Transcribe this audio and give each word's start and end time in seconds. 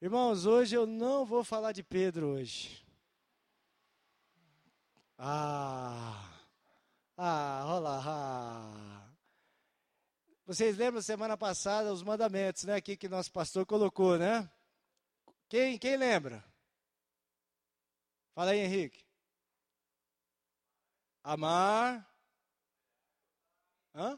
Irmãos, 0.00 0.46
hoje 0.46 0.76
eu 0.76 0.86
não 0.86 1.24
vou 1.26 1.42
falar 1.42 1.72
de 1.72 1.82
Pedro 1.82 2.28
hoje. 2.28 2.86
Ah, 5.18 6.40
ah, 7.16 7.64
olha 7.66 8.00
ah. 8.06 9.12
Vocês 10.46 10.76
lembram 10.76 11.02
semana 11.02 11.36
passada 11.36 11.92
os 11.92 12.04
mandamentos, 12.04 12.62
né? 12.62 12.76
Aqui 12.76 12.96
que 12.96 13.08
nosso 13.08 13.32
pastor 13.32 13.66
colocou, 13.66 14.16
né? 14.16 14.48
Quem, 15.48 15.76
quem 15.76 15.96
lembra? 15.96 16.44
Fala 18.36 18.52
aí, 18.52 18.60
Henrique. 18.60 19.04
Amar. 21.24 22.08
Hã? 23.92 24.16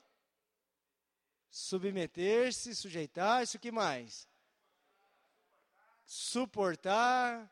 Submeter-se, 1.49 2.77
sujeitar, 2.77 3.43
isso 3.43 3.59
que 3.59 3.73
mais? 3.73 4.30
Suportar, 6.11 7.49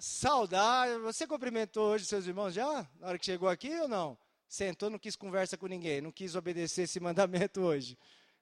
saudar. 0.00 0.98
Você 0.98 1.28
cumprimentou 1.28 1.92
hoje 1.92 2.04
seus 2.04 2.26
irmãos 2.26 2.52
já? 2.52 2.84
Na 2.98 3.06
hora 3.06 3.18
que 3.20 3.24
chegou 3.24 3.48
aqui 3.48 3.72
ou 3.78 3.86
não? 3.86 4.18
Sentou, 4.48 4.90
não 4.90 4.98
quis 4.98 5.14
conversa 5.14 5.56
com 5.56 5.68
ninguém, 5.68 6.00
não 6.00 6.10
quis 6.10 6.34
obedecer 6.34 6.82
esse 6.82 6.98
mandamento 7.00 7.60
hoje. 7.60 7.96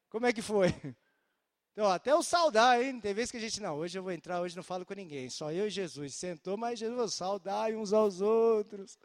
Como 0.08 0.24
é 0.24 0.32
que 0.32 0.40
foi? 0.40 0.74
Então, 1.72 1.86
até 1.86 2.14
o 2.14 2.22
saudar, 2.22 2.82
hein? 2.82 2.98
Tem 2.98 3.12
vezes 3.12 3.30
que 3.30 3.36
a 3.36 3.40
gente, 3.40 3.60
não, 3.60 3.76
hoje 3.76 3.96
eu 3.96 4.02
vou 4.02 4.10
entrar, 4.10 4.40
hoje 4.40 4.56
não 4.56 4.62
falo 4.62 4.84
com 4.86 4.94
ninguém, 4.94 5.28
só 5.28 5.52
eu 5.52 5.66
e 5.66 5.70
Jesus. 5.70 6.14
Sentou, 6.14 6.56
mas 6.56 6.78
Jesus, 6.78 7.14
saudar 7.14 7.70
uns 7.72 7.92
aos 7.92 8.22
outros. 8.22 8.98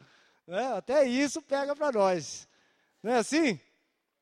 Né? 0.46 0.72
Até 0.72 1.04
isso 1.06 1.42
pega 1.42 1.76
para 1.76 1.92
nós. 1.92 2.48
Não 3.02 3.12
é 3.12 3.18
assim? 3.18 3.60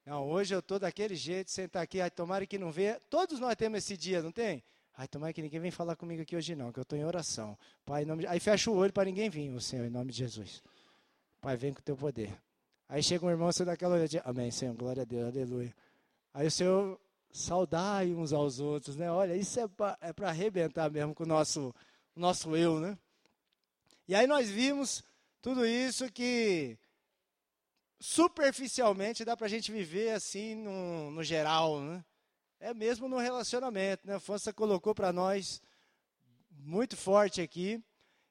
Não, 0.05 0.29
hoje 0.29 0.55
eu 0.55 0.59
estou 0.59 0.79
daquele 0.79 1.15
jeito, 1.15 1.51
sentar 1.51 1.83
aqui, 1.83 1.99
tomara 2.11 2.47
que 2.47 2.59
não 2.59 2.71
venha. 2.71 3.01
Todos 3.09 3.39
nós 3.39 3.55
temos 3.55 3.79
esse 3.79 3.97
dia, 3.97 4.21
não 4.21 4.33
tem? 4.33 4.63
Ai, 4.97 5.09
tomara 5.09 5.33
que 5.33 5.43
ninguém 5.43 5.61
venha 5.61 5.73
falar 5.73 5.97
comigo 5.97 6.23
aqui 6.23 6.37
hoje 6.37 6.55
não, 6.55 6.73
que 6.73 6.79
eu 6.79 6.83
estou 6.83 6.97
em 6.97 7.05
oração. 7.05 7.59
Pai, 7.85 8.03
em 8.03 8.07
nome 8.07 8.23
de... 8.23 8.29
Aí 8.29 8.39
fecha 8.39 8.71
o 8.71 8.77
olho 8.77 8.93
para 8.93 9.05
ninguém 9.05 9.29
vir, 9.29 9.51
o 9.51 9.61
Senhor, 9.61 9.85
em 9.85 9.91
nome 9.91 10.13
de 10.13 10.19
Jesus. 10.19 10.63
Pai, 11.41 11.57
vem 11.57 11.75
com 11.75 11.81
o 11.81 11.83
teu 11.83 11.97
poder. 11.97 12.33
Aí 12.89 13.03
chega 13.03 13.27
um 13.27 13.31
irmão, 13.31 13.51
você 13.51 13.65
dá 13.65 13.73
aquela 13.73 13.97
olhadinha. 13.97 14.23
Amém, 14.25 14.51
Senhor, 14.51 14.75
glória 14.77 15.03
a 15.03 15.05
Deus, 15.05 15.35
aleluia. 15.35 15.75
Aí 16.33 16.47
o 16.47 16.51
Senhor 16.51 17.01
saudai 17.33 18.15
uns 18.15 18.33
aos 18.33 18.61
outros, 18.61 18.95
né? 18.95 19.11
Olha, 19.11 19.35
isso 19.35 19.59
é 19.59 19.67
para 19.67 19.99
é 20.01 20.25
arrebentar 20.27 20.89
mesmo 20.91 21.13
com 21.13 21.25
o 21.25 21.27
nosso, 21.27 21.75
nosso 22.15 22.57
eu, 22.57 22.79
né? 22.79 22.97
E 24.07 24.15
aí 24.15 24.29
nós 24.29 24.49
vimos 24.49 25.03
tudo 25.43 25.67
isso 25.67 26.11
que 26.13 26.79
superficialmente 27.99 29.25
dá 29.25 29.37
para 29.37 29.47
a 29.47 29.51
gente 29.51 29.73
viver 29.73 30.11
assim 30.11 30.55
no, 30.55 31.11
no 31.11 31.25
geral, 31.25 31.81
né? 31.81 32.05
É 32.65 32.73
mesmo 32.73 33.07
no 33.09 33.19
relacionamento. 33.19 34.07
Né? 34.07 34.15
A 34.15 34.21
Fonsa 34.21 34.51
colocou 34.51 34.95
para 34.95 35.13
nós 35.13 35.61
muito 36.51 36.97
forte 36.97 37.43
aqui. 37.43 37.83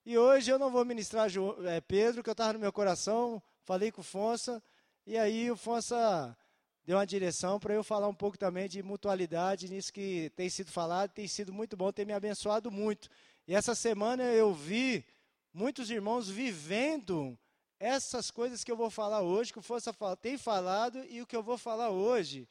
E 0.03 0.17
hoje 0.17 0.49
eu 0.49 0.57
não 0.57 0.71
vou 0.71 0.83
ministrar 0.83 1.29
é, 1.67 1.79
Pedro, 1.79 2.23
que 2.23 2.29
eu 2.29 2.33
estava 2.33 2.53
no 2.53 2.59
meu 2.59 2.73
coração, 2.73 3.41
falei 3.61 3.91
com 3.91 4.01
o 4.01 4.03
Fonsa, 4.03 4.61
e 5.05 5.17
aí 5.17 5.51
o 5.51 5.55
Fonsa 5.55 6.35
deu 6.83 6.97
uma 6.97 7.05
direção 7.05 7.59
para 7.59 7.75
eu 7.75 7.83
falar 7.83 8.07
um 8.07 8.13
pouco 8.13 8.37
também 8.37 8.67
de 8.67 8.81
mutualidade, 8.81 9.69
nisso 9.69 9.93
que 9.93 10.31
tem 10.35 10.49
sido 10.49 10.71
falado, 10.71 11.11
tem 11.11 11.27
sido 11.27 11.53
muito 11.53 11.77
bom, 11.77 11.91
tem 11.91 12.03
me 12.03 12.11
abençoado 12.11 12.71
muito. 12.71 13.09
E 13.47 13.53
essa 13.53 13.75
semana 13.75 14.23
eu 14.23 14.51
vi 14.51 15.05
muitos 15.53 15.91
irmãos 15.91 16.27
vivendo 16.27 17.37
essas 17.79 18.31
coisas 18.31 18.63
que 18.63 18.71
eu 18.71 18.77
vou 18.77 18.89
falar 18.89 19.21
hoje, 19.21 19.53
que 19.53 19.59
o 19.59 19.63
Fonsa 19.63 19.93
tem 20.19 20.39
falado 20.39 21.05
e 21.07 21.21
o 21.21 21.27
que 21.27 21.35
eu 21.35 21.43
vou 21.43 21.57
falar 21.57 21.91
hoje 21.91 22.47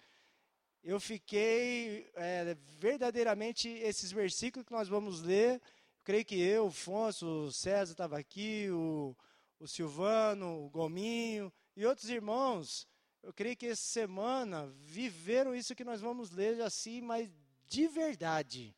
eu 0.83 0.98
fiquei 0.98 2.11
é, 2.16 2.56
verdadeiramente 2.78 3.69
esses 3.69 4.11
versículos 4.11 4.66
que 4.66 4.72
nós 4.72 4.88
vamos 4.88 5.22
ler. 5.22 5.62
Creio 6.02 6.25
que 6.25 6.41
eu, 6.41 6.64
o 6.64 6.69
Afonso, 6.69 7.27
o 7.27 7.52
César 7.52 7.92
estava 7.92 8.19
aqui, 8.19 8.69
o, 8.70 9.16
o 9.60 9.69
Silvano, 9.69 10.64
o 10.64 10.70
Gominho 10.70 11.53
e 11.76 11.87
outros 11.87 12.10
irmãos. 12.10 12.88
Eu 13.22 13.32
creio 13.32 13.56
que 13.56 13.66
essa 13.66 13.82
semana 13.82 14.66
viveram 14.81 15.54
isso 15.54 15.76
que 15.76 15.84
nós 15.84 16.00
vamos 16.00 16.32
ler 16.32 16.60
assim, 16.60 17.00
mas 17.00 17.31
de 17.69 17.87
verdade. 17.87 18.75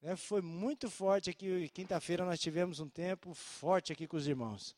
É, 0.00 0.16
foi 0.16 0.40
muito 0.40 0.88
forte 0.88 1.28
aqui. 1.28 1.68
Quinta-feira 1.68 2.24
nós 2.24 2.40
tivemos 2.40 2.80
um 2.80 2.88
tempo 2.88 3.34
forte 3.34 3.92
aqui 3.92 4.06
com 4.06 4.16
os 4.16 4.26
irmãos. 4.26 4.74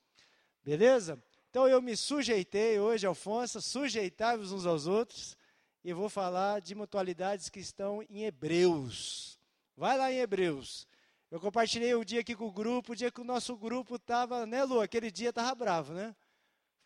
Beleza? 0.64 1.22
Então 1.48 1.69
eu 1.69 1.81
me 1.81 1.97
sujeitei 1.97 2.81
hoje, 2.81 3.06
Alfonso, 3.06 3.62
sujeitai-vos 3.62 4.50
uns 4.50 4.66
aos 4.66 4.88
outros 4.88 5.37
e 5.84 5.93
vou 5.93 6.09
falar 6.09 6.62
de 6.62 6.75
mutualidades 6.75 7.50
que 7.50 7.61
estão 7.61 8.03
em 8.09 8.25
Hebreus. 8.25 9.39
Vai 9.77 9.99
lá 9.99 10.11
em 10.11 10.19
Hebreus. 10.19 10.89
Eu 11.31 11.39
compartilhei 11.39 11.95
o 11.95 12.05
dia 12.05 12.21
aqui 12.21 12.34
com 12.34 12.47
o 12.47 12.53
grupo, 12.53 12.93
o 12.93 12.97
dia 12.97 13.11
que 13.11 13.21
o 13.21 13.25
nosso 13.25 13.55
grupo 13.55 13.97
estava, 13.97 14.47
né, 14.47 14.65
Lu? 14.65 14.81
Aquele 14.81 15.11
dia 15.11 15.28
estava 15.28 15.55
bravo, 15.55 15.93
né? 15.93 16.17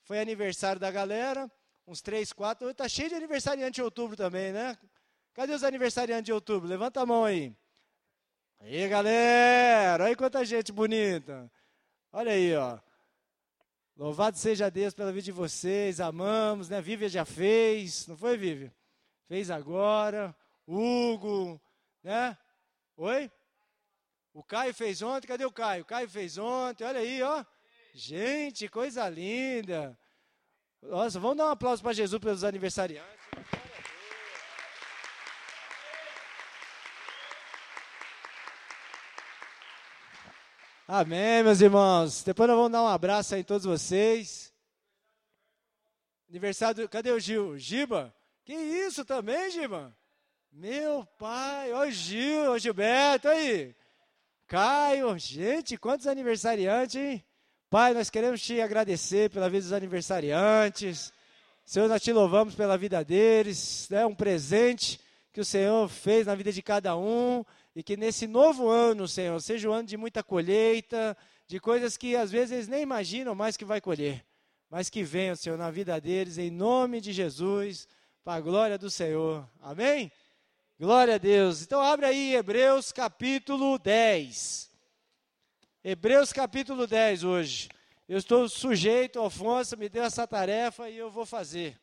Foi 0.02 0.18
aniversário 0.18 0.80
da 0.80 0.90
galera, 0.90 1.50
uns 1.86 2.02
três, 2.02 2.32
quatro. 2.32 2.68
Está 2.70 2.88
cheio 2.88 3.08
de 3.08 3.14
aniversariante 3.14 3.76
de 3.76 3.82
outubro 3.82 4.16
também, 4.16 4.52
né? 4.52 4.76
Cadê 5.32 5.52
os 5.52 5.62
aniversariantes 5.62 6.24
de 6.24 6.32
outubro? 6.32 6.68
Levanta 6.68 7.00
a 7.00 7.06
mão 7.06 7.24
aí. 7.24 7.54
Aí, 8.58 8.88
galera! 8.88 10.04
Olha 10.04 10.16
quanta 10.16 10.44
gente 10.44 10.72
bonita. 10.72 11.48
Olha 12.10 12.32
aí, 12.32 12.56
ó. 12.56 12.80
Louvado 13.96 14.36
seja 14.36 14.70
Deus 14.70 14.94
pela 14.94 15.12
vida 15.12 15.26
de 15.26 15.32
vocês, 15.32 16.00
amamos, 16.00 16.68
né? 16.68 16.80
Vivian 16.80 17.08
já 17.08 17.24
fez, 17.24 18.06
não 18.06 18.16
foi, 18.16 18.36
Vivian? 18.36 18.72
Fez 19.28 19.50
agora, 19.50 20.34
Hugo, 20.66 21.60
né? 22.02 22.36
Oi? 22.96 23.30
O 24.32 24.42
Caio 24.42 24.72
fez 24.72 25.02
ontem, 25.02 25.26
cadê 25.26 25.44
o 25.44 25.52
Caio? 25.52 25.82
O 25.82 25.86
Caio 25.86 26.08
fez 26.08 26.38
ontem, 26.38 26.84
olha 26.84 27.00
aí, 27.00 27.22
ó. 27.22 27.44
Gente, 27.92 28.68
coisa 28.68 29.08
linda. 29.08 29.98
Nossa, 30.80 31.20
vamos 31.20 31.36
dar 31.36 31.46
um 31.46 31.50
aplauso 31.50 31.82
para 31.82 31.92
Jesus 31.92 32.20
pelos 32.20 32.42
aniversariantes. 32.42 33.18
Amém, 40.86 41.42
meus 41.42 41.60
irmãos. 41.60 42.22
Depois 42.22 42.48
nós 42.48 42.56
vamos 42.56 42.72
dar 42.72 42.82
um 42.82 42.88
abraço 42.88 43.34
aí 43.34 43.42
em 43.42 43.44
todos 43.44 43.66
vocês. 43.66 44.54
Aniversário, 46.30 46.82
do, 46.82 46.88
cadê 46.88 47.10
o 47.10 47.20
Gil? 47.20 47.58
Giba? 47.58 48.14
Que 48.48 48.54
isso 48.54 49.04
também, 49.04 49.50
Giba? 49.50 49.94
Meu 50.50 51.04
pai, 51.18 51.70
ó 51.74 51.86
Gil, 51.90 52.52
ó 52.52 52.56
Gilberto, 52.56 53.28
aí. 53.28 53.76
Caio, 54.46 55.18
gente, 55.18 55.76
quantos 55.76 56.06
aniversariantes, 56.06 56.96
hein? 56.96 57.22
Pai, 57.68 57.92
nós 57.92 58.08
queremos 58.08 58.40
te 58.40 58.58
agradecer 58.58 59.28
pela 59.28 59.50
vida 59.50 59.64
dos 59.64 59.74
aniversariantes. 59.74 61.12
Senhor, 61.62 61.90
nós 61.90 62.00
te 62.00 62.10
louvamos 62.10 62.54
pela 62.54 62.78
vida 62.78 63.04
deles, 63.04 63.86
né? 63.90 64.06
Um 64.06 64.14
presente 64.14 64.98
que 65.30 65.42
o 65.42 65.44
Senhor 65.44 65.86
fez 65.86 66.26
na 66.26 66.34
vida 66.34 66.50
de 66.50 66.62
cada 66.62 66.96
um 66.96 67.44
e 67.76 67.82
que 67.82 67.98
nesse 67.98 68.26
novo 68.26 68.66
ano, 68.70 69.06
Senhor, 69.06 69.38
seja 69.42 69.68
um 69.68 69.74
ano 69.74 69.86
de 69.86 69.98
muita 69.98 70.22
colheita, 70.22 71.14
de 71.46 71.60
coisas 71.60 71.98
que 71.98 72.16
às 72.16 72.30
vezes 72.30 72.52
eles 72.52 72.68
nem 72.68 72.80
imaginam 72.80 73.34
mais 73.34 73.58
que 73.58 73.64
vai 73.66 73.78
colher, 73.78 74.24
mas 74.70 74.88
que 74.88 75.02
venham, 75.02 75.36
Senhor, 75.36 75.58
na 75.58 75.70
vida 75.70 76.00
deles, 76.00 76.38
em 76.38 76.50
nome 76.50 76.98
de 76.98 77.12
Jesus 77.12 77.86
para 78.28 78.36
a 78.36 78.40
glória 78.42 78.76
do 78.76 78.90
Senhor. 78.90 79.48
Amém? 79.58 80.12
Glória 80.78 81.14
a 81.14 81.18
Deus. 81.18 81.62
Então 81.62 81.80
abre 81.80 82.04
aí 82.04 82.34
Hebreus 82.34 82.92
capítulo 82.92 83.78
10. 83.78 84.70
Hebreus 85.82 86.30
capítulo 86.30 86.86
10 86.86 87.24
hoje. 87.24 87.70
Eu 88.06 88.18
estou 88.18 88.46
sujeito, 88.46 89.18
Alfonso 89.18 89.78
me 89.78 89.88
deu 89.88 90.04
essa 90.04 90.26
tarefa 90.26 90.90
e 90.90 90.98
eu 90.98 91.10
vou 91.10 91.24
fazer. 91.24 91.80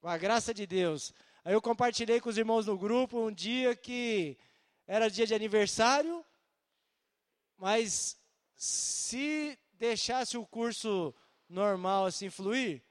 Com 0.00 0.08
a 0.08 0.16
graça 0.16 0.54
de 0.54 0.66
Deus. 0.66 1.12
Aí 1.44 1.52
eu 1.52 1.60
compartilhei 1.60 2.22
com 2.22 2.30
os 2.30 2.38
irmãos 2.38 2.64
no 2.64 2.78
grupo 2.78 3.26
um 3.26 3.30
dia 3.30 3.76
que 3.76 4.38
era 4.86 5.10
dia 5.10 5.26
de 5.26 5.34
aniversário, 5.34 6.24
mas 7.58 8.18
se 8.56 9.58
deixasse 9.74 10.38
o 10.38 10.46
curso 10.46 11.14
normal 11.46 12.06
assim 12.06 12.30
fluir, 12.30 12.82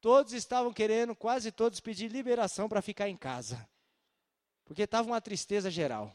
Todos 0.00 0.32
estavam 0.32 0.72
querendo, 0.72 1.14
quase 1.14 1.52
todos, 1.52 1.80
pedir 1.80 2.08
liberação 2.08 2.68
para 2.68 2.80
ficar 2.80 3.08
em 3.08 3.16
casa. 3.16 3.68
Porque 4.64 4.82
estava 4.82 5.06
uma 5.06 5.20
tristeza 5.20 5.70
geral. 5.70 6.14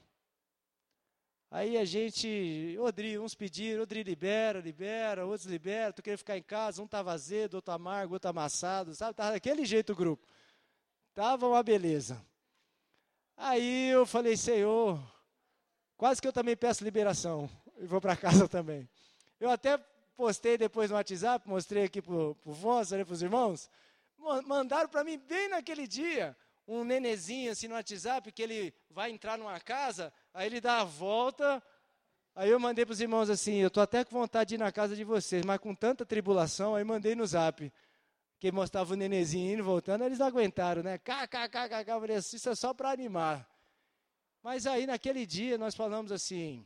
Aí 1.52 1.78
a 1.78 1.86
gente, 1.86 2.76
Odri, 2.80 3.18
uns 3.20 3.36
pediram, 3.36 3.84
Odri 3.84 4.04
libera, 4.04 4.60
libera, 4.60 5.26
outros 5.26 5.46
libera, 5.46 5.94
tu 5.94 6.02
queria 6.02 6.18
ficar 6.18 6.38
em 6.38 6.44
casa, 6.44 6.82
um 6.82 6.86
estava 6.86 7.14
azedo, 7.14 7.54
outro 7.54 7.74
amargo, 7.74 8.14
outro 8.14 8.30
amassado, 8.30 8.94
sabe? 8.96 9.12
Estava 9.12 9.32
daquele 9.32 9.64
jeito 9.66 9.94
o 9.94 9.96
grupo. 9.96 10.28
Tava 11.14 11.48
uma 11.48 11.64
beleza. 11.64 12.22
Aí 13.38 13.90
eu 13.90 14.06
falei, 14.06 14.36
Senhor, 14.36 15.00
quase 15.96 16.22
que 16.22 16.28
eu 16.28 16.34
também 16.34 16.58
peço 16.58 16.84
liberação. 16.84 17.50
E 17.78 17.86
vou 17.86 18.02
para 18.02 18.16
casa 18.18 18.48
também. 18.48 18.90
Eu 19.40 19.50
até 19.50 19.78
postei 20.16 20.58
depois 20.58 20.90
no 20.90 20.96
WhatsApp, 20.96 21.48
mostrei 21.48 21.84
aqui 21.84 22.02
para 22.02 22.14
o 22.14 22.36
Vonsa, 22.46 23.04
para 23.04 23.14
os 23.14 23.22
irmãos. 23.22 23.70
Mandaram 24.46 24.90
para 24.90 25.04
mim 25.04 25.18
bem 25.18 25.50
naquele 25.50 25.88
dia 25.88 26.36
um 26.68 26.84
nenezinho 26.84 27.52
assim 27.52 27.68
no 27.68 27.76
WhatsApp, 27.76 28.32
que 28.32 28.42
ele 28.42 28.74
vai 28.90 29.12
entrar 29.12 29.38
numa 29.38 29.60
casa, 29.60 30.12
aí 30.34 30.48
ele 30.48 30.60
dá 30.60 30.82
a 30.82 30.84
volta. 30.84 31.62
Aí 32.36 32.50
eu 32.50 32.60
mandei 32.60 32.86
para 32.86 32.94
os 32.94 33.02
irmãos 33.02 33.30
assim: 33.30 33.58
eu 33.58 33.68
estou 33.68 33.84
até 33.84 34.04
com 34.04 34.20
vontade 34.20 34.50
de 34.50 34.56
ir 34.56 34.58
na 34.58 34.72
casa 34.72 34.96
de 34.96 35.04
vocês, 35.04 35.46
mas 35.46 35.60
com 35.60 35.76
tanta 35.76 36.06
tribulação, 36.06 36.76
aí 36.76 36.84
mandei 36.84 37.16
no 37.16 37.26
zap. 37.26 37.72
Que 38.40 38.52
mostrava 38.52 38.94
o 38.94 38.98
nenezinho 38.98 39.54
indo 39.54 39.64
voltando, 39.64 40.04
eles 40.04 40.20
aguentaram, 40.20 40.84
né? 40.84 40.98
KKKK, 40.98 41.90
eu 41.90 42.00
falei 42.00 42.18
assim, 42.18 42.36
isso 42.36 42.50
é 42.50 42.56
só 42.56 42.74
para 42.74 42.92
animar. 42.92 43.50
Mas 44.44 44.68
aí 44.68 44.86
naquele 44.86 45.26
dia 45.26 45.58
nós 45.58 45.74
falamos 45.74 46.12
assim: 46.12 46.66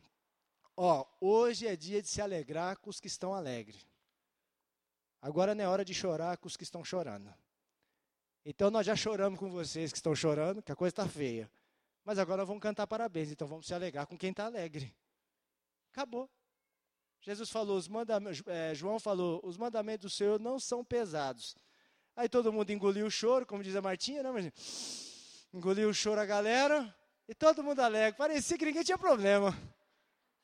ó, 0.81 1.05
hoje 1.19 1.67
é 1.67 1.75
dia 1.75 2.01
de 2.01 2.07
se 2.07 2.21
alegrar 2.21 2.77
com 2.77 2.89
os 2.89 3.01
que 3.01 3.07
estão 3.07 3.33
alegres. 3.33 3.85
Agora 5.21 5.53
não 5.53 5.63
é 5.65 5.67
hora 5.67 5.83
de 5.83 5.93
chorar 5.93 6.37
com 6.37 6.47
os 6.47 6.55
que 6.55 6.63
estão 6.63 6.85
chorando. 6.85 7.33
Então 8.45 8.71
nós 8.71 8.85
já 8.85 8.95
choramos 8.95 9.37
com 9.37 9.49
vocês 9.49 9.91
que 9.91 9.97
estão 9.97 10.15
chorando, 10.15 10.63
que 10.63 10.71
a 10.71 10.75
coisa 10.77 10.93
está 10.93 11.07
feia. 11.07 11.51
Mas 12.05 12.17
agora 12.17 12.45
vamos 12.45 12.61
cantar 12.61 12.87
parabéns, 12.87 13.29
então 13.29 13.45
vamos 13.45 13.67
se 13.67 13.73
alegrar 13.73 14.07
com 14.07 14.17
quem 14.17 14.31
está 14.31 14.45
alegre. 14.45 14.95
Acabou. 15.91 16.29
Jesus 17.19 17.49
falou, 17.49 17.77
os 17.77 17.89
é, 18.47 18.73
João 18.73 19.01
falou, 19.01 19.41
os 19.43 19.57
mandamentos 19.57 20.09
do 20.09 20.15
Senhor 20.15 20.39
não 20.39 20.61
são 20.61 20.85
pesados. 20.85 21.57
Aí 22.15 22.29
todo 22.29 22.53
mundo 22.53 22.71
engoliu 22.71 23.05
o 23.05 23.11
choro, 23.11 23.45
como 23.45 23.61
diz 23.61 23.75
a 23.75 23.81
Martinha, 23.81 24.23
né? 24.23 24.31
Mas, 24.31 25.45
engoliu 25.53 25.89
o 25.89 25.93
choro 25.93 26.21
a 26.21 26.25
galera, 26.25 26.95
e 27.27 27.35
todo 27.35 27.61
mundo 27.61 27.81
alegre. 27.81 28.17
Parecia 28.17 28.57
que 28.57 28.65
ninguém 28.65 28.83
tinha 28.83 28.97
problema. 28.97 29.53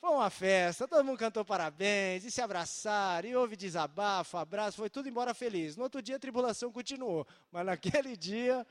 Foi 0.06 0.14
uma 0.14 0.30
festa, 0.30 0.88
todo 0.88 1.04
mundo 1.04 1.18
cantou 1.18 1.44
parabéns, 1.44 2.24
e 2.24 2.30
se 2.30 2.40
abraçaram, 2.40 3.28
e 3.28 3.36
houve 3.36 3.56
desabafo, 3.56 4.38
abraço, 4.38 4.78
foi 4.78 4.88
tudo 4.88 5.10
embora 5.10 5.34
feliz. 5.34 5.76
No 5.76 5.82
outro 5.82 6.00
dia 6.00 6.18
a 6.18 6.20
tribulação 6.20 6.72
continuou, 6.72 7.26
mas 7.52 7.66
naquele 7.66 8.16
dia 8.16 8.68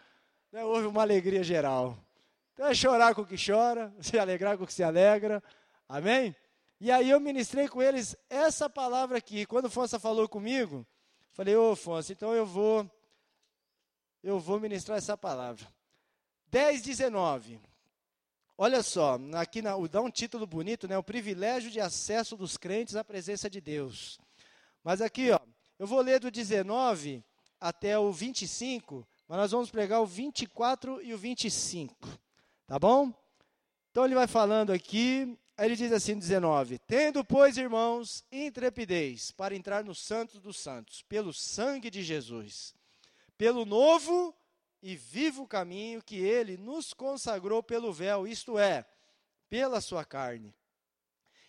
né, 0.52 0.64
houve 0.64 0.86
uma 0.86 1.02
alegria 1.02 1.42
geral. 1.42 1.98
Então 2.52 2.68
é 2.68 2.72
chorar 2.72 3.16
com 3.16 3.22
o 3.22 3.26
que 3.26 3.34
chora, 3.36 3.92
se 4.00 4.16
alegrar 4.16 4.56
com 4.56 4.62
o 4.62 4.66
que 4.66 4.72
se 4.72 4.84
alegra. 4.84 5.42
Amém? 5.88 6.36
E 6.80 6.88
aí 6.88 7.10
eu 7.10 7.18
ministrei 7.18 7.66
com 7.66 7.82
eles 7.82 8.14
essa 8.30 8.70
palavra 8.70 9.18
aqui. 9.18 9.44
Quando 9.44 9.64
o 9.64 9.70
Fonsa 9.70 9.98
falou 9.98 10.28
comigo, 10.28 10.86
falei, 11.32 11.56
ô 11.56 11.74
Fonsa, 11.74 12.12
então 12.12 12.32
eu 12.32 12.46
vou, 12.46 12.88
eu 14.22 14.38
vou 14.38 14.60
ministrar 14.60 14.98
essa 14.98 15.18
palavra. 15.18 15.66
10, 16.52 16.80
19. 16.82 17.60
Olha 18.56 18.84
só, 18.84 19.18
aqui 19.34 19.60
na, 19.60 19.76
dá 19.88 20.00
um 20.00 20.10
título 20.10 20.46
bonito, 20.46 20.86
né? 20.86 20.96
O 20.96 21.02
privilégio 21.02 21.72
de 21.72 21.80
acesso 21.80 22.36
dos 22.36 22.56
crentes 22.56 22.94
à 22.94 23.02
presença 23.02 23.50
de 23.50 23.60
Deus. 23.60 24.20
Mas 24.84 25.00
aqui, 25.00 25.32
ó, 25.32 25.40
eu 25.76 25.88
vou 25.88 26.00
ler 26.00 26.20
do 26.20 26.30
19 26.30 27.24
até 27.60 27.98
o 27.98 28.12
25, 28.12 29.04
mas 29.26 29.38
nós 29.38 29.50
vamos 29.50 29.72
pregar 29.72 30.00
o 30.00 30.06
24 30.06 31.02
e 31.02 31.12
o 31.12 31.18
25. 31.18 31.96
Tá 32.64 32.78
bom? 32.78 33.12
Então 33.90 34.04
ele 34.04 34.14
vai 34.14 34.28
falando 34.28 34.72
aqui, 34.72 35.36
aí 35.56 35.66
ele 35.66 35.74
diz 35.74 35.90
assim, 35.90 36.16
19: 36.16 36.78
Tendo, 36.78 37.24
pois, 37.24 37.56
irmãos, 37.56 38.24
intrepidez 38.30 39.32
para 39.32 39.56
entrar 39.56 39.82
no 39.82 39.96
Santo 39.96 40.38
dos 40.38 40.58
Santos, 40.58 41.02
pelo 41.02 41.32
sangue 41.32 41.90
de 41.90 42.04
Jesus, 42.04 42.72
pelo 43.36 43.64
novo 43.64 44.32
e 44.86 44.96
vivo 44.96 45.46
caminho 45.46 46.02
que 46.02 46.16
ele 46.16 46.58
nos 46.58 46.92
consagrou 46.92 47.62
pelo 47.62 47.90
véu, 47.90 48.28
isto 48.28 48.58
é, 48.58 48.84
pela 49.48 49.80
sua 49.80 50.04
carne. 50.04 50.54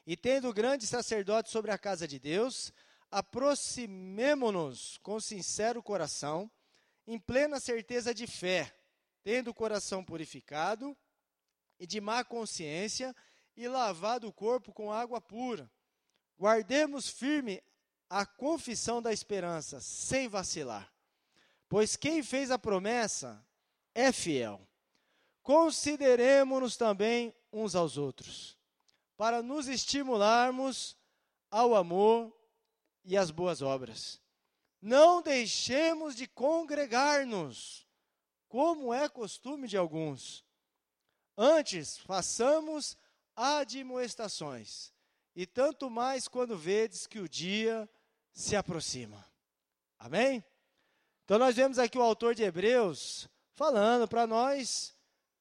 E 0.08 0.16
tendo 0.16 0.54
grande 0.54 0.88
sacerdote 0.88 1.50
sobre 1.50 1.70
a 1.70 1.78
casa 1.78 2.08
de 2.08 2.18
Deus, 2.18 2.72
aproximemo-nos 3.12 4.98
com 5.00 5.20
sincero 5.20 5.84
coração, 5.84 6.50
em 7.06 7.20
plena 7.20 7.60
certeza 7.60 8.14
de 8.14 8.26
fé, 8.26 8.74
tendo 9.22 9.50
o 9.50 9.54
coração 9.54 10.02
purificado 10.02 10.96
e 11.78 11.86
de 11.86 12.00
má 12.00 12.24
consciência, 12.24 13.14
e 13.58 13.68
lavado 13.68 14.30
o 14.30 14.34
corpo 14.34 14.72
com 14.72 14.94
água 14.94 15.20
pura. 15.20 15.70
Guardemos 16.40 17.10
firme 17.10 17.62
a 18.10 18.26
confissão 18.26 19.02
da 19.02 19.12
esperança, 19.12 19.82
sem 19.82 20.30
vacilar. 20.30 20.95
Pois 21.68 21.96
quem 21.96 22.22
fez 22.22 22.52
a 22.52 22.60
promessa 22.60 23.44
é 23.94 24.12
fiel. 24.12 24.68
Consideremos-nos 25.42 26.78
também 26.78 27.34
uns 27.52 27.76
aos 27.76 27.98
outros, 27.98 28.58
para 29.16 29.42
nos 29.42 29.68
estimularmos 29.68 30.98
ao 31.50 31.76
amor 31.76 32.36
e 33.04 33.16
às 33.16 33.32
boas 33.32 33.62
obras. 33.62 34.22
Não 34.82 35.22
deixemos 35.22 36.16
de 36.16 36.28
congregar-nos, 36.28 37.88
como 38.48 38.94
é 38.94 39.08
costume 39.08 39.68
de 39.68 39.78
alguns. 39.78 40.46
Antes, 41.38 41.98
façamos 41.98 42.98
admoestações, 43.36 44.94
e 45.36 45.46
tanto 45.46 45.90
mais 45.90 46.28
quando 46.28 46.58
vedes 46.58 47.08
que 47.08 47.20
o 47.20 47.30
dia 47.30 47.90
se 48.32 48.56
aproxima. 48.56 49.26
Amém? 49.98 50.44
Então 51.26 51.40
nós 51.40 51.56
vemos 51.56 51.80
aqui 51.80 51.98
o 51.98 52.04
autor 52.04 52.36
de 52.36 52.44
Hebreus 52.44 53.28
falando 53.56 54.08
para 54.08 54.28
nós 54.28 54.96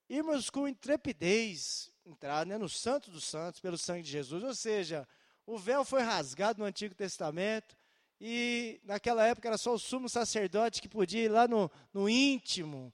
irmos 0.09 0.49
com 0.49 0.67
intrepidez 0.67 1.93
entrar 2.07 2.47
né, 2.47 2.57
no 2.57 2.71
Santo 2.71 3.11
dos 3.11 3.25
Santos 3.25 3.61
pelo 3.61 3.77
sangue 3.77 4.03
de 4.03 4.11
Jesus. 4.11 4.43
Ou 4.43 4.55
seja, 4.55 5.07
o 5.47 5.59
véu 5.59 5.85
foi 5.85 6.01
rasgado 6.01 6.59
no 6.59 6.65
Antigo 6.65 6.95
Testamento 6.95 7.77
e 8.19 8.81
naquela 8.83 9.27
época 9.27 9.47
era 9.47 9.59
só 9.59 9.75
o 9.75 9.79
sumo 9.79 10.09
sacerdote 10.09 10.81
que 10.81 10.89
podia 10.89 11.25
ir 11.25 11.29
lá 11.29 11.47
no, 11.47 11.71
no 11.93 12.09
íntimo. 12.09 12.91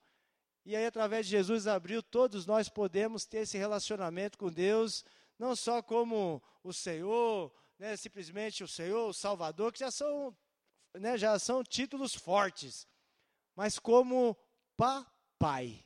E 0.66 0.74
aí, 0.74 0.84
através 0.84 1.26
de 1.26 1.30
Jesus, 1.30 1.68
abriu, 1.68 2.02
todos 2.02 2.44
nós 2.44 2.68
podemos 2.68 3.24
ter 3.24 3.42
esse 3.42 3.56
relacionamento 3.56 4.36
com 4.36 4.50
Deus, 4.50 5.04
não 5.38 5.54
só 5.54 5.80
como 5.80 6.42
o 6.64 6.72
Senhor, 6.72 7.54
né, 7.78 7.96
simplesmente 7.96 8.64
o 8.64 8.68
Senhor, 8.68 9.08
o 9.08 9.14
Salvador, 9.14 9.72
que 9.72 9.78
já 9.78 9.92
são 9.92 10.36
né, 10.94 11.16
já 11.16 11.38
são 11.38 11.62
títulos 11.62 12.14
fortes, 12.14 12.86
mas 13.54 13.78
como 13.78 14.36
papai. 14.76 15.84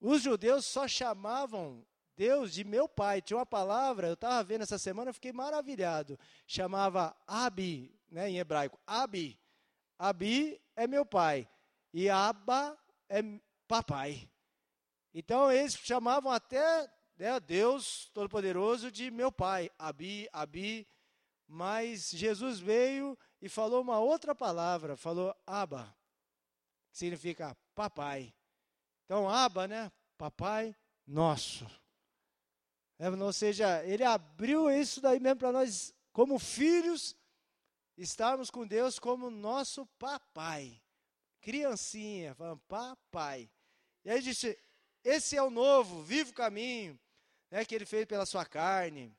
Os 0.00 0.22
judeus 0.22 0.64
só 0.64 0.88
chamavam 0.88 1.86
Deus 2.16 2.52
de 2.52 2.64
meu 2.64 2.88
pai. 2.88 3.22
Tinha 3.22 3.38
uma 3.38 3.46
palavra, 3.46 4.08
eu 4.08 4.14
estava 4.14 4.42
vendo 4.42 4.62
essa 4.62 4.78
semana, 4.78 5.10
eu 5.10 5.14
fiquei 5.14 5.32
maravilhado. 5.32 6.18
Chamava 6.46 7.16
Abi, 7.26 7.98
né, 8.10 8.30
em 8.30 8.38
hebraico. 8.38 8.78
Abi. 8.86 9.38
Abi 9.98 10.60
é 10.76 10.86
meu 10.86 11.04
pai. 11.04 11.48
E 11.92 12.08
Abba 12.08 12.78
é 13.08 13.22
papai. 13.66 14.28
Então 15.12 15.50
eles 15.50 15.74
chamavam 15.74 16.30
até 16.30 16.90
né, 17.16 17.38
Deus 17.40 18.10
Todo-Poderoso 18.14 18.90
de 18.90 19.10
meu 19.10 19.30
pai. 19.32 19.70
Abi, 19.78 20.28
Abi. 20.32 20.86
Mas 21.52 22.10
Jesus 22.10 22.60
veio 22.60 23.18
e 23.42 23.48
falou 23.48 23.82
uma 23.82 23.98
outra 23.98 24.36
palavra, 24.36 24.96
falou 24.96 25.34
Abba, 25.44 25.92
que 26.92 26.98
significa 26.98 27.56
papai. 27.74 28.32
Então, 29.04 29.28
Abba, 29.28 29.66
né? 29.66 29.90
Papai 30.16 30.76
nosso. 31.04 31.66
É, 33.00 33.10
ou 33.10 33.32
seja, 33.32 33.84
ele 33.84 34.04
abriu 34.04 34.70
isso 34.70 35.00
daí 35.00 35.18
mesmo 35.18 35.40
para 35.40 35.50
nós, 35.50 35.92
como 36.12 36.38
filhos, 36.38 37.16
estarmos 37.96 38.48
com 38.48 38.64
Deus 38.64 39.00
como 39.00 39.28
nosso 39.28 39.84
papai. 39.98 40.80
Criancinha, 41.40 42.32
falando 42.36 42.60
papai. 42.68 43.50
E 44.04 44.10
aí 44.10 44.22
disse: 44.22 44.56
esse 45.02 45.36
é 45.36 45.42
o 45.42 45.50
novo, 45.50 46.00
vivo 46.04 46.32
caminho, 46.32 46.96
né, 47.50 47.64
que 47.64 47.74
ele 47.74 47.86
fez 47.86 48.06
pela 48.06 48.24
sua 48.24 48.46
carne. 48.46 49.12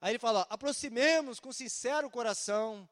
Aí 0.00 0.12
ele 0.12 0.18
fala: 0.18 0.46
aproximemos 0.50 1.40
com 1.40 1.52
sincero 1.52 2.10
coração. 2.10 2.88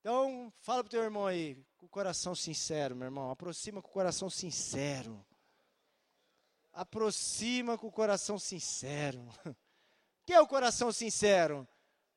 Então, 0.00 0.52
fala 0.60 0.82
para 0.82 0.88
o 0.88 0.90
teu 0.90 1.02
irmão 1.02 1.26
aí, 1.26 1.56
com 1.76 1.86
o 1.86 1.88
coração 1.88 2.34
sincero, 2.34 2.94
meu 2.94 3.06
irmão. 3.06 3.30
Aproxima 3.30 3.82
com 3.82 3.88
o 3.88 3.92
coração 3.92 4.30
sincero. 4.30 5.24
Aproxima 6.72 7.76
com 7.76 7.88
o 7.88 7.92
coração 7.92 8.38
sincero. 8.38 9.20
O 9.44 9.54
que 10.24 10.32
é 10.32 10.40
o 10.40 10.46
coração 10.46 10.92
sincero? 10.92 11.66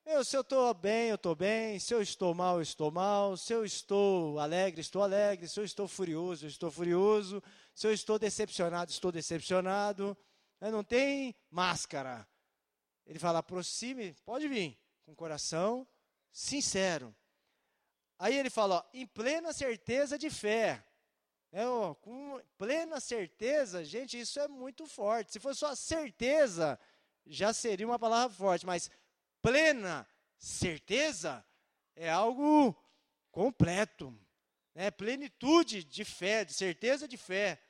Eu, 0.06 0.24
se 0.24 0.36
eu 0.36 0.42
estou 0.42 0.74
bem, 0.74 1.10
eu 1.10 1.16
estou 1.16 1.36
bem. 1.36 1.80
Se 1.80 1.94
eu 1.94 2.02
estou 2.02 2.34
mal, 2.34 2.58
eu 2.58 2.62
estou 2.62 2.92
mal. 2.92 3.38
Se 3.38 3.54
eu 3.54 3.64
estou 3.64 4.40
alegre, 4.40 4.82
estou 4.82 5.02
alegre. 5.02 5.48
Se 5.48 5.60
eu 5.60 5.64
estou 5.64 5.88
furioso, 5.88 6.46
eu 6.46 6.50
estou 6.50 6.70
furioso. 6.70 7.42
Se 7.74 7.88
eu 7.88 7.94
estou 7.94 8.20
decepcionado, 8.20 8.92
estou 8.92 9.12
decepcionado. 9.12 10.18
Não 10.60 10.84
tem 10.84 11.36
máscara. 11.50 12.28
Ele 13.12 13.20
fala: 13.20 13.40
aproxime, 13.40 14.14
pode 14.24 14.48
vir, 14.48 14.80
com 15.04 15.14
coração 15.14 15.86
sincero. 16.32 17.14
Aí 18.18 18.38
ele 18.38 18.50
fala: 18.50 18.76
ó, 18.78 18.90
em 18.94 19.06
plena 19.06 19.52
certeza 19.52 20.18
de 20.18 20.30
fé. 20.30 20.82
É, 21.52 21.68
ó, 21.68 21.94
com 21.94 22.42
plena 22.58 23.02
certeza, 23.02 23.84
gente, 23.84 24.18
isso 24.18 24.40
é 24.40 24.48
muito 24.48 24.88
forte. 24.88 25.34
Se 25.34 25.42
fosse 25.42 25.60
só 25.60 25.76
certeza, 25.76 26.80
já 27.26 27.52
seria 27.52 27.86
uma 27.86 28.00
palavra 28.00 28.34
forte, 28.34 28.66
mas 28.66 28.90
plena 29.42 30.08
certeza 30.38 31.46
é 31.94 32.10
algo 32.10 32.74
completo. 33.30 34.18
né, 34.74 34.90
plenitude 34.90 35.84
de 35.84 36.06
fé, 36.06 36.46
de 36.46 36.54
certeza 36.54 37.10
de 37.10 37.18
fé. 37.18 37.62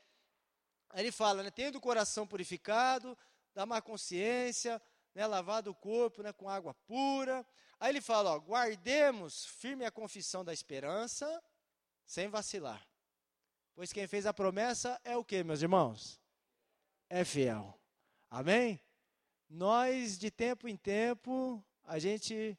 Aí 0.92 1.02
ele 1.02 1.12
fala, 1.12 1.42
né, 1.42 1.50
tendo 1.50 1.80
o 1.80 1.82
coração 1.82 2.28
purificado, 2.28 3.18
da 3.56 3.66
má 3.66 3.82
consciência, 3.82 4.80
né, 5.14 5.26
lavado 5.28 5.72
o 5.72 5.76
corpo 5.76 6.22
né, 6.22 6.32
com 6.34 6.50
água 6.50 6.74
pura. 6.86 7.46
Aí 7.80 7.90
ele 7.90 8.02
fala, 8.02 8.32
ó, 8.32 8.40
guardemos 8.40 9.46
firme 9.46 9.86
a 9.86 9.92
confissão 9.92 10.44
da 10.44 10.54
esperança, 10.54 11.42
sem 12.06 12.28
vacilar. 12.28 12.86
Pois 13.74 13.92
quem 13.92 14.08
fez 14.08 14.26
a 14.26 14.34
promessa 14.34 15.00
é 15.04 15.16
o 15.16 15.24
que, 15.24 15.44
meus 15.44 15.62
irmãos? 15.62 16.20
É 17.10 17.24
fiel. 17.24 17.80
Amém? 18.30 18.80
Nós, 19.50 20.18
de 20.18 20.32
tempo 20.32 20.68
em 20.68 20.78
tempo, 20.78 21.64
a 21.84 22.00
gente 22.00 22.58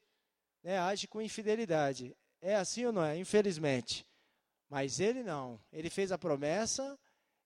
né, 0.61 0.77
age 0.79 1.07
com 1.07 1.21
infidelidade. 1.21 2.15
É 2.41 2.55
assim 2.55 2.85
ou 2.85 2.91
não 2.91 3.03
é? 3.03 3.17
Infelizmente. 3.17 4.05
Mas 4.69 4.99
ele 4.99 5.23
não. 5.23 5.59
Ele 5.71 5.89
fez 5.89 6.11
a 6.11 6.17
promessa, 6.17 6.99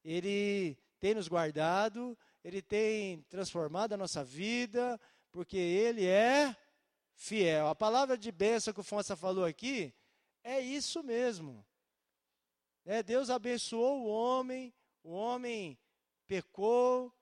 ele 0.04 0.78
tem 1.00 1.14
nos 1.14 1.28
guardado, 1.28 2.18
ele 2.48 2.62
tem 2.62 3.20
transformado 3.24 3.92
a 3.92 3.98
nossa 3.98 4.24
vida, 4.24 4.98
porque 5.34 5.58
ele 5.58 6.06
é 6.06 6.56
fiel. 7.14 7.68
A 7.68 7.76
palavra 7.76 8.18
de 8.18 8.32
bênção 8.32 8.74
que 8.74 8.80
o 8.80 8.86
Fonsa 8.86 9.18
falou 9.18 9.44
aqui 9.44 9.94
é 10.46 10.62
isso 10.62 11.04
mesmo. 11.04 11.66
É, 12.86 13.04
Deus 13.04 13.30
abençoou 13.30 14.00
o 14.00 14.08
homem, 14.08 14.74
o 15.04 15.12
homem 15.12 15.78
pecou, 16.26 17.14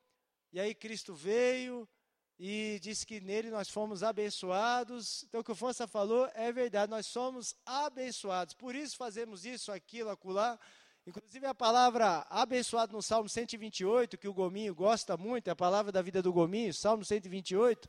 e 0.54 0.60
aí 0.60 0.76
Cristo 0.76 1.16
veio 1.16 1.90
e 2.38 2.80
disse 2.84 3.04
que 3.04 3.20
nele 3.20 3.50
nós 3.50 3.68
fomos 3.68 4.04
abençoados. 4.04 5.24
Então 5.24 5.42
o 5.42 5.44
que 5.44 5.52
o 5.52 5.56
Fonsa 5.56 5.88
falou 5.88 6.30
é 6.36 6.52
verdade, 6.52 6.92
nós 6.92 7.08
somos 7.08 7.56
abençoados. 7.66 8.54
Por 8.54 8.76
isso 8.76 8.96
fazemos 8.96 9.44
isso, 9.44 9.72
aquilo, 9.72 10.12
acolá. 10.12 10.60
Inclusive 11.08 11.46
a 11.46 11.54
palavra 11.54 12.26
abençoado 12.32 12.94
no 12.94 13.02
Salmo 13.02 13.30
128, 13.30 14.18
que 14.18 14.28
o 14.28 14.34
Gominho 14.34 14.74
gosta 14.74 15.16
muito, 15.16 15.48
é 15.48 15.52
a 15.52 15.56
palavra 15.56 15.92
da 15.92 16.02
vida 16.02 16.20
do 16.20 16.34
Gominho, 16.34 16.74
Salmo 16.74 17.06
128, 17.06 17.88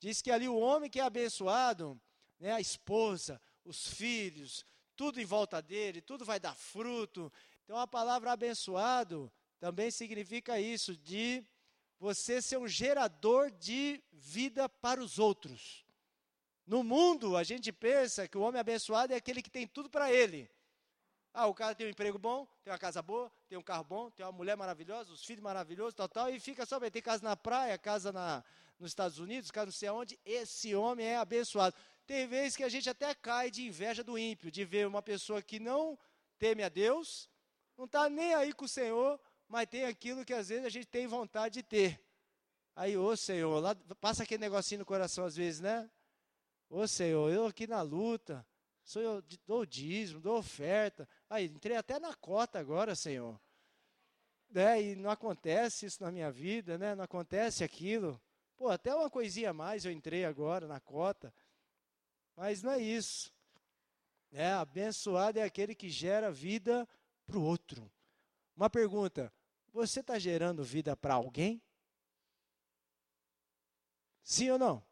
diz 0.00 0.22
que 0.22 0.30
ali 0.30 0.48
o 0.48 0.56
homem 0.56 0.88
que 0.88 0.98
é 0.98 1.02
abençoado, 1.02 2.00
né, 2.40 2.52
a 2.52 2.60
esposa, 2.60 3.38
os 3.66 3.88
filhos, 3.88 4.64
tudo 4.96 5.20
em 5.20 5.26
volta 5.26 5.60
dele, 5.60 6.00
tudo 6.00 6.24
vai 6.24 6.40
dar 6.40 6.54
fruto. 6.54 7.30
Então 7.64 7.76
a 7.76 7.86
palavra 7.86 8.32
abençoado 8.32 9.30
também 9.58 9.90
significa 9.90 10.58
isso, 10.58 10.96
de 10.96 11.44
você 11.98 12.40
ser 12.40 12.56
um 12.56 12.68
gerador 12.68 13.50
de 13.50 14.02
vida 14.10 14.70
para 14.70 15.02
os 15.02 15.18
outros. 15.18 15.84
No 16.66 16.82
mundo, 16.82 17.36
a 17.36 17.44
gente 17.44 17.70
pensa 17.70 18.26
que 18.26 18.38
o 18.38 18.40
homem 18.40 18.58
abençoado 18.58 19.12
é 19.12 19.16
aquele 19.16 19.42
que 19.42 19.50
tem 19.50 19.66
tudo 19.66 19.90
para 19.90 20.10
ele. 20.10 20.50
Ah, 21.36 21.48
o 21.48 21.54
cara 21.54 21.74
tem 21.74 21.88
um 21.88 21.90
emprego 21.90 22.16
bom, 22.16 22.46
tem 22.62 22.72
uma 22.72 22.78
casa 22.78 23.02
boa, 23.02 23.28
tem 23.48 23.58
um 23.58 23.62
carro 23.62 23.82
bom, 23.82 24.08
tem 24.08 24.24
uma 24.24 24.30
mulher 24.30 24.56
maravilhosa, 24.56 25.12
os 25.12 25.24
filhos 25.24 25.42
maravilhosos, 25.42 25.92
tal, 25.92 26.08
tal, 26.08 26.30
e 26.30 26.38
fica 26.38 26.64
só. 26.64 26.78
Tem 26.78 27.02
casa 27.02 27.24
na 27.24 27.36
praia, 27.36 27.76
casa 27.76 28.12
na, 28.12 28.44
nos 28.78 28.92
Estados 28.92 29.18
Unidos, 29.18 29.50
casa 29.50 29.66
não 29.66 29.72
sei 29.72 29.88
aonde. 29.88 30.16
Esse 30.24 30.76
homem 30.76 31.04
é 31.04 31.16
abençoado. 31.16 31.74
Tem 32.06 32.24
vezes 32.28 32.56
que 32.56 32.62
a 32.62 32.68
gente 32.68 32.88
até 32.88 33.12
cai 33.16 33.50
de 33.50 33.66
inveja 33.66 34.04
do 34.04 34.16
ímpio, 34.16 34.48
de 34.48 34.64
ver 34.64 34.86
uma 34.86 35.02
pessoa 35.02 35.42
que 35.42 35.58
não 35.58 35.98
teme 36.38 36.62
a 36.62 36.68
Deus, 36.68 37.28
não 37.76 37.86
está 37.86 38.08
nem 38.08 38.32
aí 38.34 38.52
com 38.52 38.66
o 38.66 38.68
Senhor, 38.68 39.18
mas 39.48 39.66
tem 39.66 39.86
aquilo 39.86 40.24
que 40.24 40.32
às 40.32 40.50
vezes 40.50 40.64
a 40.64 40.68
gente 40.68 40.86
tem 40.86 41.08
vontade 41.08 41.54
de 41.54 41.62
ter. 41.64 42.00
Aí, 42.76 42.96
ô 42.96 43.16
Senhor, 43.16 43.58
lá, 43.58 43.74
passa 44.00 44.22
aquele 44.22 44.40
negocinho 44.40 44.80
no 44.80 44.86
coração 44.86 45.24
às 45.24 45.34
vezes, 45.34 45.58
né? 45.58 45.90
Ô 46.70 46.86
Senhor, 46.86 47.28
eu 47.32 47.46
aqui 47.46 47.66
na 47.66 47.82
luta, 47.82 48.46
Sou 48.84 49.00
eu, 49.00 49.24
dou 49.46 49.64
dízimo, 49.64 50.20
dou 50.20 50.36
oferta. 50.36 51.08
Aí, 51.34 51.46
entrei 51.46 51.76
até 51.76 51.98
na 51.98 52.14
cota 52.14 52.60
agora, 52.60 52.94
Senhor. 52.94 53.40
É, 54.54 54.80
e 54.80 54.94
não 54.94 55.10
acontece 55.10 55.84
isso 55.84 56.00
na 56.00 56.12
minha 56.12 56.30
vida, 56.30 56.78
né? 56.78 56.94
Não 56.94 57.02
acontece 57.02 57.64
aquilo. 57.64 58.22
Pô, 58.56 58.68
até 58.68 58.94
uma 58.94 59.10
coisinha 59.10 59.50
a 59.50 59.52
mais 59.52 59.84
eu 59.84 59.90
entrei 59.90 60.24
agora 60.24 60.68
na 60.68 60.78
cota. 60.78 61.34
Mas 62.36 62.62
não 62.62 62.70
é 62.70 62.78
isso. 62.78 63.34
É, 64.30 64.52
abençoado 64.52 65.40
é 65.40 65.42
aquele 65.42 65.74
que 65.74 65.88
gera 65.88 66.30
vida 66.30 66.88
para 67.26 67.36
o 67.36 67.42
outro. 67.42 67.90
Uma 68.54 68.70
pergunta: 68.70 69.32
você 69.72 69.98
está 69.98 70.20
gerando 70.20 70.62
vida 70.62 70.96
para 70.96 71.14
alguém? 71.14 71.60
Sim 74.22 74.50
ou 74.50 74.58
não? 74.60 74.86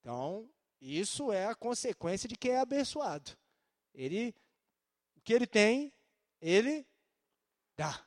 Então, 0.00 0.50
isso 0.80 1.30
é 1.30 1.46
a 1.46 1.54
consequência 1.54 2.28
de 2.28 2.34
quem 2.34 2.50
é 2.50 2.58
abençoado. 2.58 3.36
Ele, 3.96 4.32
o 5.16 5.20
que 5.22 5.32
ele 5.32 5.46
tem, 5.46 5.92
ele 6.40 6.86
dá. 7.76 8.06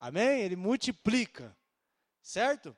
Amém? 0.00 0.40
Ele 0.40 0.56
multiplica. 0.56 1.54
Certo? 2.22 2.74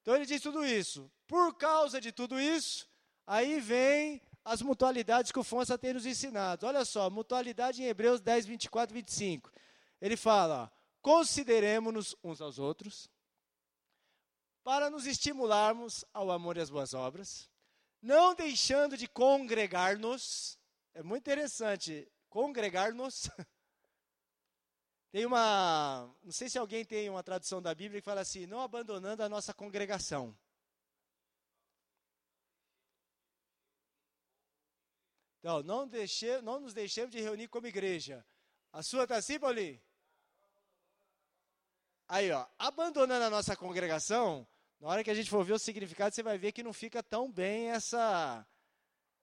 Então 0.00 0.16
ele 0.16 0.24
diz 0.24 0.40
tudo 0.40 0.64
isso. 0.64 1.10
Por 1.26 1.54
causa 1.58 2.00
de 2.00 2.10
tudo 2.10 2.40
isso, 2.40 2.88
aí 3.26 3.60
vem 3.60 4.22
as 4.42 4.62
mutualidades 4.62 5.30
que 5.30 5.38
o 5.38 5.44
Fonsa 5.44 5.76
tem 5.76 5.92
nos 5.92 6.06
ensinado. 6.06 6.66
Olha 6.66 6.84
só, 6.86 7.10
mutualidade 7.10 7.82
em 7.82 7.86
Hebreus 7.86 8.20
10, 8.22 8.46
24 8.46 8.96
e 8.96 9.02
25. 9.02 9.52
Ele 10.00 10.16
fala: 10.16 10.72
consideremos-nos 11.02 12.16
uns 12.24 12.40
aos 12.40 12.58
outros, 12.58 13.10
para 14.64 14.88
nos 14.88 15.06
estimularmos 15.06 16.04
ao 16.14 16.30
amor 16.30 16.56
e 16.56 16.60
às 16.60 16.70
boas 16.70 16.94
obras 16.94 17.50
não 18.00 18.34
deixando 18.34 18.96
de 18.96 19.06
congregar-nos. 19.06 20.57
É 20.98 21.02
muito 21.04 21.22
interessante, 21.22 22.10
congregar-nos. 22.28 23.30
Tem 25.12 25.24
uma, 25.24 26.12
não 26.24 26.32
sei 26.32 26.48
se 26.48 26.58
alguém 26.58 26.84
tem 26.84 27.08
uma 27.08 27.22
tradução 27.22 27.62
da 27.62 27.72
Bíblia 27.72 28.00
que 28.00 28.04
fala 28.04 28.22
assim, 28.22 28.46
não 28.46 28.60
abandonando 28.60 29.22
a 29.22 29.28
nossa 29.28 29.54
congregação. 29.54 30.36
Então, 35.38 35.62
não, 35.62 35.86
deixe, 35.86 36.42
não 36.42 36.58
nos 36.58 36.74
deixemos 36.74 37.12
de 37.12 37.20
reunir 37.20 37.46
como 37.46 37.68
igreja. 37.68 38.26
A 38.72 38.82
sua 38.82 39.04
está 39.04 39.18
assim, 39.18 39.38
Paulinho? 39.38 39.80
Aí, 42.08 42.32
ó, 42.32 42.44
abandonando 42.58 43.24
a 43.24 43.30
nossa 43.30 43.56
congregação, 43.56 44.44
na 44.80 44.88
hora 44.88 45.04
que 45.04 45.12
a 45.12 45.14
gente 45.14 45.30
for 45.30 45.44
ver 45.44 45.52
o 45.52 45.60
significado, 45.60 46.12
você 46.12 46.24
vai 46.24 46.36
ver 46.36 46.50
que 46.50 46.64
não 46.64 46.72
fica 46.72 47.04
tão 47.04 47.30
bem 47.30 47.70
essa, 47.70 48.44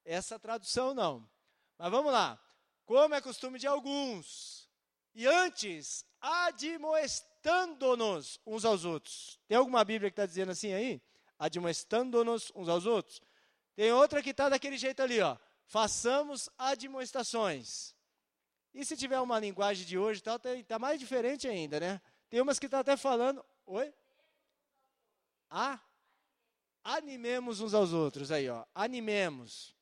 essa 0.05 0.39
tradução, 0.39 0.93
não. 0.93 1.34
Mas 1.77 1.91
vamos 1.91 2.11
lá. 2.11 2.39
Como 2.85 3.13
é 3.13 3.21
costume 3.21 3.59
de 3.59 3.67
alguns. 3.67 4.67
E 5.13 5.27
antes, 5.27 6.05
admoestando-nos 6.21 8.39
uns 8.45 8.65
aos 8.65 8.85
outros. 8.85 9.39
Tem 9.47 9.57
alguma 9.57 9.83
Bíblia 9.83 10.09
que 10.09 10.13
está 10.13 10.25
dizendo 10.25 10.51
assim 10.51 10.73
aí? 10.73 11.01
Admoestando-nos 11.37 12.51
uns 12.55 12.69
aos 12.69 12.85
outros. 12.85 13.21
Tem 13.75 13.91
outra 13.91 14.21
que 14.21 14.29
está 14.29 14.47
daquele 14.49 14.77
jeito 14.77 15.01
ali, 15.01 15.19
ó. 15.21 15.37
Façamos 15.65 16.49
admoestações. 16.57 17.95
E 18.73 18.85
se 18.85 18.95
tiver 18.95 19.19
uma 19.19 19.39
linguagem 19.39 19.85
de 19.85 19.97
hoje 19.97 20.21
tal, 20.21 20.35
está 20.35 20.51
tá 20.67 20.79
mais 20.79 20.99
diferente 20.99 21.47
ainda, 21.47 21.79
né? 21.79 22.01
Tem 22.29 22.41
umas 22.41 22.59
que 22.59 22.69
tá 22.69 22.79
até 22.79 22.97
falando. 22.97 23.43
Oi? 23.65 23.93
a 25.49 25.79
animemos 26.83 27.61
uns 27.61 27.73
aos 27.73 27.93
outros 27.93 28.31
aí, 28.31 28.49
ó. 28.49 28.65
Animemos. 28.73 29.74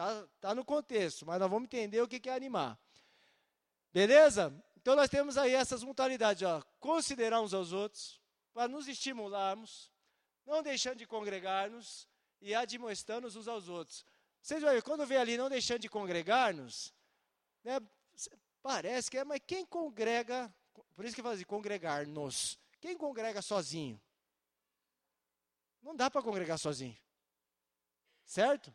Tá, 0.00 0.26
tá 0.40 0.54
no 0.54 0.64
contexto, 0.64 1.26
mas 1.26 1.38
nós 1.38 1.50
vamos 1.50 1.66
entender 1.66 2.00
o 2.00 2.08
que 2.08 2.26
é 2.26 2.32
animar. 2.32 2.80
Beleza? 3.92 4.50
Então 4.78 4.96
nós 4.96 5.10
temos 5.10 5.36
aí 5.36 5.52
essas 5.52 5.84
mutualidades, 5.84 6.42
ó. 6.42 6.62
Considerar 6.78 7.42
uns 7.42 7.52
aos 7.52 7.74
outros, 7.74 8.18
para 8.54 8.66
nos 8.66 8.88
estimularmos, 8.88 9.92
não 10.46 10.62
deixando 10.62 10.96
de 10.96 11.06
congregar-nos 11.06 12.08
e 12.40 12.54
admoestando 12.54 13.28
uns 13.28 13.46
aos 13.46 13.68
outros. 13.68 14.06
Vocês 14.40 14.62
vão 14.62 14.72
ver, 14.72 14.82
quando 14.82 15.04
vem 15.04 15.18
ali 15.18 15.36
não 15.36 15.50
deixando 15.50 15.80
de 15.80 15.88
congregar-nos, 15.90 16.94
né, 17.62 17.78
parece 18.62 19.10
que 19.10 19.18
é, 19.18 19.24
mas 19.24 19.42
quem 19.46 19.66
congrega, 19.66 20.50
por 20.96 21.04
isso 21.04 21.14
que 21.14 21.20
fala 21.20 21.34
assim, 21.34 21.44
congregar-nos. 21.44 22.58
Quem 22.80 22.96
congrega 22.96 23.42
sozinho? 23.42 24.00
Não 25.82 25.94
dá 25.94 26.10
para 26.10 26.22
congregar 26.22 26.58
sozinho. 26.58 26.96
Certo? 28.24 28.74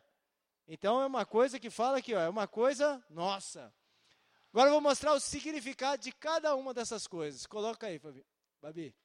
Então 0.66 1.00
é 1.00 1.06
uma 1.06 1.24
coisa 1.24 1.60
que 1.60 1.70
fala 1.70 1.98
aqui, 1.98 2.14
ó, 2.14 2.20
é 2.20 2.28
uma 2.28 2.48
coisa 2.48 3.04
nossa. 3.08 3.72
Agora 4.52 4.68
eu 4.68 4.72
vou 4.72 4.80
mostrar 4.80 5.12
o 5.12 5.20
significado 5.20 6.02
de 6.02 6.12
cada 6.12 6.54
uma 6.56 6.72
dessas 6.74 7.06
coisas. 7.06 7.46
Coloca 7.46 7.86
aí, 7.86 7.98
Fabi. 7.98 8.26
Babi. 8.60 8.96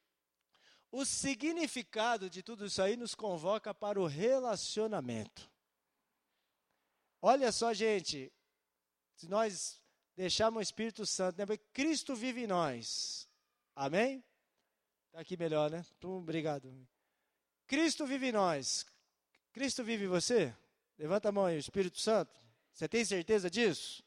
O 0.90 1.04
significado 1.04 2.28
de 2.28 2.42
tudo 2.42 2.66
isso 2.66 2.82
aí 2.82 2.96
nos 2.96 3.14
convoca 3.14 3.72
para 3.72 4.00
o 4.00 4.06
relacionamento. 4.06 5.50
Olha 7.20 7.52
só, 7.52 7.72
gente, 7.72 8.32
se 9.14 9.28
nós 9.28 9.80
deixarmos 10.16 10.58
o 10.58 10.62
Espírito 10.62 11.06
Santo, 11.06 11.38
né? 11.38 11.56
Cristo 11.72 12.14
vive 12.14 12.42
em 12.42 12.46
nós. 12.46 13.28
Amém? 13.74 14.24
Está 15.06 15.20
aqui 15.20 15.36
melhor, 15.36 15.70
né? 15.70 15.84
Então, 15.96 16.18
obrigado. 16.18 16.88
Cristo 17.66 18.06
vive 18.06 18.28
em 18.28 18.32
nós. 18.32 18.84
Cristo 19.52 19.84
vive 19.84 20.04
em 20.04 20.08
você? 20.08 20.54
Levanta 20.98 21.28
a 21.28 21.32
mão 21.32 21.46
aí, 21.46 21.58
Espírito 21.58 22.00
Santo. 22.00 22.40
Você 22.72 22.88
tem 22.88 23.04
certeza 23.04 23.50
disso? 23.50 24.02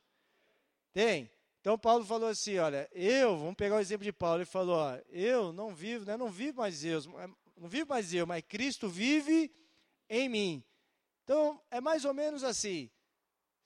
Tem? 0.92 1.30
Então 1.60 1.78
Paulo 1.78 2.06
falou 2.06 2.30
assim, 2.30 2.58
olha, 2.58 2.88
eu, 2.94 3.38
vamos 3.38 3.56
pegar 3.56 3.76
o 3.76 3.80
exemplo 3.80 4.04
de 4.04 4.14
Paulo, 4.14 4.38
ele 4.38 4.46
falou, 4.46 4.76
ó, 4.76 5.00
eu 5.10 5.52
não 5.52 5.74
vivo, 5.74 6.06
né, 6.06 6.16
não 6.16 6.30
vivo 6.30 6.60
mais 6.60 6.86
eu, 6.86 7.02
não 7.58 7.68
vivo 7.68 7.90
mais 7.90 8.14
eu, 8.14 8.28
mas 8.28 8.44
Cristo 8.48 8.88
vive 8.88 9.52
em 10.08 10.30
mim. 10.30 10.64
Então, 11.24 11.60
é 11.72 11.82
mais 11.82 12.06
ou 12.06 12.14
menos 12.14 12.44
assim, 12.44 12.90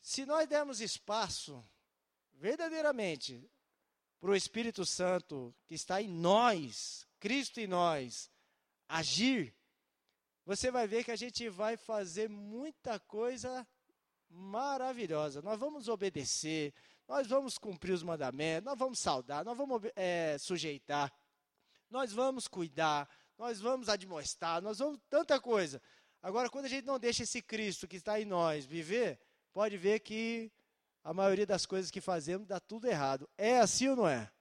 se 0.01 0.25
nós 0.25 0.47
dermos 0.47 0.79
espaço, 0.79 1.61
verdadeiramente, 2.35 3.49
para 4.19 4.31
o 4.31 4.35
Espírito 4.35 4.85
Santo 4.85 5.53
que 5.65 5.75
está 5.75 6.01
em 6.01 6.07
nós, 6.07 7.05
Cristo 7.19 7.59
em 7.59 7.67
nós, 7.67 8.31
agir, 8.87 9.53
você 10.49 10.71
vai 10.71 10.87
ver 10.87 11.03
que 11.03 11.11
a 11.11 11.15
gente 11.15 11.47
vai 11.47 11.77
fazer 11.77 12.27
muita 12.27 12.99
coisa 12.99 13.67
maravilhosa. 14.27 15.43
Nós 15.43 15.59
vamos 15.59 15.87
obedecer, 15.87 16.73
nós 17.07 17.27
vamos 17.27 17.59
cumprir 17.59 17.91
os 17.91 18.01
mandamentos, 18.01 18.65
nós 18.65 18.79
vamos 18.79 18.97
saudar, 18.97 19.45
nós 19.45 19.55
vamos 19.55 19.79
é, 19.95 20.39
sujeitar, 20.39 21.13
nós 21.87 22.11
vamos 22.11 22.47
cuidar, 22.47 23.07
nós 23.37 23.61
vamos 23.61 23.89
admoestar, 23.89 24.59
nós 24.59 24.79
vamos 24.79 24.99
tanta 25.07 25.39
coisa. 25.39 25.79
Agora, 26.19 26.49
quando 26.49 26.65
a 26.65 26.69
gente 26.69 26.83
não 26.83 26.97
deixa 26.97 27.21
esse 27.21 27.43
Cristo 27.43 27.87
que 27.87 27.97
está 27.97 28.19
em 28.19 28.25
nós 28.25 28.65
viver, 28.65 29.19
pode 29.53 29.77
ver 29.77 29.99
que 29.99 30.51
a 31.03 31.13
maioria 31.13 31.45
das 31.45 31.67
coisas 31.67 31.91
que 31.91 32.01
fazemos 32.01 32.47
dá 32.47 32.59
tudo 32.59 32.87
errado. 32.87 33.29
É 33.37 33.59
assim 33.59 33.89
ou 33.89 33.95
não 33.95 34.07
é? 34.07 34.31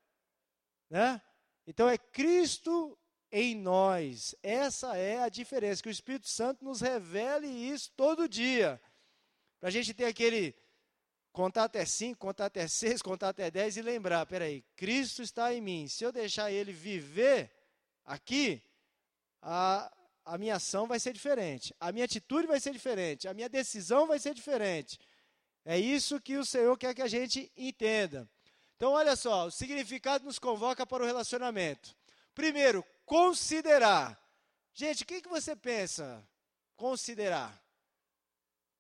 Né? 0.89 1.21
Então 1.67 1.87
é 1.87 1.99
Cristo 1.99 2.99
em 3.31 3.55
nós. 3.55 4.35
Essa 4.43 4.97
é 4.97 5.23
a 5.23 5.29
diferença. 5.29 5.83
Que 5.83 5.89
o 5.89 5.91
Espírito 5.91 6.29
Santo 6.29 6.65
nos 6.65 6.81
revele 6.81 7.47
isso 7.47 7.91
todo 7.97 8.29
dia. 8.29 8.81
Para 9.61 9.69
a 9.69 9.73
gente 9.73 9.93
ter 9.93 10.05
aquele 10.05 10.55
contar 11.33 11.65
até 11.65 11.85
5, 11.85 12.19
contar 12.19 12.47
até 12.47 12.67
6, 12.67 13.03
contar 13.03 13.29
até 13.29 13.51
10 13.51 13.77
e 13.77 13.83
lembrar, 13.83 14.27
peraí, 14.27 14.63
Cristo 14.77 15.23
está 15.23 15.53
em 15.55 15.61
mim. 15.61 15.89
Se 15.89 16.05
eu 16.05 16.13
deixar 16.13 16.51
ele 16.51 16.73
viver 16.73 17.51
aqui, 18.05 18.63
a, 19.41 19.93
a 20.25 20.39
minha 20.39 20.57
ação 20.57 20.87
vai 20.87 20.99
ser 20.99 21.13
diferente, 21.13 21.75
a 21.79 21.93
minha 21.93 22.05
atitude 22.05 22.47
vai 22.47 22.59
ser 22.59 22.73
diferente, 22.73 23.29
a 23.29 23.35
minha 23.35 23.49
decisão 23.49 24.07
vai 24.07 24.19
ser 24.19 24.35
diferente. 24.35 24.99
É 25.65 25.79
isso 25.79 26.21
que 26.21 26.37
o 26.37 26.45
Senhor 26.45 26.77
quer 26.77 26.95
que 26.95 27.03
a 27.03 27.09
gente 27.09 27.53
entenda. 27.57 28.29
Então, 28.77 28.93
olha 28.93 29.17
só, 29.17 29.47
o 29.47 29.51
significado 29.51 30.25
nos 30.25 30.39
convoca 30.39 30.87
para 30.87 31.03
o 31.03 31.07
relacionamento. 31.07 31.97
Primeiro, 32.39 32.85
considerar. 33.05 34.17
Gente, 34.73 35.03
o 35.03 35.07
que, 35.07 35.21
que 35.21 35.29
você 35.29 35.57
pensa? 35.57 36.25
Considerar. 36.77 37.61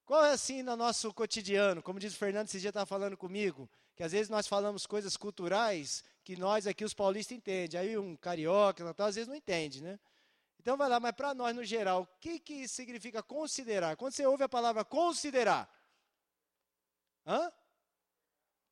Qual 0.07 0.25
é 0.25 0.31
assim 0.31 0.63
no 0.63 0.77
nosso 0.77 1.13
cotidiano? 1.13 1.83
Como 1.83 1.99
diz 1.99 2.15
o 2.15 2.17
Fernando, 2.17 2.47
esse 2.47 2.61
dia 2.61 2.71
estava 2.71 2.87
falando 2.87 3.17
comigo, 3.17 3.69
que 3.97 4.05
às 4.05 4.13
vezes 4.13 4.29
nós 4.29 4.47
falamos 4.47 4.87
coisas 4.87 5.17
culturais 5.17 6.05
que 6.23 6.37
nós 6.37 6.69
aqui, 6.69 6.85
os 6.85 6.95
paulistas, 6.95 7.37
entendem. 7.37 7.81
Aí 7.81 7.99
um 7.99 8.15
carioca, 8.15 8.95
às 8.97 9.17
vezes 9.17 9.27
não 9.27 9.35
entende, 9.35 9.83
né? 9.83 9.99
Então 10.61 10.77
vai 10.77 10.89
lá, 10.89 11.01
mas 11.01 11.11
para 11.11 11.35
nós 11.35 11.53
no 11.57 11.65
geral, 11.65 12.03
o 12.03 12.07
que, 12.21 12.39
que 12.39 12.69
significa 12.69 13.25
considerar? 13.25 13.97
Quando 13.97 14.13
você 14.13 14.25
ouve 14.25 14.45
a 14.45 14.49
palavra 14.49 14.85
considerar, 14.85 15.69
hã? 17.27 17.53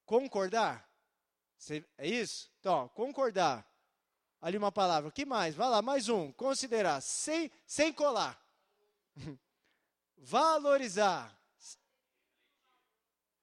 Concordar? 0.04 0.88
Você, 1.58 1.84
é 1.98 2.06
isso? 2.06 2.52
Então, 2.60 2.86
concordar. 2.90 3.66
Ali 4.40 4.56
uma 4.58 4.72
palavra. 4.72 5.10
Que 5.10 5.24
mais? 5.24 5.54
Vai 5.54 5.68
lá, 5.68 5.82
mais 5.82 6.08
um. 6.08 6.30
Considerar. 6.32 7.00
Sem, 7.00 7.50
sem 7.66 7.92
colar. 7.92 8.40
valorizar, 10.16 11.36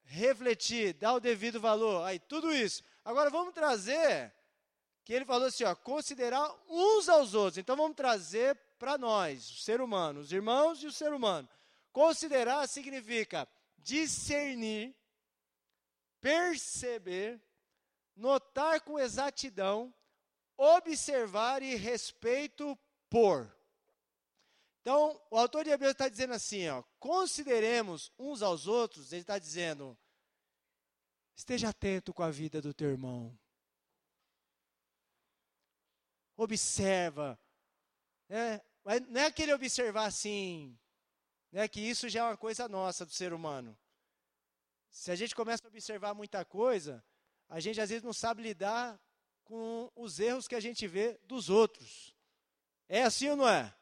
refletir, 0.04 0.92
dar 0.94 1.14
o 1.14 1.20
devido 1.20 1.60
valor, 1.60 2.04
aí 2.04 2.18
tudo 2.18 2.52
isso. 2.52 2.82
Agora 3.04 3.30
vamos 3.30 3.54
trazer 3.54 4.32
que 5.04 5.12
ele 5.12 5.24
falou 5.24 5.48
assim, 5.48 5.64
ó, 5.64 5.74
considerar 5.74 6.50
uns 6.68 7.08
aos 7.08 7.34
outros. 7.34 7.58
Então 7.58 7.76
vamos 7.76 7.96
trazer 7.96 8.56
para 8.78 8.96
nós, 8.96 9.50
o 9.50 9.56
ser 9.56 9.80
humano, 9.80 10.20
os 10.20 10.32
irmãos 10.32 10.82
e 10.82 10.86
o 10.86 10.92
ser 10.92 11.12
humano. 11.12 11.48
Considerar 11.92 12.66
significa 12.66 13.46
discernir, 13.78 14.94
perceber, 16.20 17.40
notar 18.16 18.80
com 18.80 18.98
exatidão, 18.98 19.92
observar 20.56 21.62
e 21.62 21.74
respeito 21.74 22.78
por. 23.08 23.54
Então, 24.80 25.18
o 25.30 25.38
autor 25.38 25.64
de 25.64 25.70
Hebreus 25.70 25.92
está 25.92 26.08
dizendo 26.08 26.34
assim: 26.34 26.68
ó, 26.68 26.82
consideremos 26.98 28.12
uns 28.18 28.42
aos 28.42 28.66
outros, 28.66 29.12
ele 29.12 29.22
está 29.22 29.38
dizendo, 29.38 29.96
esteja 31.34 31.70
atento 31.70 32.12
com 32.12 32.22
a 32.22 32.30
vida 32.30 32.60
do 32.60 32.74
teu 32.74 32.90
irmão. 32.90 33.38
Observa. 36.36 37.38
Né? 38.28 38.60
Mas 38.84 39.00
não 39.08 39.20
é 39.20 39.26
aquele 39.26 39.54
observar 39.54 40.06
assim, 40.06 40.78
né, 41.50 41.66
que 41.66 41.80
isso 41.80 42.08
já 42.08 42.20
é 42.20 42.24
uma 42.24 42.36
coisa 42.36 42.68
nossa 42.68 43.06
do 43.06 43.12
ser 43.12 43.32
humano. 43.32 43.76
Se 44.90 45.10
a 45.10 45.16
gente 45.16 45.34
começa 45.34 45.66
a 45.66 45.68
observar 45.68 46.14
muita 46.14 46.44
coisa, 46.44 47.02
a 47.48 47.58
gente 47.58 47.80
às 47.80 47.88
vezes 47.88 48.02
não 48.02 48.12
sabe 48.12 48.42
lidar 48.42 49.00
com 49.44 49.90
os 49.94 50.18
erros 50.18 50.48
que 50.48 50.54
a 50.54 50.60
gente 50.60 50.86
vê 50.86 51.18
dos 51.24 51.50
outros. 51.50 52.14
É 52.88 53.02
assim 53.02 53.28
ou 53.30 53.36
não 53.36 53.48
é? 53.48 53.74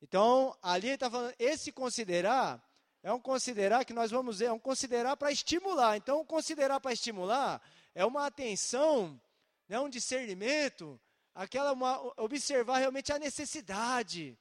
Então, 0.00 0.56
ali 0.62 0.88
ele 0.88 0.94
está 0.94 1.10
falando, 1.10 1.34
esse 1.38 1.70
considerar 1.70 2.62
é 3.02 3.12
um 3.12 3.20
considerar 3.20 3.84
que 3.84 3.92
nós 3.92 4.10
vamos 4.10 4.38
ver, 4.38 4.46
é 4.46 4.52
um 4.52 4.58
considerar 4.58 5.16
para 5.16 5.32
estimular. 5.32 5.96
Então, 5.96 6.24
considerar 6.24 6.80
para 6.80 6.92
estimular 6.92 7.60
é 7.94 8.04
uma 8.04 8.26
atenção, 8.26 9.20
né, 9.68 9.78
um 9.80 9.88
discernimento, 9.88 11.00
aquela 11.34 11.72
uma, 11.72 12.00
observar 12.16 12.78
realmente 12.78 13.12
a 13.12 13.18
necessidade, 13.18 14.38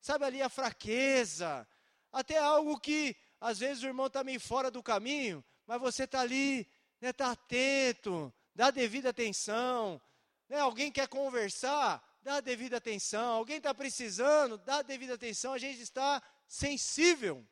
sabe 0.00 0.24
ali 0.24 0.42
a 0.42 0.48
fraqueza, 0.48 1.66
até 2.10 2.38
algo 2.38 2.78
que 2.80 3.14
às 3.40 3.58
vezes 3.58 3.82
o 3.82 3.86
irmão 3.86 4.06
está 4.06 4.24
meio 4.24 4.40
fora 4.40 4.70
do 4.70 4.82
caminho, 4.82 5.44
mas 5.66 5.80
você 5.80 6.04
está 6.04 6.20
ali, 6.20 6.60
está 6.60 6.68
né, 7.00 7.12
tá 7.12 7.30
atento, 7.32 8.32
dá 8.58 8.72
devida 8.72 9.10
atenção, 9.10 10.02
né, 10.48 10.58
alguém 10.58 10.90
quer 10.90 11.06
conversar, 11.06 12.02
dá 12.22 12.40
devida 12.40 12.78
atenção. 12.78 13.36
Alguém 13.36 13.58
está 13.58 13.72
precisando, 13.72 14.58
dá 14.58 14.82
devida 14.82 15.14
atenção. 15.14 15.52
A 15.52 15.58
gente 15.58 15.80
está 15.80 16.20
sensível. 16.48 17.46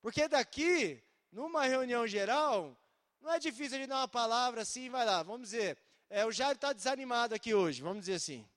Porque 0.00 0.26
daqui, 0.26 1.04
numa 1.30 1.66
reunião 1.66 2.06
geral, 2.06 2.80
não 3.20 3.30
é 3.30 3.38
difícil 3.38 3.78
de 3.78 3.86
dar 3.86 3.98
uma 3.98 4.08
palavra 4.08 4.62
assim, 4.62 4.88
vai 4.88 5.04
lá, 5.04 5.22
vamos 5.22 5.50
dizer. 5.50 5.76
É, 6.08 6.24
o 6.24 6.32
Jair 6.32 6.54
está 6.54 6.72
desanimado 6.72 7.34
aqui 7.34 7.52
hoje, 7.52 7.82
vamos 7.82 8.00
dizer 8.00 8.14
assim. 8.14 8.48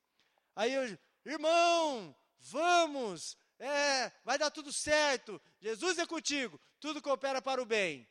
Aí 0.55 0.73
eu, 0.73 0.97
irmão, 1.25 2.15
vamos, 2.39 3.37
é, 3.59 4.09
vai 4.23 4.37
dar 4.37 4.49
tudo 4.49 4.71
certo, 4.71 5.41
Jesus 5.59 5.97
é 5.97 6.05
contigo, 6.05 6.57
tudo 6.79 7.01
coopera 7.01 7.41
para 7.41 7.61
o 7.61 7.65
bem. 7.65 8.07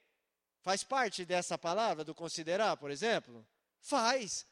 Faz 0.60 0.84
parte 0.84 1.24
dessa 1.24 1.56
palavra 1.56 2.04
do 2.04 2.14
considerar, 2.14 2.76
por 2.76 2.90
exemplo? 2.90 3.46
Faz. 3.80 4.46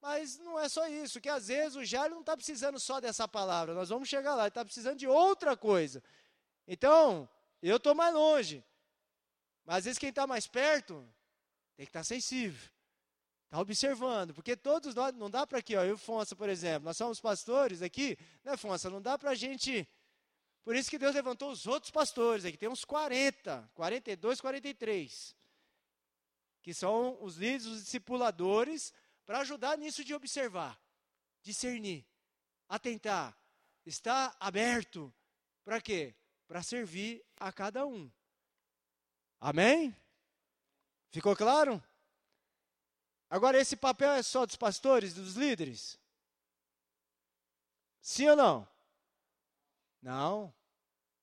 Mas 0.00 0.38
não 0.38 0.58
é 0.58 0.68
só 0.68 0.86
isso, 0.86 1.20
que 1.20 1.28
às 1.28 1.48
vezes 1.48 1.76
o 1.76 1.84
Jairo 1.84 2.14
não 2.14 2.20
está 2.20 2.36
precisando 2.36 2.78
só 2.78 3.00
dessa 3.00 3.26
palavra, 3.26 3.74
nós 3.74 3.88
vamos 3.88 4.08
chegar 4.08 4.34
lá, 4.34 4.42
ele 4.42 4.48
está 4.48 4.64
precisando 4.64 4.98
de 4.98 5.06
outra 5.06 5.56
coisa. 5.56 6.02
Então, 6.66 7.28
eu 7.62 7.76
estou 7.76 7.94
mais 7.94 8.12
longe. 8.12 8.64
Mas 9.64 9.78
às 9.78 9.84
vezes 9.84 9.98
quem 9.98 10.10
está 10.10 10.26
mais 10.26 10.46
perto 10.46 10.94
tem 11.76 11.86
que 11.86 11.90
estar 11.90 12.00
tá 12.00 12.04
sensível. 12.04 12.70
Está 13.44 13.60
observando, 13.60 14.34
porque 14.34 14.56
todos 14.56 14.94
nós, 14.94 15.14
não 15.14 15.30
dá 15.30 15.46
para 15.46 15.58
aqui, 15.58 15.76
ó, 15.76 15.84
eu 15.84 15.94
e 15.94 15.98
Fonsa, 15.98 16.34
por 16.34 16.48
exemplo, 16.48 16.86
nós 16.86 16.96
somos 16.96 17.20
pastores 17.20 17.82
aqui, 17.82 18.18
né, 18.42 18.56
Fonsa? 18.56 18.90
Não 18.90 19.00
dá 19.00 19.16
para 19.16 19.30
a 19.30 19.34
gente. 19.34 19.88
Por 20.64 20.74
isso 20.74 20.88
que 20.88 20.98
Deus 20.98 21.14
levantou 21.14 21.50
os 21.50 21.66
outros 21.66 21.90
pastores 21.90 22.44
aqui, 22.44 22.56
tem 22.56 22.70
uns 22.70 22.86
40, 22.86 23.70
42, 23.74 24.40
43, 24.40 25.36
que 26.62 26.72
são 26.72 27.22
os 27.22 27.36
líderes, 27.36 27.66
os 27.66 27.84
discipuladores, 27.84 28.92
para 29.26 29.40
ajudar 29.40 29.76
nisso 29.76 30.02
de 30.02 30.14
observar, 30.14 30.80
discernir, 31.42 32.06
atentar, 32.66 33.38
estar 33.84 34.34
aberto. 34.40 35.12
Para 35.62 35.82
quê? 35.82 36.14
Para 36.46 36.62
servir 36.62 37.22
a 37.36 37.52
cada 37.52 37.86
um. 37.86 38.10
Amém? 39.38 39.94
Ficou 41.10 41.36
claro? 41.36 41.82
Agora, 43.28 43.60
esse 43.60 43.76
papel 43.76 44.12
é 44.12 44.22
só 44.22 44.46
dos 44.46 44.56
pastores, 44.56 45.12
dos 45.12 45.34
líderes? 45.34 45.98
Sim 48.00 48.28
ou 48.28 48.36
não? 48.36 48.73
Não. 50.04 50.54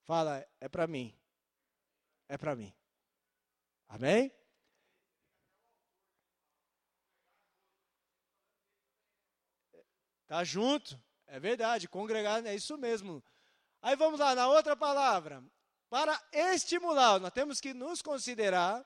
Fala, 0.05 0.43
é 0.59 0.67
para 0.67 0.87
mim. 0.87 1.15
É 2.27 2.35
para 2.35 2.55
mim. 2.55 2.73
Amém? 3.87 4.33
Tá 10.25 10.43
junto? 10.43 10.99
É 11.27 11.39
verdade, 11.39 11.87
congregar 11.87 12.43
é 12.43 12.55
isso 12.55 12.75
mesmo. 12.75 13.23
Aí 13.83 13.95
vamos 13.95 14.19
lá, 14.19 14.33
na 14.33 14.47
outra 14.47 14.75
palavra. 14.75 15.45
Para 15.87 16.19
estimular, 16.31 17.19
nós 17.19 17.31
temos 17.33 17.61
que 17.61 17.75
nos 17.75 18.01
considerar 18.01 18.83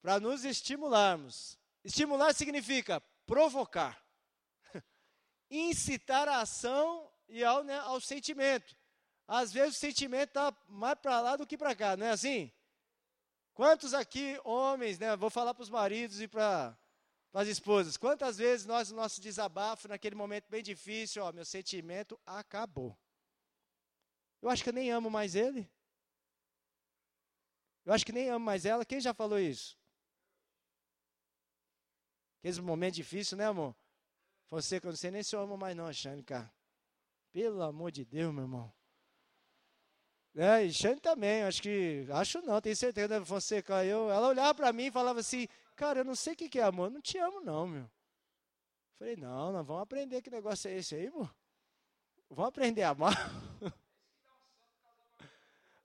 para 0.00 0.18
nos 0.18 0.46
estimularmos. 0.46 1.58
Estimular 1.84 2.32
significa 2.34 3.02
provocar, 3.26 4.02
incitar 5.50 6.26
a 6.26 6.40
ação 6.40 7.12
e 7.28 7.44
ao, 7.44 7.62
né, 7.62 7.78
ao 7.80 8.00
sentimento. 8.00 8.74
Às 9.26 9.52
vezes 9.52 9.76
o 9.76 9.80
sentimento 9.80 10.28
está 10.28 10.54
mais 10.68 10.98
para 10.98 11.20
lá 11.20 11.36
do 11.36 11.46
que 11.46 11.56
para 11.56 11.74
cá, 11.74 11.96
não 11.96 12.06
é 12.06 12.10
assim? 12.10 12.52
Quantos 13.54 13.94
aqui, 13.94 14.38
homens, 14.44 14.98
né? 14.98 15.16
Vou 15.16 15.30
falar 15.30 15.54
para 15.54 15.62
os 15.62 15.70
maridos 15.70 16.20
e 16.20 16.28
para 16.28 16.76
as 17.32 17.48
esposas. 17.48 17.96
Quantas 17.96 18.36
vezes 18.36 18.66
nós, 18.66 18.90
no 18.90 18.96
nosso 18.96 19.20
desabafo, 19.20 19.88
naquele 19.88 20.14
momento 20.14 20.48
bem 20.50 20.62
difícil, 20.62 21.22
ó, 21.22 21.32
meu 21.32 21.44
sentimento 21.44 22.20
acabou. 22.26 22.98
Eu 24.42 24.50
acho 24.50 24.62
que 24.62 24.68
eu 24.68 24.74
nem 24.74 24.90
amo 24.90 25.08
mais 25.08 25.34
ele. 25.34 25.70
Eu 27.84 27.92
acho 27.92 28.04
que 28.04 28.12
nem 28.12 28.28
amo 28.28 28.44
mais 28.44 28.66
ela. 28.66 28.84
Quem 28.84 29.00
já 29.00 29.14
falou 29.14 29.38
isso? 29.38 29.78
Aqueles 32.38 32.58
momentos 32.58 32.96
difíceis, 32.96 33.38
né, 33.38 33.46
amor? 33.46 33.74
Você, 34.50 34.80
que 34.80 34.86
eu 34.86 34.90
não 34.90 34.96
sei 34.96 35.10
nem 35.10 35.22
se 35.22 35.34
eu 35.34 35.40
amo 35.40 35.56
mais 35.56 35.76
não, 35.76 35.92
Xane, 35.92 36.22
cara. 36.22 36.52
Pelo 37.32 37.62
amor 37.62 37.90
de 37.90 38.04
Deus, 38.04 38.34
meu 38.34 38.44
irmão. 38.44 38.72
É, 40.36 40.64
e 40.64 40.72
Xane 40.72 41.00
também, 41.00 41.44
acho 41.44 41.62
que. 41.62 42.06
Acho 42.10 42.42
não, 42.42 42.60
tenho 42.60 42.74
certeza, 42.74 43.20
né, 43.20 43.24
Fonseca? 43.24 43.84
Eu, 43.84 44.10
ela 44.10 44.28
olhava 44.28 44.52
para 44.52 44.72
mim 44.72 44.86
e 44.86 44.90
falava 44.90 45.20
assim: 45.20 45.46
Cara, 45.76 46.00
eu 46.00 46.04
não 46.04 46.16
sei 46.16 46.32
o 46.32 46.36
que, 46.36 46.48
que 46.48 46.58
é 46.58 46.64
amor, 46.64 46.90
não 46.90 47.00
te 47.00 47.18
amo, 47.18 47.40
não, 47.40 47.68
meu. 47.68 47.88
Falei: 48.98 49.16
Não, 49.16 49.52
nós 49.52 49.64
vamos 49.64 49.82
aprender 49.82 50.22
que 50.22 50.30
negócio 50.30 50.68
é 50.68 50.74
esse 50.74 50.96
aí, 50.96 51.06
amor. 51.06 51.32
Vamos 52.28 52.48
aprender 52.48 52.82
a 52.82 52.90
amar. 52.90 53.14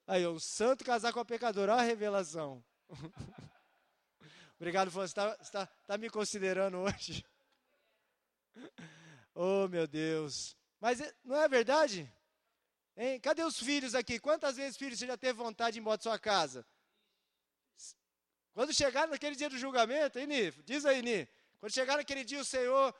Aí, 0.07 0.25
um 0.25 0.39
santo 0.39 0.83
casar 0.83 1.13
com 1.13 1.19
a 1.19 1.25
pecadora, 1.25 1.73
olha 1.73 1.83
a 1.83 1.85
revelação. 1.85 2.63
Obrigado, 4.57 4.89
Fonseca. 4.89 5.37
Você 5.37 5.43
está 5.43 5.67
tá, 5.67 5.73
tá 5.85 5.97
me 5.99 6.09
considerando 6.09 6.77
hoje? 6.77 7.23
Oh, 9.41 9.69
meu 9.69 9.87
Deus. 9.87 10.57
Mas 10.81 10.99
eh, 10.99 11.15
não 11.23 11.37
é 11.37 11.47
verdade? 11.47 12.11
Hein? 13.01 13.17
Cadê 13.21 13.43
os 13.43 13.57
filhos 13.57 13.95
aqui? 13.95 14.19
Quantas 14.19 14.57
vezes, 14.57 14.75
filhos, 14.75 14.99
você 14.99 15.07
já 15.07 15.15
teve 15.15 15.31
vontade 15.31 15.71
de 15.71 15.79
ir 15.79 15.81
embora 15.81 15.97
de 15.97 16.03
sua 16.03 16.19
casa? 16.19 16.65
Quando 18.53 18.73
chegar 18.73 19.07
naquele 19.07 19.37
dia 19.37 19.49
do 19.49 19.57
julgamento, 19.57 20.19
hein, 20.19 20.27
Ni? 20.27 20.51
Diz 20.65 20.85
aí, 20.85 21.01
Ni. 21.01 21.25
Quando 21.61 21.71
chegar 21.71 21.95
naquele 21.95 22.25
dia, 22.25 22.41
o 22.41 22.43
Senhor, 22.43 22.93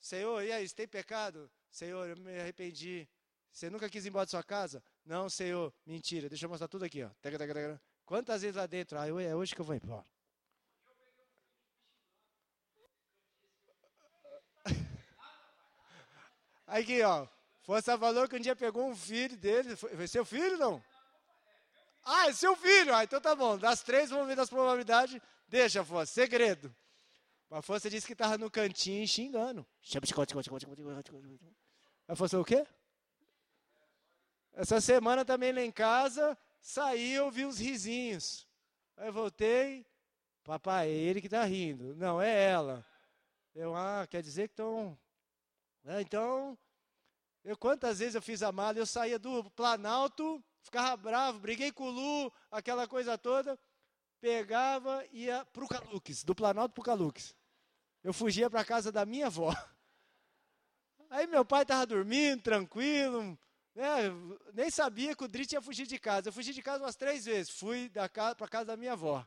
Senhor, 0.00 0.42
e 0.42 0.50
aí, 0.50 0.66
você 0.66 0.74
tem 0.74 0.88
pecado? 0.88 1.50
Senhor, 1.70 2.08
eu 2.08 2.16
me 2.16 2.40
arrependi. 2.40 3.06
Você 3.52 3.68
nunca 3.68 3.90
quis 3.90 4.06
ir 4.06 4.08
embora 4.08 4.24
de 4.24 4.30
sua 4.30 4.42
casa? 4.42 4.82
Não, 5.04 5.28
Senhor, 5.28 5.70
mentira. 5.84 6.30
Deixa 6.30 6.46
eu 6.46 6.48
mostrar 6.48 6.68
tudo 6.68 6.86
aqui, 6.86 7.02
ó. 7.02 7.10
Quantas 8.06 8.40
vezes 8.40 8.56
lá 8.56 8.64
dentro? 8.64 8.98
Ah, 8.98 9.06
é 9.06 9.36
hoje 9.36 9.54
que 9.54 9.60
eu 9.60 9.66
vou 9.66 9.74
embora. 9.74 10.06
Aqui, 16.66 17.02
ó. 17.02 17.28
Força 17.62 17.96
falou 17.96 18.28
que 18.28 18.36
um 18.36 18.40
dia 18.40 18.56
pegou 18.56 18.88
um 18.88 18.94
filho 18.94 19.36
dele. 19.36 19.76
Foi, 19.76 20.06
seu 20.06 20.24
filho, 20.24 20.58
não? 20.58 20.82
Ah, 22.04 22.28
é 22.28 22.32
seu 22.32 22.56
filho. 22.56 22.94
Ah, 22.94 23.04
então 23.04 23.20
tá 23.20 23.34
bom. 23.34 23.56
Das 23.56 23.82
três, 23.82 24.10
vamos 24.10 24.26
ver 24.26 24.36
das 24.36 24.50
probabilidades. 24.50 25.20
Deixa, 25.48 25.84
Força. 25.84 26.12
Segredo. 26.12 26.74
A 27.50 27.62
Força 27.62 27.88
disse 27.88 28.06
que 28.06 28.16
tava 28.16 28.36
no 28.36 28.50
cantinho 28.50 29.06
xingando. 29.06 29.66
A 32.08 32.16
Força 32.16 32.40
o 32.40 32.44
quê? 32.44 32.66
Essa 34.54 34.80
semana 34.80 35.24
também 35.24 35.52
lá 35.52 35.62
em 35.62 35.70
casa, 35.70 36.36
saí 36.60 37.12
eu 37.12 37.30
vi 37.30 37.44
os 37.44 37.58
risinhos. 37.58 38.46
Aí 38.96 39.06
eu 39.06 39.12
voltei, 39.12 39.86
papai, 40.44 40.88
é 40.88 40.92
ele 40.92 41.20
que 41.20 41.26
está 41.26 41.44
rindo. 41.44 41.94
Não, 41.94 42.20
é 42.20 42.50
ela. 42.50 42.84
Eu, 43.54 43.74
ah, 43.74 44.06
quer 44.10 44.22
dizer 44.22 44.48
que 44.48 44.54
estão 44.54 44.98
né? 45.84 46.00
Então, 46.00 46.56
eu 47.44 47.56
quantas 47.56 47.98
vezes 47.98 48.14
eu 48.14 48.22
fiz 48.22 48.42
a 48.42 48.52
mala, 48.52 48.78
eu 48.78 48.86
saía 48.86 49.18
do 49.18 49.50
Planalto, 49.50 50.42
ficava 50.62 50.96
bravo, 50.96 51.40
briguei 51.40 51.72
com 51.72 51.84
o 51.84 51.90
Lu, 51.90 52.32
aquela 52.50 52.86
coisa 52.86 53.18
toda, 53.18 53.58
pegava 54.20 55.04
e 55.10 55.24
ia 55.24 55.44
para 55.46 55.64
o 55.64 55.68
Calux, 55.68 56.22
do 56.22 56.34
Planalto 56.34 56.74
para 56.74 56.80
o 56.80 56.84
Calux. 56.84 57.34
Eu 58.04 58.12
fugia 58.12 58.48
para 58.48 58.60
a 58.60 58.64
casa 58.64 58.92
da 58.92 59.04
minha 59.04 59.26
avó. 59.26 59.52
Aí 61.10 61.26
meu 61.26 61.44
pai 61.44 61.62
estava 61.62 61.84
dormindo, 61.84 62.42
tranquilo, 62.42 63.38
né? 63.74 64.02
nem 64.54 64.70
sabia 64.70 65.14
que 65.14 65.24
o 65.24 65.28
Drit 65.28 65.52
ia 65.52 65.60
fugir 65.60 65.86
de 65.86 65.98
casa. 65.98 66.28
Eu 66.28 66.32
fugi 66.32 66.52
de 66.52 66.62
casa 66.62 66.84
umas 66.84 66.96
três 66.96 67.24
vezes, 67.24 67.50
fui 67.50 67.90
para 67.90 68.04
a 68.04 68.48
casa 68.48 68.64
da 68.66 68.76
minha 68.76 68.92
avó. 68.92 69.26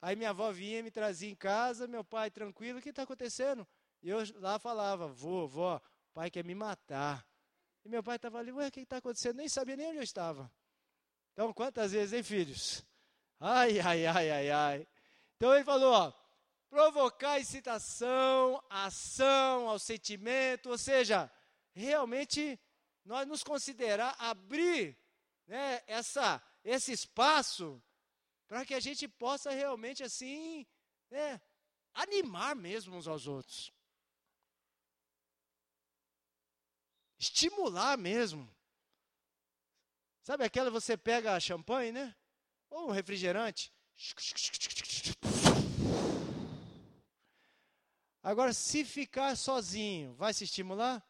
Aí 0.00 0.16
minha 0.16 0.30
avó 0.30 0.50
vinha, 0.50 0.82
me 0.82 0.90
trazia 0.90 1.30
em 1.30 1.34
casa, 1.34 1.86
meu 1.86 2.02
pai 2.02 2.30
tranquilo, 2.30 2.78
o 2.78 2.82
que 2.82 2.88
está 2.88 3.02
acontecendo? 3.02 3.66
E 4.02 4.08
eu 4.08 4.18
lá 4.40 4.58
falava, 4.58 5.06
vô, 5.06 5.46
vó, 5.46 5.80
pai 6.12 6.28
quer 6.28 6.44
me 6.44 6.54
matar. 6.54 7.24
E 7.84 7.88
meu 7.88 8.02
pai 8.02 8.16
estava 8.16 8.38
ali, 8.38 8.52
ué, 8.52 8.68
o 8.68 8.72
que 8.72 8.80
está 8.80 8.98
acontecendo? 8.98 9.36
Nem 9.36 9.48
sabia 9.48 9.76
nem 9.76 9.88
onde 9.88 9.98
eu 9.98 10.02
estava. 10.02 10.50
Então, 11.32 11.52
quantas 11.52 11.92
vezes, 11.92 12.12
hein, 12.12 12.22
filhos? 12.22 12.84
Ai, 13.40 13.80
ai, 13.80 14.06
ai, 14.06 14.30
ai, 14.30 14.50
ai. 14.50 14.88
Então 15.36 15.52
ele 15.52 15.64
falou, 15.64 15.92
ó, 15.92 16.12
provocar 16.70 17.40
excitação, 17.40 18.62
ação, 18.70 19.68
ao 19.68 19.78
sentimento, 19.78 20.70
ou 20.70 20.78
seja, 20.78 21.30
realmente 21.74 22.58
nós 23.04 23.26
nos 23.26 23.42
considerar 23.42 24.14
abrir 24.18 24.96
né, 25.46 25.82
essa, 25.86 26.40
esse 26.64 26.92
espaço 26.92 27.82
para 28.46 28.64
que 28.64 28.74
a 28.74 28.80
gente 28.80 29.08
possa 29.08 29.50
realmente 29.50 30.04
assim 30.04 30.66
né, 31.10 31.40
animar 31.94 32.54
mesmo 32.54 32.96
uns 32.96 33.08
aos 33.08 33.26
outros. 33.26 33.72
Estimular 37.22 37.96
mesmo. 37.96 38.52
Sabe 40.22 40.44
aquela 40.44 40.70
você 40.70 40.96
pega 40.96 41.38
champanhe, 41.38 41.92
né? 41.92 42.14
Ou 42.68 42.88
um 42.88 42.92
refrigerante. 42.92 43.72
Agora, 48.22 48.52
se 48.52 48.84
ficar 48.84 49.36
sozinho, 49.36 50.14
vai 50.14 50.34
se 50.34 50.44
estimular? 50.44 51.04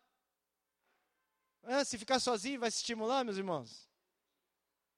É, 1.62 1.85
se 1.85 1.96
ficar 1.96 2.20
sozinho, 2.20 2.61
vai 2.61 2.70
se 2.70 2.79
estimular, 2.79 3.25
meus 3.25 3.37
irmãos? 3.37 3.88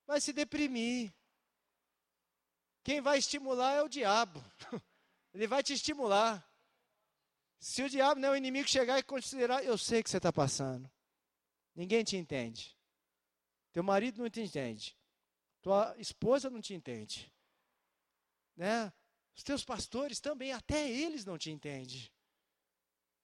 Vai 0.07 0.20
se 0.20 0.33
deprimir. 0.33 1.12
Quem 2.83 3.00
vai 3.00 3.18
estimular 3.18 3.74
é 3.74 3.83
o 3.83 3.88
diabo. 3.88 4.42
Ele 5.33 5.46
vai 5.46 5.62
te 5.62 5.72
estimular. 5.74 6.44
Se 7.59 7.83
o 7.83 7.90
diabo, 7.90 8.20
né, 8.20 8.31
o 8.31 8.37
inimigo, 8.37 8.68
chegar 8.68 8.98
e 8.98 9.03
considerar, 9.03 9.64
eu 9.64 9.77
sei 9.79 10.03
que 10.03 10.11
você 10.11 10.18
está 10.18 10.33
passando. 10.33 10.93
Ninguém 11.75 12.05
te 12.05 12.17
entende. 12.17 12.77
Teu 13.73 13.83
marido 13.83 14.23
não 14.23 14.31
te 14.31 14.41
entende. 14.41 14.97
Tua 15.61 15.95
esposa 15.99 16.49
não 16.49 16.61
te 16.61 16.75
entende. 16.75 17.33
Né? 18.57 18.93
Os 19.37 19.43
teus 19.43 19.65
pastores 19.65 20.21
também, 20.21 20.53
até 20.53 20.89
eles 20.89 21.25
não 21.25 21.37
te 21.37 21.51
entendem. 21.51 22.09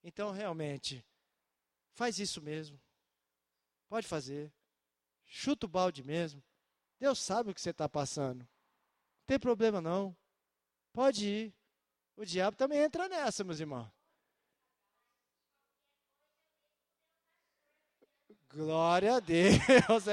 Então, 0.03 0.33
realmente, 0.33 1.07
faz 1.93 2.19
isso 2.19 2.41
mesmo. 2.43 2.81
Pode 3.89 4.09
fazer. 4.09 4.53
Chuta 5.27 5.67
o 5.67 5.69
balde 5.69 6.03
mesmo. 6.03 6.43
Deus 6.99 7.21
sabe 7.21 7.51
o 7.51 7.55
que 7.55 7.61
você 7.61 7.71
está 7.71 7.89
passando. 7.89 8.41
Não 8.41 9.27
tem 9.27 9.39
problema 9.39 9.81
não. 9.81 10.17
Pode 10.93 11.27
ir. 11.27 11.55
O 12.17 12.25
diabo 12.25 12.57
também 12.57 12.81
entra 12.81 13.09
nessa, 13.09 13.45
meus 13.45 13.61
irmãos. 13.61 14.00
Glória 18.53 19.17
a 19.17 19.21
Deus. 19.21 20.05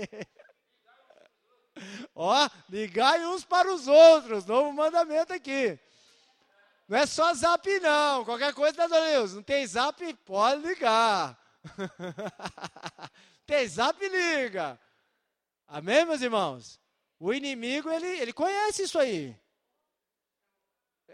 É. 0.00 0.26
Ó, 2.14 2.48
ligai 2.68 3.26
uns 3.26 3.44
para 3.44 3.72
os 3.72 3.88
outros. 3.88 4.46
Novo 4.46 4.72
mandamento 4.72 5.32
aqui. 5.32 5.78
Não 6.86 6.98
é 6.98 7.04
só 7.04 7.34
zap, 7.34 7.68
não. 7.80 8.24
Qualquer 8.24 8.54
coisa, 8.54 8.88
Deus. 8.88 9.34
Não 9.34 9.42
tem 9.42 9.66
zap, 9.66 10.14
pode 10.24 10.62
ligar. 10.62 11.38
tem 13.44 13.66
zap, 13.66 13.98
liga. 14.08 14.78
Amém, 15.66 16.06
meus 16.06 16.22
irmãos? 16.22 16.80
O 17.18 17.32
inimigo, 17.34 17.90
ele, 17.90 18.06
ele 18.06 18.32
conhece 18.32 18.84
isso 18.84 18.98
aí. 18.98 19.36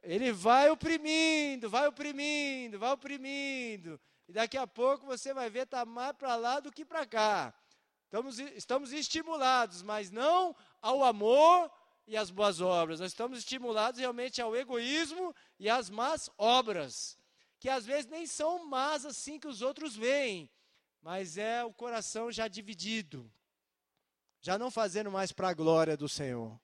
Ele 0.02 0.30
vai 0.30 0.68
oprimindo, 0.70 1.70
vai 1.70 1.88
oprimindo, 1.88 2.78
vai 2.78 2.92
oprimindo. 2.92 3.98
E 4.28 4.32
daqui 4.32 4.56
a 4.56 4.66
pouco 4.66 5.06
você 5.06 5.34
vai 5.34 5.50
ver 5.50 5.64
está 5.64 5.84
mais 5.84 6.16
para 6.16 6.36
lá 6.36 6.60
do 6.60 6.72
que 6.72 6.84
para 6.84 7.06
cá. 7.06 7.54
Estamos, 8.04 8.38
estamos 8.38 8.92
estimulados, 8.92 9.82
mas 9.82 10.10
não 10.10 10.54
ao 10.80 11.02
amor 11.02 11.70
e 12.06 12.16
às 12.16 12.30
boas 12.30 12.60
obras. 12.60 13.00
Nós 13.00 13.12
estamos 13.12 13.38
estimulados 13.38 14.00
realmente 14.00 14.40
ao 14.40 14.54
egoísmo 14.54 15.34
e 15.58 15.68
às 15.68 15.90
más 15.90 16.30
obras, 16.38 17.18
que 17.58 17.68
às 17.68 17.84
vezes 17.84 18.06
nem 18.06 18.26
são 18.26 18.66
más 18.66 19.04
assim 19.04 19.38
que 19.38 19.48
os 19.48 19.62
outros 19.62 19.96
veem, 19.96 20.50
mas 21.02 21.36
é 21.36 21.64
o 21.64 21.72
coração 21.72 22.30
já 22.30 22.46
dividido, 22.48 23.30
já 24.40 24.58
não 24.58 24.70
fazendo 24.70 25.10
mais 25.10 25.32
para 25.32 25.48
a 25.48 25.54
glória 25.54 25.96
do 25.96 26.08
Senhor. 26.08 26.58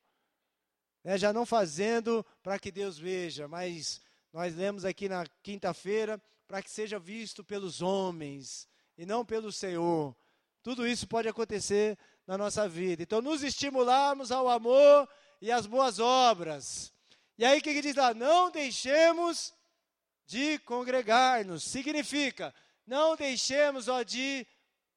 né, 1.03 1.19
já 1.19 1.33
não 1.33 1.47
fazendo 1.47 2.25
para 2.43 2.59
que 2.59 2.71
Deus 2.71 2.99
veja, 2.99 3.49
mas 3.49 4.01
nós 4.33 4.55
lemos 4.55 4.85
aqui 4.85 5.09
na 5.09 5.27
quinta-feira 5.43 6.23
para 6.51 6.65
que 6.65 6.69
seja 6.69 6.99
visto 6.99 7.45
pelos 7.45 7.81
homens 7.81 8.69
e 8.99 9.07
não 9.07 9.25
pelo 9.25 9.53
Senhor. 9.53 10.17
Tudo 10.65 10.85
isso 10.85 11.07
pode 11.07 11.29
acontecer 11.29 11.97
na 12.27 12.37
nossa 12.37 12.69
vida. 12.69 13.05
Então, 13.05 13.23
nos 13.23 13.45
estimularmos 13.45 14.33
ao 14.33 14.49
amor 14.49 15.09
e 15.41 15.53
às 15.53 15.65
boas 15.65 16.01
obras. 16.01 16.93
E 17.39 17.45
aí, 17.45 17.61
o 17.61 17.63
que, 17.63 17.73
que 17.73 17.81
diz 17.81 17.95
lá? 17.95 18.13
Não 18.13 18.51
deixemos 18.51 19.55
de 20.27 20.59
congregar-nos. 20.59 21.63
Significa, 21.63 22.53
não 22.85 23.15
deixemos 23.15 23.87
ó, 23.87 24.03
de, 24.03 24.45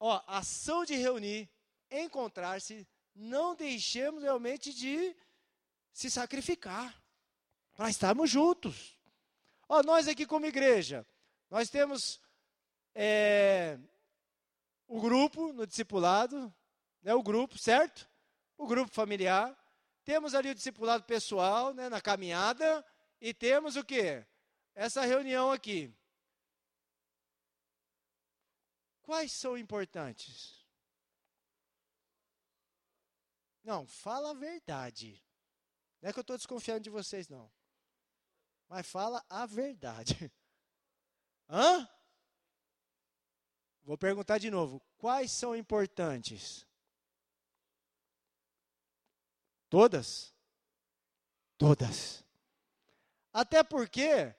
ó, 0.00 0.20
ação 0.26 0.84
de 0.84 0.96
reunir, 0.96 1.48
encontrar-se, 1.88 2.84
não 3.14 3.54
deixemos 3.54 4.24
realmente 4.24 4.74
de 4.74 5.14
se 5.92 6.10
sacrificar 6.10 7.00
para 7.76 7.88
estarmos 7.88 8.28
juntos. 8.28 8.98
Ó, 9.68 9.84
nós 9.84 10.08
aqui 10.08 10.26
como 10.26 10.46
igreja, 10.46 11.06
nós 11.54 11.70
temos 11.70 12.20
é, 12.96 13.78
o 14.88 15.00
grupo 15.00 15.52
no 15.52 15.64
discipulado, 15.64 16.52
né, 17.00 17.14
o 17.14 17.22
grupo, 17.22 17.56
certo? 17.56 18.10
O 18.56 18.66
grupo 18.66 18.92
familiar. 18.92 19.56
Temos 20.02 20.34
ali 20.34 20.50
o 20.50 20.54
discipulado 20.54 21.04
pessoal, 21.04 21.72
né, 21.72 21.88
na 21.88 22.00
caminhada. 22.00 22.84
E 23.20 23.32
temos 23.32 23.76
o 23.76 23.84
que? 23.84 24.26
Essa 24.74 25.02
reunião 25.02 25.52
aqui. 25.52 25.96
Quais 29.02 29.30
são 29.30 29.56
importantes? 29.56 30.60
Não, 33.62 33.86
fala 33.86 34.32
a 34.32 34.34
verdade. 34.34 35.24
Não 36.02 36.10
é 36.10 36.12
que 36.12 36.18
eu 36.18 36.22
estou 36.22 36.36
desconfiando 36.36 36.80
de 36.80 36.90
vocês, 36.90 37.28
não. 37.28 37.48
Mas 38.68 38.84
fala 38.88 39.24
a 39.30 39.46
verdade. 39.46 40.32
Hã? 41.48 41.88
Vou 43.84 43.98
perguntar 43.98 44.38
de 44.38 44.50
novo. 44.50 44.80
Quais 44.96 45.30
são 45.30 45.54
importantes? 45.54 46.66
Todas? 49.68 50.34
Todas. 51.58 52.24
Até 53.32 53.62
porque, 53.62 54.34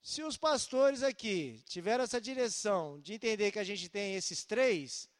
se 0.00 0.22
os 0.22 0.36
pastores 0.36 1.02
aqui 1.02 1.62
tiveram 1.66 2.04
essa 2.04 2.20
direção 2.20 3.00
de 3.00 3.12
entender 3.12 3.50
que 3.50 3.58
a 3.58 3.64
gente 3.64 3.88
tem 3.88 4.14
esses 4.14 4.44
três, 4.44 5.10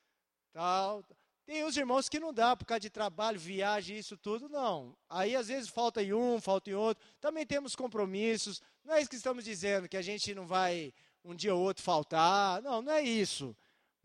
tal, 0.53 1.05
tem 1.45 1.65
os 1.65 1.77
irmãos 1.77 2.09
que 2.09 2.19
não 2.19 2.33
dá 2.33 2.57
por 2.57 2.65
causa 2.65 2.81
de 2.81 2.91
trabalho, 2.91 3.39
viagem, 3.39 3.99
isso 3.99 4.17
tudo, 4.17 4.49
não. 4.49 4.97
Aí 5.09 5.37
às 5.37 5.49
vezes 5.49 5.69
falta 5.69 6.03
em 6.03 6.13
um, 6.13 6.41
falta 6.41 6.71
em 6.71 6.75
outro. 6.75 7.05
Também 7.21 7.47
temos 7.47 7.77
compromissos. 7.77 8.63
Não 8.85 8.95
é 8.95 9.01
isso 9.01 9.11
que 9.11 9.17
estamos 9.17 9.45
dizendo, 9.45 9.89
que 9.89 9.97
a 9.97 10.03
gente 10.03 10.35
não 10.35 10.47
vai 10.47 10.93
um 11.31 11.35
dia 11.35 11.55
ou 11.55 11.63
outro 11.63 11.83
faltar. 11.83 12.63
Não, 12.63 12.81
não 12.83 12.93
é 12.93 13.03
isso 13.03 13.57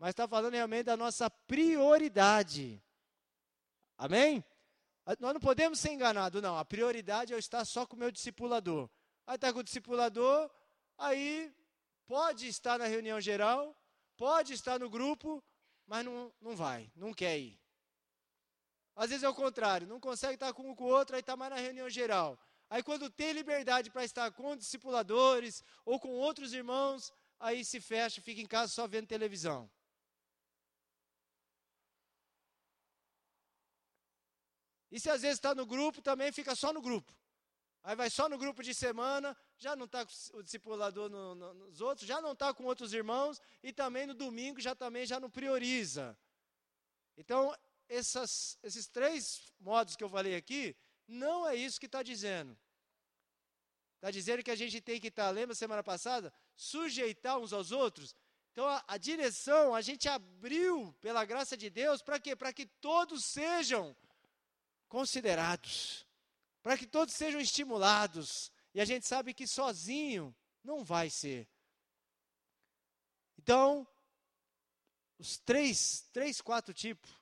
mas 0.02 0.10
está 0.10 0.26
falando 0.26 0.54
realmente 0.54 0.86
da 0.86 0.96
nossa 0.96 1.30
prioridade. 1.30 2.82
Amém? 3.96 4.44
Nós 5.20 5.32
não 5.32 5.40
podemos 5.40 5.78
ser 5.78 5.92
enganados, 5.92 6.42
não. 6.42 6.58
A 6.58 6.64
prioridade 6.64 7.32
é 7.32 7.36
eu 7.36 7.38
estar 7.38 7.64
só 7.64 7.86
com 7.86 7.94
o 7.94 7.98
meu 8.00 8.10
discipulador. 8.10 8.90
Aí 9.24 9.36
está 9.36 9.52
com 9.52 9.60
o 9.60 9.62
discipulador, 9.62 10.50
aí 10.98 11.54
pode 12.04 12.48
estar 12.48 12.80
na 12.80 12.86
reunião 12.86 13.20
geral, 13.20 13.76
pode 14.16 14.54
estar 14.54 14.80
no 14.80 14.90
grupo, 14.90 15.40
mas 15.86 16.04
não, 16.04 16.34
não 16.40 16.56
vai, 16.56 16.90
não 16.96 17.14
quer 17.14 17.38
ir. 17.38 17.56
Às 18.96 19.10
vezes 19.10 19.22
é 19.22 19.28
o 19.28 19.34
contrário, 19.36 19.86
não 19.86 20.00
consegue 20.00 20.34
estar 20.34 20.52
com 20.52 20.68
um 20.68 20.74
com 20.74 20.82
o 20.82 20.88
outro, 20.88 21.14
aí 21.14 21.20
está 21.20 21.36
mais 21.36 21.52
na 21.52 21.60
reunião 21.60 21.88
geral. 21.88 22.36
Aí 22.72 22.82
quando 22.82 23.10
tem 23.10 23.32
liberdade 23.32 23.90
para 23.90 24.02
estar 24.02 24.32
com 24.32 24.56
discipuladores 24.56 25.62
ou 25.84 26.00
com 26.00 26.08
outros 26.08 26.54
irmãos, 26.54 27.12
aí 27.38 27.66
se 27.66 27.78
fecha, 27.82 28.22
fica 28.22 28.40
em 28.40 28.46
casa 28.46 28.72
só 28.72 28.86
vendo 28.86 29.06
televisão. 29.06 29.70
E 34.90 34.98
se 34.98 35.10
às 35.10 35.20
vezes 35.20 35.36
está 35.36 35.54
no 35.54 35.66
grupo, 35.66 36.00
também 36.00 36.32
fica 36.32 36.54
só 36.54 36.72
no 36.72 36.80
grupo. 36.80 37.12
Aí 37.84 37.94
vai 37.94 38.08
só 38.08 38.26
no 38.26 38.38
grupo 38.38 38.62
de 38.62 38.72
semana, 38.72 39.36
já 39.58 39.76
não 39.76 39.84
está 39.84 40.06
com 40.06 40.38
o 40.38 40.42
discipulador 40.42 41.10
no, 41.10 41.34
no, 41.34 41.52
nos 41.52 41.82
outros, 41.82 42.08
já 42.08 42.22
não 42.22 42.32
está 42.32 42.54
com 42.54 42.64
outros 42.64 42.94
irmãos, 42.94 43.38
e 43.62 43.70
também 43.70 44.06
no 44.06 44.14
domingo 44.14 44.62
já 44.62 44.74
também 44.74 45.04
já 45.04 45.20
não 45.20 45.28
prioriza. 45.28 46.18
Então, 47.18 47.54
essas, 47.86 48.58
esses 48.62 48.88
três 48.88 49.52
modos 49.60 49.94
que 49.94 50.02
eu 50.02 50.08
falei 50.08 50.34
aqui, 50.34 50.74
não 51.06 51.46
é 51.46 51.54
isso 51.54 51.78
que 51.78 51.84
está 51.84 52.02
dizendo. 52.02 52.61
Está 54.02 54.10
dizendo 54.10 54.42
que 54.42 54.50
a 54.50 54.56
gente 54.56 54.80
tem 54.80 55.00
que 55.00 55.06
estar, 55.06 55.26
tá, 55.26 55.30
lembra 55.30 55.54
semana 55.54 55.80
passada? 55.80 56.34
Sujeitar 56.56 57.38
uns 57.38 57.52
aos 57.52 57.70
outros. 57.70 58.16
Então, 58.50 58.66
a, 58.66 58.82
a 58.88 58.98
direção, 58.98 59.76
a 59.76 59.80
gente 59.80 60.08
abriu, 60.08 60.92
pela 61.00 61.24
graça 61.24 61.56
de 61.56 61.70
Deus, 61.70 62.02
para 62.02 62.18
quê? 62.18 62.34
Para 62.34 62.52
que 62.52 62.66
todos 62.66 63.24
sejam 63.24 63.96
considerados, 64.88 66.04
para 66.64 66.76
que 66.76 66.84
todos 66.84 67.14
sejam 67.14 67.40
estimulados. 67.40 68.50
E 68.74 68.80
a 68.80 68.84
gente 68.84 69.06
sabe 69.06 69.32
que 69.32 69.46
sozinho 69.46 70.34
não 70.64 70.82
vai 70.82 71.08
ser. 71.08 71.48
Então, 73.38 73.86
os 75.16 75.38
três, 75.38 76.08
três, 76.12 76.40
quatro 76.40 76.74
tipos. 76.74 77.16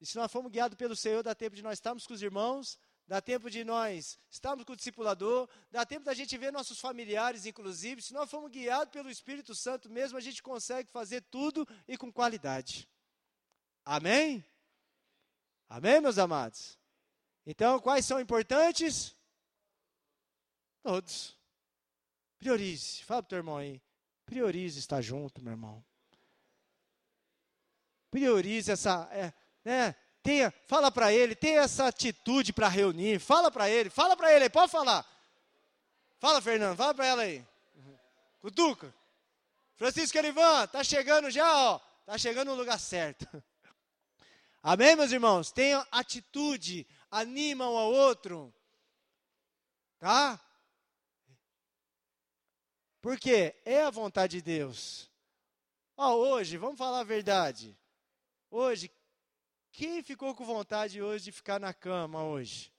E 0.00 0.06
se 0.06 0.16
nós 0.16 0.32
formos 0.32 0.50
guiados 0.50 0.78
pelo 0.78 0.96
Senhor, 0.96 1.22
dá 1.22 1.34
tempo 1.34 1.54
de 1.54 1.62
nós 1.62 1.74
estarmos 1.74 2.06
com 2.06 2.14
os 2.14 2.22
irmãos, 2.22 2.78
dá 3.12 3.20
tempo 3.20 3.50
de 3.50 3.62
nós 3.62 4.18
estarmos 4.30 4.64
com 4.64 4.72
o 4.72 4.76
discipulador, 4.76 5.46
dá 5.70 5.84
tempo 5.84 6.02
da 6.02 6.14
gente 6.14 6.38
ver 6.38 6.50
nossos 6.50 6.80
familiares, 6.80 7.44
inclusive. 7.44 8.00
Se 8.00 8.14
nós 8.14 8.30
formos 8.30 8.50
guiados 8.50 8.90
pelo 8.90 9.10
Espírito 9.10 9.54
Santo 9.54 9.90
mesmo, 9.90 10.16
a 10.16 10.20
gente 10.22 10.42
consegue 10.42 10.90
fazer 10.90 11.20
tudo 11.20 11.68
e 11.86 11.98
com 11.98 12.10
qualidade. 12.10 12.88
Amém? 13.84 14.42
Amém, 15.68 16.00
meus 16.00 16.16
amados? 16.16 16.78
Então, 17.44 17.78
quais 17.80 18.06
são 18.06 18.18
importantes? 18.18 19.14
Todos. 20.82 21.36
Priorize. 22.38 23.04
Fala 23.04 23.22
para 23.22 23.26
o 23.26 23.28
teu 23.28 23.38
irmão 23.40 23.58
aí. 23.58 23.82
Priorize 24.24 24.78
estar 24.78 25.02
junto, 25.02 25.42
meu 25.42 25.52
irmão. 25.52 25.84
Priorize 28.10 28.72
essa. 28.72 29.06
É, 29.12 29.34
né, 29.62 29.94
tenha, 30.22 30.52
fala 30.66 30.90
para 30.90 31.12
ele, 31.12 31.34
tenha 31.34 31.60
essa 31.60 31.86
atitude 31.86 32.52
para 32.52 32.68
reunir. 32.68 33.18
Fala 33.18 33.50
para 33.50 33.68
ele, 33.68 33.90
fala 33.90 34.16
para 34.16 34.32
ele 34.32 34.48
pode 34.48 34.70
falar. 34.70 35.04
Fala, 36.18 36.40
Fernando, 36.40 36.76
fala 36.76 36.94
para 36.94 37.06
ela 37.06 37.22
aí. 37.22 37.44
Cutuca. 38.40 38.94
Francisco 39.76 40.16
Elivan, 40.16 40.66
tá 40.68 40.84
chegando 40.84 41.30
já, 41.30 41.52
ó. 41.52 41.80
Tá 42.06 42.16
chegando 42.16 42.48
no 42.48 42.54
lugar 42.54 42.78
certo. 42.78 43.26
Amém, 44.62 44.94
meus 44.94 45.10
irmãos? 45.10 45.50
Tenham 45.50 45.84
atitude, 45.90 46.86
animam 47.10 47.72
um 47.72 47.76
ao 47.76 47.92
outro. 47.92 48.54
Tá? 49.98 50.40
Porque 53.00 53.56
é 53.64 53.82
a 53.82 53.90
vontade 53.90 54.36
de 54.36 54.42
Deus. 54.42 55.10
Ó, 55.96 56.14
hoje, 56.14 56.56
vamos 56.56 56.78
falar 56.78 57.00
a 57.00 57.04
verdade. 57.04 57.76
Hoje, 58.48 58.88
quem 59.72 60.02
ficou 60.02 60.34
com 60.34 60.44
vontade 60.44 61.02
hoje 61.02 61.24
de 61.24 61.32
ficar 61.32 61.58
na 61.58 61.74
cama 61.74 62.22
hoje? 62.22 62.72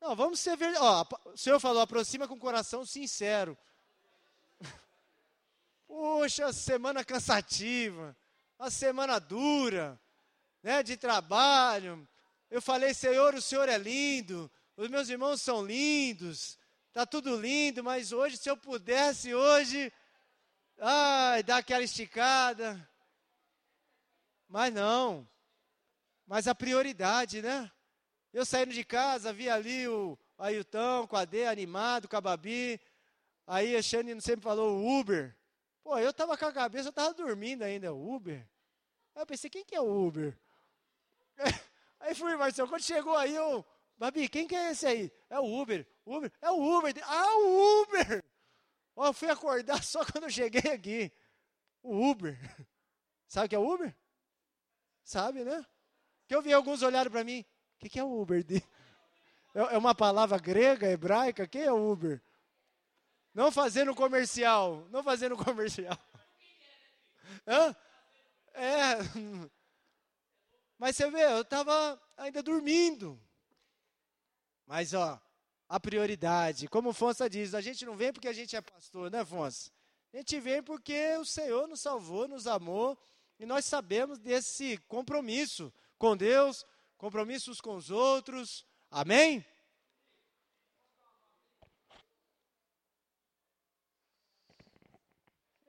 Não, 0.00 0.14
vamos 0.14 0.40
ser 0.40 0.56
verdade. 0.56 1.08
O 1.24 1.36
Senhor 1.36 1.58
falou, 1.58 1.80
aproxima 1.80 2.28
com 2.28 2.38
coração 2.38 2.84
sincero. 2.84 3.56
Poxa, 5.88 6.52
semana 6.52 7.02
cansativa 7.02 8.14
uma 8.58 8.70
semana 8.70 9.18
dura, 9.18 10.00
né, 10.62 10.82
de 10.82 10.96
trabalho. 10.96 12.08
Eu 12.50 12.62
falei, 12.62 12.94
Senhor, 12.94 13.34
o 13.34 13.42
Senhor 13.42 13.68
é 13.68 13.76
lindo, 13.76 14.50
os 14.76 14.88
meus 14.88 15.08
irmãos 15.08 15.42
são 15.42 15.64
lindos, 15.64 16.58
está 16.88 17.04
tudo 17.04 17.36
lindo, 17.36 17.82
mas 17.82 18.12
hoje, 18.12 18.36
se 18.36 18.48
eu 18.48 18.56
pudesse, 18.56 19.34
hoje, 19.34 19.92
ai, 20.78 21.42
dar 21.42 21.58
aquela 21.58 21.82
esticada. 21.82 22.88
Mas 24.54 24.72
não, 24.72 25.28
mas 26.24 26.46
a 26.46 26.54
prioridade, 26.54 27.42
né? 27.42 27.68
Eu 28.32 28.46
saindo 28.46 28.72
de 28.72 28.84
casa, 28.84 29.32
vi 29.32 29.50
ali 29.50 29.88
o 29.88 30.16
Ailton 30.38 31.08
com 31.08 31.16
a 31.16 31.24
D 31.24 31.44
animado, 31.44 32.08
com 32.08 32.16
a 32.16 32.20
Babi. 32.20 32.80
Aí 33.48 33.74
a 33.74 33.82
Xane 33.82 34.20
sempre 34.20 34.44
falou 34.44 35.00
Uber. 35.00 35.36
Pô, 35.82 35.98
eu 35.98 36.14
tava 36.14 36.38
com 36.38 36.44
a 36.44 36.52
cabeça, 36.52 36.86
eu 36.86 36.92
tava 36.92 37.12
dormindo 37.14 37.62
ainda, 37.62 37.92
Uber. 37.92 38.48
Aí 39.16 39.22
eu 39.22 39.26
pensei, 39.26 39.50
quem 39.50 39.64
que 39.64 39.74
é 39.74 39.80
o 39.80 40.06
Uber? 40.06 40.38
Aí 41.98 42.14
fui, 42.14 42.36
Marcelo, 42.36 42.68
quando 42.68 42.84
chegou 42.84 43.16
aí, 43.16 43.34
eu, 43.34 43.66
Babi, 43.96 44.28
quem 44.28 44.46
que 44.46 44.54
é 44.54 44.70
esse 44.70 44.86
aí? 44.86 45.12
É 45.28 45.40
o 45.40 45.60
Uber. 45.60 45.84
Uber? 46.06 46.30
É 46.40 46.50
o 46.52 46.78
Uber. 46.78 46.94
Ah, 47.02 47.38
o 47.38 47.82
Uber! 47.82 48.24
Ó, 48.94 49.06
eu 49.06 49.12
fui 49.12 49.28
acordar 49.28 49.82
só 49.82 50.04
quando 50.04 50.24
eu 50.24 50.30
cheguei 50.30 50.70
aqui. 50.70 51.12
O 51.82 52.08
Uber. 52.08 52.38
Sabe 53.26 53.46
o 53.46 53.48
que 53.48 53.56
é 53.56 53.58
o 53.58 53.68
Uber? 53.68 53.96
Sabe, 55.04 55.44
né? 55.44 55.64
Que 56.26 56.34
eu 56.34 56.40
vi 56.42 56.52
alguns 56.52 56.82
olharam 56.82 57.10
para 57.10 57.22
mim. 57.22 57.44
O 57.76 57.78
que, 57.78 57.88
que 57.90 57.98
é 57.98 58.04
o 58.04 58.20
Uber? 58.20 58.44
É, 59.54 59.74
é 59.74 59.78
uma 59.78 59.94
palavra 59.94 60.38
grega, 60.38 60.90
hebraica? 60.90 61.46
Quem 61.46 61.62
é 61.62 61.72
o 61.72 61.92
Uber? 61.92 62.22
Não 63.34 63.52
fazendo 63.52 63.94
comercial. 63.94 64.86
Não 64.90 65.02
fazendo 65.02 65.36
comercial. 65.36 65.98
Hã? 67.46 67.76
É. 68.54 68.96
Mas 70.78 70.96
você 70.96 71.10
vê, 71.10 71.24
eu 71.24 71.42
estava 71.42 72.00
ainda 72.16 72.42
dormindo. 72.42 73.20
Mas, 74.66 74.94
ó, 74.94 75.20
a 75.68 75.78
prioridade, 75.78 76.68
como 76.68 76.92
Fonsa 76.92 77.28
diz, 77.28 77.54
a 77.54 77.60
gente 77.60 77.84
não 77.84 77.96
vem 77.96 78.12
porque 78.12 78.28
a 78.28 78.32
gente 78.32 78.56
é 78.56 78.60
pastor, 78.60 79.10
né, 79.10 79.24
Fonsa? 79.24 79.70
A 80.12 80.16
gente 80.16 80.40
vem 80.40 80.62
porque 80.62 81.16
o 81.16 81.24
Senhor 81.24 81.66
nos 81.68 81.80
salvou, 81.80 82.26
nos 82.26 82.46
amou, 82.46 82.98
e 83.38 83.46
nós 83.46 83.64
sabemos 83.64 84.18
desse 84.18 84.78
compromisso 84.88 85.72
com 85.98 86.16
Deus, 86.16 86.64
compromissos 86.96 87.60
com 87.60 87.74
os 87.76 87.90
outros. 87.90 88.64
Amém? 88.90 89.44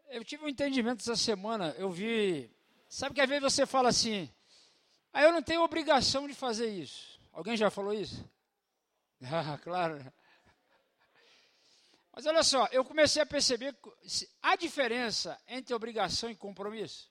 Eu 0.09 0.23
tive 0.23 0.45
um 0.45 0.49
entendimento 0.49 1.01
essa 1.01 1.15
semana, 1.15 1.75
eu 1.77 1.91
vi. 1.91 2.49
Sabe 2.87 3.15
que 3.15 3.21
às 3.21 3.27
vezes 3.27 3.43
você 3.43 3.65
fala 3.65 3.89
assim, 3.89 4.31
ah, 5.11 5.23
eu 5.23 5.31
não 5.31 5.41
tenho 5.41 5.61
obrigação 5.61 6.27
de 6.27 6.33
fazer 6.33 6.69
isso. 6.69 7.19
Alguém 7.33 7.57
já 7.57 7.69
falou 7.69 7.93
isso? 7.93 8.23
Ah, 9.27 9.57
claro. 9.57 10.13
Mas 12.11 12.25
olha 12.25 12.43
só, 12.43 12.67
eu 12.67 12.85
comecei 12.85 13.21
a 13.21 13.25
perceber 13.25 13.75
a 14.41 14.55
diferença 14.55 15.39
entre 15.47 15.73
obrigação 15.73 16.29
e 16.29 16.35
compromisso. 16.35 17.09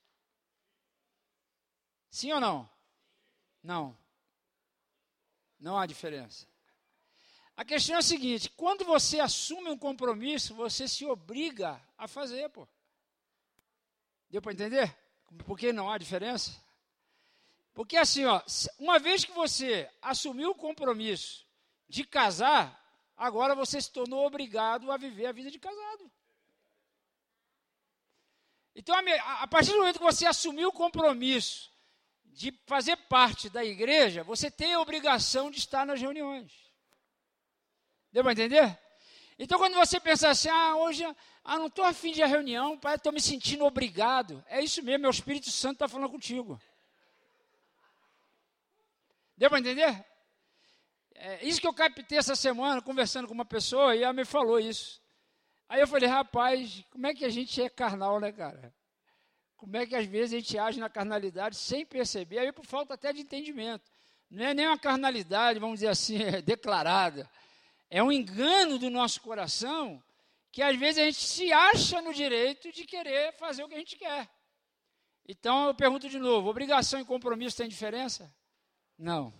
Sim 2.14 2.30
ou 2.30 2.38
não? 2.38 2.70
Não. 3.60 3.98
Não 5.58 5.76
há 5.76 5.84
diferença. 5.84 6.46
A 7.56 7.64
questão 7.64 7.96
é 7.96 7.98
a 7.98 8.02
seguinte: 8.02 8.48
quando 8.50 8.84
você 8.84 9.18
assume 9.18 9.68
um 9.68 9.76
compromisso, 9.76 10.54
você 10.54 10.86
se 10.86 11.04
obriga 11.04 11.82
a 11.98 12.06
fazer, 12.06 12.48
pô. 12.50 12.68
Deu 14.30 14.40
para 14.40 14.52
entender? 14.52 14.96
Por 15.44 15.58
que 15.58 15.72
não 15.72 15.90
há 15.90 15.98
diferença? 15.98 16.56
Porque 17.72 17.96
assim, 17.96 18.24
ó, 18.26 18.40
uma 18.78 19.00
vez 19.00 19.24
que 19.24 19.32
você 19.32 19.90
assumiu 20.00 20.50
o 20.50 20.54
compromisso 20.54 21.44
de 21.88 22.04
casar, 22.04 22.80
agora 23.16 23.56
você 23.56 23.82
se 23.82 23.90
tornou 23.90 24.24
obrigado 24.24 24.92
a 24.92 24.96
viver 24.96 25.26
a 25.26 25.32
vida 25.32 25.50
de 25.50 25.58
casado. 25.58 26.08
Então, 28.72 28.94
a 29.40 29.48
partir 29.48 29.72
do 29.72 29.78
momento 29.78 29.98
que 29.98 30.04
você 30.04 30.26
assumiu 30.26 30.68
o 30.68 30.72
compromisso 30.72 31.73
de 32.34 32.52
fazer 32.66 32.96
parte 33.08 33.48
da 33.48 33.64
igreja, 33.64 34.24
você 34.24 34.50
tem 34.50 34.74
a 34.74 34.80
obrigação 34.80 35.50
de 35.50 35.58
estar 35.58 35.86
nas 35.86 36.00
reuniões. 36.00 36.52
Deu 38.12 38.22
para 38.22 38.32
entender? 38.32 38.78
Então, 39.38 39.58
quando 39.58 39.74
você 39.74 39.98
pensa 40.00 40.28
assim, 40.28 40.48
ah, 40.48 40.76
hoje 40.76 41.04
ah, 41.44 41.58
não 41.58 41.66
estou 41.66 41.84
afim 41.84 42.12
de 42.12 42.22
a 42.22 42.26
reunião, 42.26 42.78
pai, 42.78 42.96
estou 42.96 43.12
me 43.12 43.20
sentindo 43.20 43.64
obrigado. 43.64 44.44
É 44.48 44.60
isso 44.60 44.82
mesmo, 44.82 45.02
meu 45.02 45.10
Espírito 45.10 45.50
Santo 45.50 45.74
está 45.74 45.88
falando 45.88 46.10
contigo. 46.10 46.60
Deu 49.36 49.48
para 49.48 49.58
entender? 49.60 50.04
É 51.14 51.44
isso 51.44 51.60
que 51.60 51.66
eu 51.66 51.74
captei 51.74 52.18
essa 52.18 52.36
semana, 52.36 52.82
conversando 52.82 53.26
com 53.28 53.34
uma 53.34 53.44
pessoa, 53.44 53.94
e 53.94 54.02
ela 54.02 54.12
me 54.12 54.24
falou 54.24 54.58
isso. 54.58 55.00
Aí 55.68 55.80
eu 55.80 55.86
falei, 55.86 56.08
rapaz, 56.08 56.84
como 56.90 57.06
é 57.06 57.14
que 57.14 57.24
a 57.24 57.30
gente 57.30 57.62
é 57.62 57.68
carnal, 57.68 58.20
né, 58.20 58.32
cara? 58.32 58.74
Como 59.64 59.78
é 59.78 59.86
que 59.86 59.96
às 59.96 60.04
vezes 60.04 60.34
a 60.34 60.36
gente 60.36 60.58
age 60.58 60.78
na 60.78 60.90
carnalidade 60.90 61.56
sem 61.56 61.86
perceber, 61.86 62.38
aí 62.38 62.52
por 62.52 62.66
falta 62.66 62.92
até 62.92 63.14
de 63.14 63.22
entendimento. 63.22 63.90
Não 64.30 64.44
é 64.44 64.52
nem 64.52 64.66
uma 64.66 64.78
carnalidade, 64.78 65.58
vamos 65.58 65.76
dizer 65.76 65.88
assim, 65.88 66.20
é 66.22 66.42
declarada. 66.42 67.26
É 67.88 68.02
um 68.02 68.12
engano 68.12 68.78
do 68.78 68.90
nosso 68.90 69.22
coração 69.22 70.04
que 70.52 70.60
às 70.60 70.78
vezes 70.78 71.02
a 71.02 71.06
gente 71.06 71.16
se 71.16 71.50
acha 71.50 72.02
no 72.02 72.12
direito 72.12 72.70
de 72.70 72.84
querer 72.84 73.32
fazer 73.38 73.64
o 73.64 73.68
que 73.68 73.74
a 73.74 73.78
gente 73.78 73.96
quer. 73.96 74.28
Então 75.26 75.68
eu 75.68 75.74
pergunto 75.74 76.10
de 76.10 76.18
novo: 76.18 76.50
obrigação 76.50 77.00
e 77.00 77.04
compromisso 77.06 77.56
tem 77.56 77.66
diferença? 77.66 78.30
Não. 78.98 79.32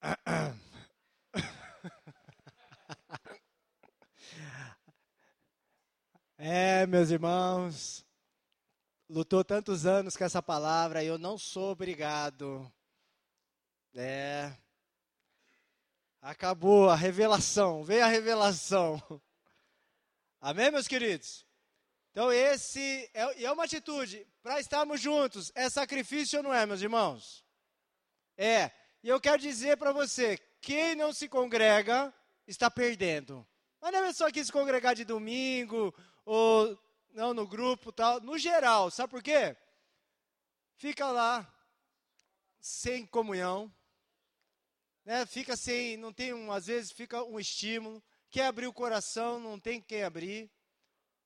É, 6.46 6.86
meus 6.86 7.08
irmãos, 7.08 8.04
lutou 9.08 9.42
tantos 9.42 9.86
anos 9.86 10.14
com 10.14 10.24
essa 10.24 10.42
palavra 10.42 11.02
e 11.02 11.06
eu 11.06 11.16
não 11.16 11.38
sou 11.38 11.70
obrigado. 11.70 12.70
É. 13.94 14.52
Acabou 16.20 16.90
a 16.90 16.94
revelação, 16.94 17.82
veio 17.82 18.04
a 18.04 18.08
revelação. 18.08 19.02
Amém, 20.38 20.70
meus 20.70 20.86
queridos? 20.86 21.46
Então, 22.10 22.30
esse 22.30 23.10
é, 23.14 23.44
é 23.44 23.50
uma 23.50 23.64
atitude 23.64 24.28
para 24.42 24.60
estarmos 24.60 25.00
juntos. 25.00 25.50
É 25.54 25.70
sacrifício 25.70 26.40
ou 26.40 26.42
não 26.42 26.52
é, 26.52 26.66
meus 26.66 26.82
irmãos? 26.82 27.42
É. 28.36 28.70
E 29.02 29.08
eu 29.08 29.18
quero 29.18 29.40
dizer 29.40 29.78
para 29.78 29.92
você: 29.92 30.36
quem 30.60 30.94
não 30.94 31.10
se 31.10 31.26
congrega 31.26 32.12
está 32.46 32.70
perdendo. 32.70 33.48
Mas 33.80 33.92
não 33.92 34.04
é 34.04 34.12
só 34.12 34.28
aqui 34.28 34.44
se 34.44 34.52
congregar 34.52 34.94
de 34.94 35.06
domingo 35.06 35.94
ou 36.24 36.78
não 37.12 37.32
no 37.32 37.46
grupo 37.46 37.92
tal, 37.92 38.20
no 38.20 38.38
geral, 38.38 38.90
sabe 38.90 39.10
por 39.10 39.22
quê? 39.22 39.56
Fica 40.76 41.10
lá 41.10 41.50
sem 42.60 43.06
comunhão, 43.06 43.72
né? 45.04 45.26
Fica 45.26 45.56
sem, 45.56 45.96
não 45.96 46.12
tem 46.12 46.32
um, 46.32 46.50
às 46.50 46.66
vezes 46.66 46.90
fica 46.90 47.22
um 47.22 47.38
estímulo, 47.38 48.02
quer 48.30 48.46
abrir 48.46 48.66
o 48.66 48.72
coração, 48.72 49.38
não 49.38 49.60
tem 49.60 49.80
quem 49.80 50.02
abrir. 50.02 50.50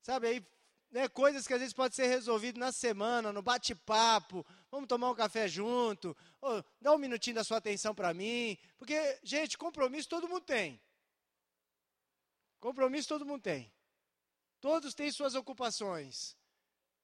Sabe 0.02 0.26
aí, 0.26 0.46
né, 0.90 1.08
coisas 1.08 1.46
que 1.46 1.52
às 1.52 1.60
vezes 1.60 1.74
pode 1.74 1.94
ser 1.94 2.06
resolvido 2.06 2.58
na 2.58 2.72
semana, 2.72 3.32
no 3.32 3.42
bate-papo, 3.42 4.44
vamos 4.70 4.88
tomar 4.88 5.10
um 5.10 5.14
café 5.14 5.46
junto, 5.46 6.16
ou 6.40 6.64
dá 6.80 6.92
um 6.92 6.98
minutinho 6.98 7.36
da 7.36 7.44
sua 7.44 7.58
atenção 7.58 7.94
para 7.94 8.14
mim, 8.14 8.58
porque 8.76 9.18
gente, 9.22 9.56
compromisso 9.56 10.08
todo 10.08 10.28
mundo 10.28 10.42
tem. 10.42 10.80
Compromisso 12.58 13.08
todo 13.08 13.24
mundo 13.24 13.42
tem. 13.42 13.72
Todos 14.60 14.94
têm 14.94 15.10
suas 15.10 15.34
ocupações. 15.34 16.36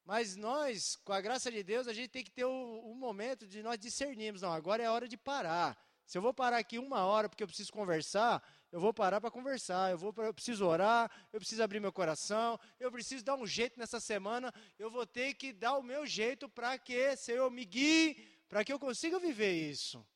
Mas 0.05 0.37
nós, 0.37 0.97
com 0.97 1.13
a 1.13 1.21
graça 1.21 1.51
de 1.51 1.63
Deus, 1.63 1.89
a 1.89 1.93
gente 1.93 2.11
tem 2.11 2.23
que 2.23 2.31
ter 2.31 2.45
um, 2.45 2.91
um 2.91 2.95
momento 2.95 3.47
de 3.47 3.63
nós 3.63 3.79
discernirmos. 3.79 4.43
Não, 4.43 4.53
agora 4.53 4.83
é 4.83 4.87
a 4.87 4.93
hora 4.93 5.09
de 5.09 5.17
parar. 5.17 5.79
Se 6.07 6.19
eu 6.19 6.23
vou 6.23 6.35
parar 6.35 6.59
aqui 6.59 6.79
uma 6.79 7.05
hora 7.05 7.29
porque 7.29 7.43
eu 7.43 7.47
preciso 7.47 7.73
conversar, 7.73 8.43
eu 8.71 8.79
vou 8.79 8.93
parar 8.93 9.21
para 9.21 9.31
conversar. 9.31 9.93
Eu, 9.93 9.99
vou, 9.99 10.13
eu 10.19 10.35
preciso 10.35 10.67
orar, 10.67 11.11
eu 11.33 11.41
preciso 11.41 11.63
abrir 11.63 11.81
meu 11.81 11.93
coração, 11.93 12.61
eu 12.79 12.93
preciso 12.93 13.25
dar 13.25 13.37
um 13.37 13.47
jeito 13.47 13.79
nessa 13.79 13.99
semana. 13.99 14.53
Eu 14.79 14.91
vou 14.91 15.07
ter 15.07 15.33
que 15.35 15.53
dar 15.53 15.79
o 15.79 15.83
meu 15.83 16.05
jeito 16.05 16.49
para 16.49 16.77
que, 16.77 17.17
Senhor, 17.17 17.51
me 17.51 17.65
guie, 17.65 18.15
para 18.49 18.63
que 18.63 18.73
eu 18.73 18.79
consiga 18.79 19.19
viver 19.19 19.53
isso. 19.53 20.07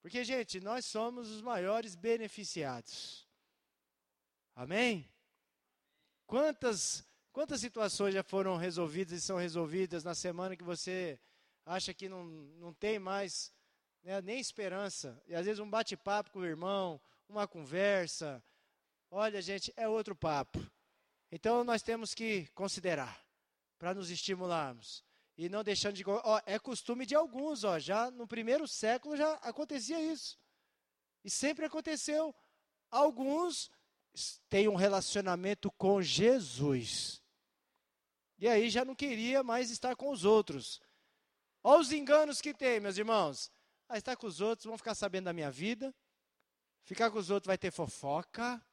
Porque, 0.00 0.24
gente, 0.24 0.60
nós 0.60 0.86
somos 0.86 1.28
os 1.28 1.42
maiores 1.42 1.94
beneficiados. 1.94 3.28
Amém? 4.54 5.06
Quantas, 6.28 7.02
quantas 7.32 7.58
situações 7.58 8.12
já 8.12 8.22
foram 8.22 8.58
resolvidas 8.58 9.18
e 9.18 9.22
são 9.22 9.38
resolvidas 9.38 10.04
na 10.04 10.14
semana 10.14 10.54
que 10.54 10.62
você 10.62 11.18
acha 11.64 11.94
que 11.94 12.06
não, 12.06 12.22
não 12.22 12.70
tem 12.74 12.98
mais 12.98 13.50
né, 14.02 14.20
nem 14.20 14.38
esperança? 14.38 15.18
E 15.26 15.34
às 15.34 15.46
vezes 15.46 15.58
um 15.58 15.70
bate-papo 15.70 16.30
com 16.30 16.40
o 16.40 16.44
irmão, 16.44 17.00
uma 17.30 17.48
conversa. 17.48 18.44
Olha, 19.10 19.40
gente, 19.40 19.72
é 19.74 19.88
outro 19.88 20.14
papo. 20.14 20.60
Então 21.32 21.64
nós 21.64 21.80
temos 21.80 22.12
que 22.12 22.46
considerar 22.48 23.18
para 23.78 23.94
nos 23.94 24.10
estimularmos. 24.10 25.02
E 25.34 25.48
não 25.48 25.64
deixando 25.64 25.94
de. 25.94 26.04
Ó, 26.06 26.42
é 26.44 26.58
costume 26.58 27.06
de 27.06 27.14
alguns, 27.14 27.64
ó, 27.64 27.78
já 27.78 28.10
no 28.10 28.26
primeiro 28.28 28.68
século 28.68 29.16
já 29.16 29.32
acontecia 29.36 29.98
isso. 29.98 30.38
E 31.24 31.30
sempre 31.30 31.64
aconteceu. 31.64 32.34
Alguns 32.90 33.70
tem 34.48 34.68
um 34.68 34.74
relacionamento 34.74 35.70
com 35.72 36.00
Jesus. 36.02 37.22
E 38.38 38.46
aí 38.48 38.70
já 38.70 38.84
não 38.84 38.94
queria 38.94 39.42
mais 39.42 39.70
estar 39.70 39.96
com 39.96 40.10
os 40.10 40.24
outros. 40.24 40.80
Olha 41.62 41.80
os 41.80 41.92
enganos 41.92 42.40
que 42.40 42.54
tem, 42.54 42.80
meus 42.80 42.96
irmãos. 42.96 43.50
Ah, 43.88 43.98
estar 43.98 44.16
com 44.16 44.26
os 44.26 44.40
outros, 44.40 44.66
vão 44.66 44.78
ficar 44.78 44.94
sabendo 44.94 45.24
da 45.24 45.32
minha 45.32 45.50
vida. 45.50 45.94
Ficar 46.84 47.10
com 47.10 47.18
os 47.18 47.30
outros 47.30 47.46
vai 47.46 47.58
ter 47.58 47.70
fofoca. 47.70 48.64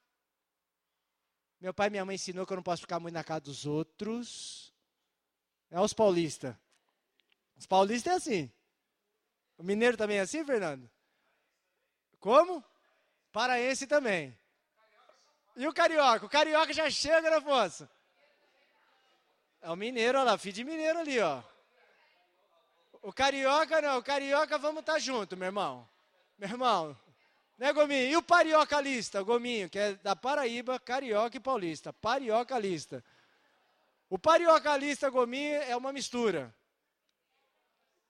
Meu 1.60 1.74
pai 1.74 1.88
e 1.88 1.90
minha 1.90 2.06
mãe 2.06 2.16
ensinou 2.16 2.46
que 2.46 2.54
eu 2.54 2.58
não 2.58 2.64
posso 2.64 2.82
ficar 2.82 3.00
muito 3.00 3.14
na 3.14 3.24
casa 3.24 3.42
dos 3.42 3.66
outros. 3.66 4.74
É 5.72 5.80
os 5.80 5.94
paulistas. 5.94 6.56
Os 7.58 7.66
paulistas 7.66 8.14
é 8.14 8.16
assim. 8.16 8.52
O 9.58 9.64
mineiro 9.64 9.98
também 9.98 10.18
é 10.18 10.22
assim, 10.22 10.46
Fernando? 10.46 10.90
Como? 12.20 12.64
Paraense 13.32 13.88
também. 13.88 14.38
E 15.56 15.68
o 15.68 15.74
carioca? 15.74 16.26
O 16.26 16.30
carioca 16.30 16.74
já 16.74 16.90
chega, 16.90 17.30
né, 17.30 17.38
Afonso? 17.38 17.88
É 19.62 19.70
o 19.70 19.76
mineiro, 19.76 20.20
olha 20.20 20.32
lá, 20.32 20.38
filho 20.38 20.54
de 20.54 20.64
mineiro 20.64 21.00
ali, 21.00 21.20
ó. 21.20 21.42
O 23.02 23.14
carioca 23.14 23.82
não, 23.82 23.98
o 23.98 24.04
carioca 24.04 24.58
vamos 24.58 24.82
estar 24.82 24.94
tá 24.94 25.00
junto, 25.00 25.38
meu 25.38 25.48
irmão. 25.48 25.88
Meu 26.38 26.50
irmão. 26.50 26.98
Né, 27.58 27.72
Gominho? 27.72 28.10
E 28.10 28.18
o 28.18 28.22
parioca 28.22 28.82
lista, 28.82 29.24
Gominho, 29.24 29.70
que 29.70 29.80
é 29.80 29.94
da 29.96 30.16
Paraíba, 30.16 30.78
carioca 30.80 31.38
e 31.38 31.40
paulista. 31.40 31.94
Parioca 31.94 32.60
lista. 32.60 33.04
O 34.10 34.20
parioca 34.20 34.76
lista, 34.76 35.10
Gominho, 35.10 35.62
é 35.64 35.76
uma 35.76 35.94
mistura. 35.94 36.54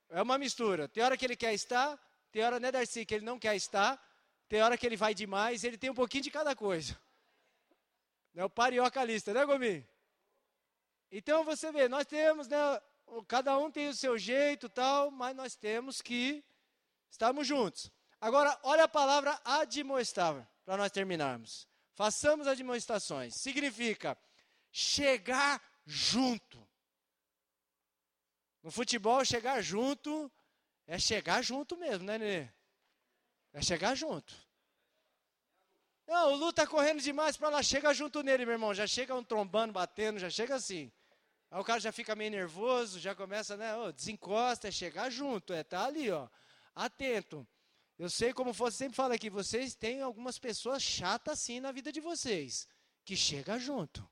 É 0.10 0.22
uma 0.22 0.38
mistura. 0.38 0.88
Tem 0.88 1.04
hora 1.04 1.16
que 1.16 1.26
ele 1.26 1.36
quer 1.36 1.54
estar, 1.54 2.00
tem 2.32 2.44
hora, 2.44 2.60
né, 2.60 2.72
Darcy, 2.72 3.06
que 3.06 3.16
ele 3.16 3.26
não 3.26 3.38
quer 3.38 3.56
estar, 3.56 4.02
tem 4.50 4.62
hora 4.62 4.78
que 4.78 4.86
ele 4.86 4.98
vai 4.98 5.14
demais, 5.14 5.64
ele 5.64 5.78
tem 5.78 5.90
um 5.90 5.96
pouquinho 5.96 6.24
de 6.24 6.32
cada 6.32 6.56
coisa. 6.56 6.98
É 8.36 8.44
o 8.44 8.50
parioca 8.50 9.04
lista, 9.04 9.34
né, 9.34 9.46
Gominho? 9.46 9.88
Então 11.12 11.44
você 11.44 11.72
vê, 11.72 11.88
nós 11.88 12.06
temos, 12.06 12.48
né, 12.48 12.58
cada 13.28 13.58
um 13.58 13.72
tem 13.72 13.88
o 13.88 13.96
seu 13.96 14.18
jeito 14.18 14.68
tal, 14.68 15.10
mas 15.10 15.36
nós 15.36 15.56
temos 15.56 16.02
que 16.02 16.44
estarmos 17.10 17.48
juntos. 17.48 17.90
Agora, 18.20 18.60
olha 18.64 18.84
a 18.84 18.88
palavra 18.88 19.40
admoestar, 19.46 20.50
para 20.66 20.78
nós 20.78 20.92
terminarmos. 20.92 21.68
Façamos 21.94 22.48
admoestações. 22.48 23.36
Significa 23.36 24.18
chegar 24.72 25.62
junto. 25.86 26.68
No 28.62 28.72
futebol, 28.72 29.24
chegar 29.24 29.62
junto 29.62 30.30
é 30.88 31.00
chegar 31.00 31.42
junto 31.42 31.78
mesmo, 31.78 32.04
né, 32.04 32.18
Nenê? 32.18 32.50
É 33.54 33.62
chegar 33.62 33.96
junto. 33.96 34.45
Não, 36.08 36.34
o 36.34 36.36
Lu 36.36 36.54
tá 36.54 36.68
correndo 36.68 37.02
demais 37.02 37.36
para 37.36 37.50
lá, 37.50 37.64
chega 37.64 37.94
junto 37.94 38.22
nele, 38.22 38.46
meu 38.46 38.54
irmão. 38.54 38.74
Já 38.74 38.86
chega 38.86 39.16
um 39.16 39.24
trombando, 39.24 39.74
batendo, 39.74 40.20
já 40.20 40.30
chega 40.30 40.56
assim. 40.56 40.92
Aí 41.50 41.60
o 41.60 41.64
cara 41.64 41.80
já 41.80 41.92
fica 41.92 42.16
meio 42.16 42.32
nervoso, 42.32 43.00
já 43.00 43.16
começa, 43.16 43.58
né? 43.58 43.76
Oh, 43.76 43.92
desencosta, 43.92 44.68
é 44.68 44.72
chegar 44.72 45.10
junto, 45.10 45.54
é 45.54 45.64
tá 45.64 45.86
ali, 45.86 46.12
ó. 46.12 46.28
Atento. 46.76 47.48
Eu 47.98 48.10
sei 48.10 48.34
como 48.34 48.52
você 48.52 48.78
sempre 48.78 48.96
fala 48.96 49.16
aqui, 49.16 49.30
vocês 49.30 49.74
têm 49.74 50.02
algumas 50.02 50.38
pessoas 50.38 50.84
chatas 50.84 51.40
assim 51.40 51.60
na 51.60 51.72
vida 51.72 51.92
de 51.92 52.02
vocês, 52.02 52.68
que 53.06 53.16
chega 53.16 53.58
junto. 53.58 54.08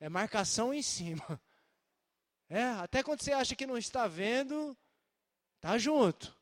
É 0.00 0.08
marcação 0.08 0.74
em 0.74 0.82
cima. 0.82 1.24
É, 2.52 2.64
até 2.64 3.00
quando 3.00 3.22
você 3.22 3.32
acha 3.32 3.54
que 3.54 3.64
não 3.64 3.78
está 3.78 4.08
vendo, 4.08 4.76
tá 5.60 5.78
junto. 5.78 6.36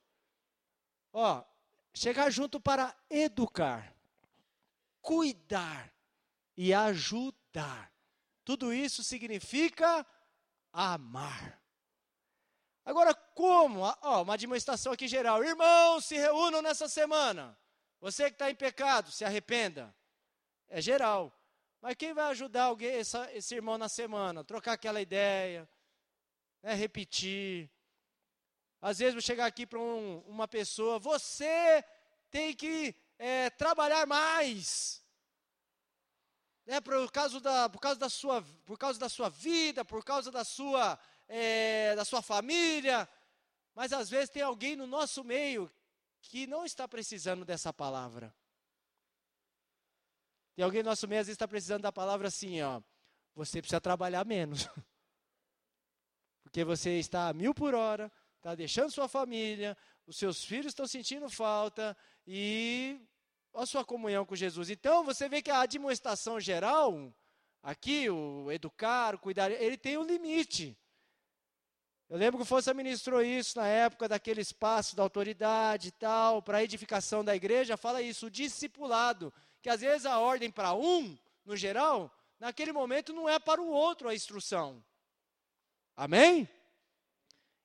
Ó, 1.12 1.44
chegar 1.92 2.30
junto 2.30 2.58
para 2.58 2.96
educar, 3.10 3.94
cuidar 5.08 5.90
e 6.54 6.74
ajudar. 6.74 7.90
Tudo 8.44 8.74
isso 8.74 9.02
significa 9.02 10.06
amar. 10.70 11.62
Agora, 12.84 13.14
como? 13.14 13.80
Ó, 14.02 14.22
uma 14.22 14.36
demonstração 14.36 14.92
aqui 14.92 15.08
geral. 15.08 15.42
Irmãos, 15.42 16.04
se 16.04 16.14
reúnam 16.18 16.60
nessa 16.60 16.88
semana. 16.88 17.58
Você 18.00 18.24
que 18.24 18.34
está 18.34 18.50
em 18.50 18.54
pecado, 18.54 19.10
se 19.10 19.24
arrependa. 19.24 19.94
É 20.68 20.78
geral. 20.78 21.32
Mas 21.80 21.94
quem 21.94 22.12
vai 22.12 22.26
ajudar 22.26 22.64
alguém, 22.64 22.90
essa, 22.90 23.32
esse 23.32 23.54
irmão 23.54 23.78
na 23.78 23.88
semana? 23.88 24.44
Trocar 24.44 24.74
aquela 24.74 25.00
ideia, 25.00 25.66
né, 26.62 26.74
repetir. 26.74 27.70
Às 28.78 28.98
vezes 28.98 29.14
vou 29.14 29.22
chegar 29.22 29.46
aqui 29.46 29.66
para 29.66 29.78
um, 29.78 30.18
uma 30.26 30.46
pessoa, 30.46 30.98
você 30.98 31.82
tem 32.30 32.54
que 32.54 32.94
é, 33.18 33.50
trabalhar 33.50 34.06
mais 34.06 35.02
né, 36.68 36.80
por, 36.82 37.10
causa 37.10 37.40
da, 37.40 37.68
por, 37.68 37.80
causa 37.80 37.98
da 37.98 38.10
sua, 38.10 38.42
por 38.64 38.78
causa 38.78 38.98
da 38.98 39.08
sua 39.08 39.30
vida, 39.30 39.84
por 39.84 40.04
causa 40.04 40.30
da 40.30 40.44
sua, 40.44 40.98
é, 41.26 41.96
da 41.96 42.04
sua 42.04 42.20
família. 42.20 43.08
Mas 43.74 43.92
às 43.92 44.10
vezes 44.10 44.28
tem 44.28 44.42
alguém 44.42 44.76
no 44.76 44.86
nosso 44.86 45.24
meio 45.24 45.72
que 46.20 46.46
não 46.46 46.66
está 46.66 46.86
precisando 46.86 47.44
dessa 47.44 47.72
palavra. 47.72 48.34
Tem 50.54 50.64
alguém 50.64 50.82
no 50.82 50.90
nosso 50.90 51.08
meio, 51.08 51.20
às 51.20 51.26
vezes, 51.26 51.36
está 51.36 51.48
precisando 51.48 51.82
da 51.82 51.92
palavra 51.92 52.28
assim, 52.28 52.60
ó. 52.60 52.82
Você 53.34 53.62
precisa 53.62 53.80
trabalhar 53.80 54.26
menos. 54.26 54.68
Porque 56.42 56.64
você 56.64 56.98
está 56.98 57.28
a 57.28 57.32
mil 57.32 57.54
por 57.54 57.74
hora, 57.74 58.12
está 58.36 58.54
deixando 58.54 58.90
sua 58.90 59.08
família, 59.08 59.76
os 60.06 60.16
seus 60.16 60.44
filhos 60.44 60.66
estão 60.66 60.86
sentindo 60.86 61.30
falta 61.30 61.96
e 62.30 63.00
a 63.54 63.64
sua 63.64 63.82
comunhão 63.82 64.26
com 64.26 64.36
Jesus. 64.36 64.68
Então, 64.68 65.02
você 65.02 65.30
vê 65.30 65.40
que 65.40 65.50
a 65.50 65.62
admoestação 65.62 66.38
geral, 66.38 67.10
aqui, 67.62 68.10
o 68.10 68.52
educar, 68.52 69.14
o 69.14 69.18
cuidar, 69.18 69.50
ele 69.50 69.78
tem 69.78 69.96
um 69.96 70.04
limite. 70.04 70.76
Eu 72.06 72.18
lembro 72.18 72.36
que 72.36 72.42
o 72.42 72.46
Força 72.46 72.74
ministrou 72.74 73.22
isso 73.22 73.58
na 73.58 73.66
época 73.66 74.06
daquele 74.06 74.42
espaço 74.42 74.94
da 74.94 75.02
autoridade 75.02 75.88
e 75.88 75.92
tal, 75.92 76.42
para 76.42 76.58
a 76.58 76.62
edificação 76.62 77.24
da 77.24 77.34
igreja, 77.34 77.78
fala 77.78 78.02
isso, 78.02 78.26
o 78.26 78.30
discipulado, 78.30 79.32
que 79.62 79.70
às 79.70 79.80
vezes 79.80 80.04
a 80.04 80.18
ordem 80.18 80.50
para 80.50 80.74
um, 80.74 81.16
no 81.46 81.56
geral, 81.56 82.14
naquele 82.38 82.72
momento 82.72 83.14
não 83.14 83.26
é 83.26 83.38
para 83.38 83.62
o 83.62 83.68
outro 83.68 84.06
a 84.06 84.14
instrução. 84.14 84.84
Amém? 85.96 86.46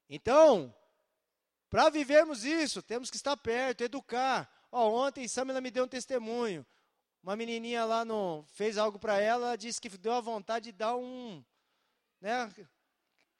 Então, 0.09 0.73
para 1.73 1.89
vivermos 1.89 2.45
isso, 2.45 2.83
temos 2.83 3.09
que 3.09 3.15
estar 3.17 3.35
perto, 3.35 3.83
educar. 3.83 4.47
Ó, 4.71 4.91
ontem 4.91 5.27
Samila 5.27 5.59
me 5.59 5.71
deu 5.71 5.85
um 5.85 5.87
testemunho. 5.87 6.63
Uma 7.23 7.35
menininha 7.35 7.83
lá 7.83 8.05
no, 8.05 8.45
fez 8.53 8.77
algo 8.77 8.99
para 8.99 9.19
ela, 9.19 9.57
disse 9.57 9.81
que 9.81 9.89
deu 9.89 10.13
a 10.13 10.21
vontade 10.21 10.65
de 10.65 10.71
dar 10.71 10.95
um, 10.95 11.43
né, 12.21 12.53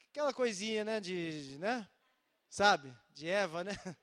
aquela 0.10 0.34
coisinha, 0.34 0.84
né, 0.84 1.00
de, 1.00 1.60
né, 1.60 1.88
sabe, 2.50 2.92
de 3.12 3.30
Eva, 3.30 3.64
né? 3.64 3.74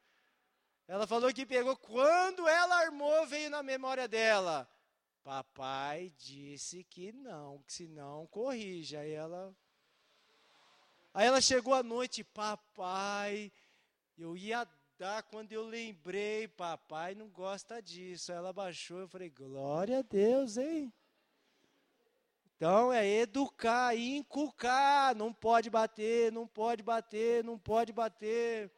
Ela 0.86 1.08
falou 1.08 1.34
que 1.34 1.44
pegou 1.44 1.76
quando 1.76 2.46
ela 2.46 2.82
armou, 2.82 3.26
veio 3.26 3.50
na 3.50 3.64
memória 3.64 4.06
dela. 4.06 4.70
Papai 5.24 6.12
disse 6.16 6.84
que 6.84 7.10
não, 7.10 7.62
que 7.62 7.72
se 7.72 7.88
não 7.88 8.28
corrija. 8.28 9.00
Aí 9.00 9.10
ela 9.10 9.52
Aí 11.12 11.26
ela 11.26 11.40
chegou 11.40 11.74
à 11.74 11.82
noite, 11.82 12.22
papai, 12.22 13.52
eu 14.22 14.36
ia 14.36 14.68
dar 14.98 15.22
quando 15.22 15.52
eu 15.52 15.64
lembrei, 15.64 16.46
papai 16.46 17.14
não 17.14 17.28
gosta 17.28 17.80
disso. 17.80 18.30
Ela 18.30 18.52
baixou, 18.52 19.00
eu 19.00 19.08
falei, 19.08 19.30
glória 19.30 20.00
a 20.00 20.02
Deus, 20.02 20.58
hein? 20.58 20.92
Então 22.54 22.92
é 22.92 23.08
educar 23.08 23.96
inculcar, 23.96 25.14
não 25.14 25.32
pode 25.32 25.70
bater, 25.70 26.30
não 26.30 26.46
pode 26.46 26.82
bater, 26.82 27.42
não 27.42 27.58
pode 27.58 27.92
bater. 27.92 28.70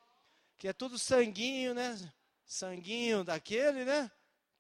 Que 0.57 0.69
é 0.69 0.73
tudo 0.73 0.97
sanguinho, 0.97 1.75
né? 1.75 1.99
Sanguinho 2.45 3.25
daquele, 3.25 3.85
né? 3.85 4.09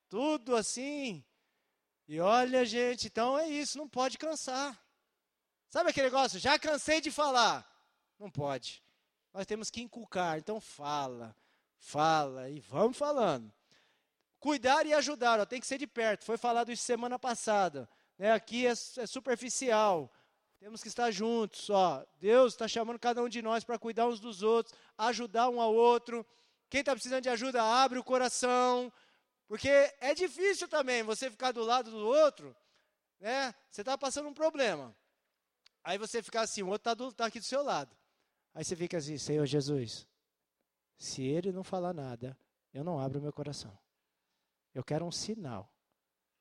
Tudo 0.09 0.57
assim. 0.57 1.24
E 2.09 2.18
olha, 2.18 2.64
gente, 2.64 3.07
então 3.07 3.39
é 3.39 3.49
isso, 3.49 3.78
não 3.78 3.89
pode 3.89 4.18
cansar. 4.18 4.76
Sabe 5.68 5.91
aquele 5.91 6.09
negócio? 6.09 6.41
Já 6.41 6.59
cansei 6.59 7.01
de 7.01 7.12
falar. 7.12 7.64
Não 8.18 8.28
pode. 8.28 8.83
Nós 9.33 9.47
temos 9.47 9.70
que 9.70 9.83
inculcar, 9.83 10.39
então 10.39 10.61
fala 10.61 11.35
fala 11.83 12.49
e 12.49 12.61
vamos 12.61 12.97
falando. 12.97 13.53
Cuidar 14.39 14.87
e 14.87 14.95
ajudar, 14.95 15.41
ó, 15.41 15.45
tem 15.47 15.61
que 15.61 15.66
ser 15.66 15.78
de 15.78 15.87
perto. 15.87 16.24
Foi 16.24 16.37
falado 16.37 16.72
isso 16.72 16.83
semana 16.83 17.18
passada. 17.18 17.89
Né? 18.18 18.33
Aqui 18.33 18.66
é, 18.66 18.70
é 18.70 19.07
superficial. 19.07 20.12
Temos 20.59 20.83
que 20.83 20.89
estar 20.89 21.11
juntos. 21.11 21.68
Ó. 21.70 22.05
Deus 22.18 22.55
está 22.55 22.66
chamando 22.66 22.99
cada 22.99 23.22
um 23.22 23.28
de 23.28 23.43
nós 23.43 23.62
para 23.62 23.78
cuidar 23.78 24.07
uns 24.07 24.20
dos 24.20 24.43
outros, 24.43 24.74
ajudar 24.97 25.49
um 25.49 25.61
ao 25.61 25.74
outro. 25.74 26.26
Quem 26.68 26.80
está 26.80 26.93
precisando 26.93 27.22
de 27.22 27.28
ajuda, 27.28 27.62
abre 27.62 27.99
o 27.99 28.05
coração. 28.05 28.93
Porque 29.47 29.68
é 30.01 30.14
difícil 30.14 30.66
também 30.66 31.03
você 31.03 31.30
ficar 31.30 31.53
do 31.53 31.62
lado 31.62 31.91
do 31.91 32.07
outro. 32.07 32.57
Né? 33.20 33.55
Você 33.70 33.83
está 33.83 33.97
passando 33.99 34.28
um 34.28 34.35
problema. 34.35 34.97
Aí 35.85 35.99
você 35.99 36.22
fica 36.22 36.41
assim, 36.41 36.62
o 36.62 36.68
outro 36.68 36.91
está 36.91 37.12
tá 37.12 37.26
aqui 37.26 37.39
do 37.39 37.45
seu 37.45 37.62
lado. 37.62 37.95
Aí 38.55 38.64
você 38.64 38.76
fica 38.76 38.98
assim, 38.98 39.16
Senhor 39.16 39.46
Jesus, 39.46 40.07
se 40.96 41.22
ele 41.22 41.53
não 41.53 41.64
falar 41.64 41.92
nada, 41.92 42.36
eu 42.72 42.84
não 42.84 42.98
abro 42.98 43.20
meu 43.20 43.32
coração. 43.32 43.76
Eu 44.74 44.84
quero 44.84 45.05
um 45.05 45.12
sinal. 45.12 45.70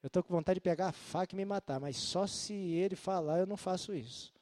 Eu 0.02 0.08
estou 0.08 0.24
com 0.24 0.34
vontade 0.34 0.58
de 0.58 0.62
pegar 0.62 0.88
a 0.88 0.92
faca 0.92 1.34
e 1.34 1.38
me 1.38 1.46
matar, 1.46 1.80
mas 1.80 1.98
só 1.98 2.26
se 2.26 2.54
ele 2.54 2.96
falar 2.96 3.40
eu 3.40 3.46
não 3.46 3.58
faço 3.58 3.94
isso. 3.94 4.34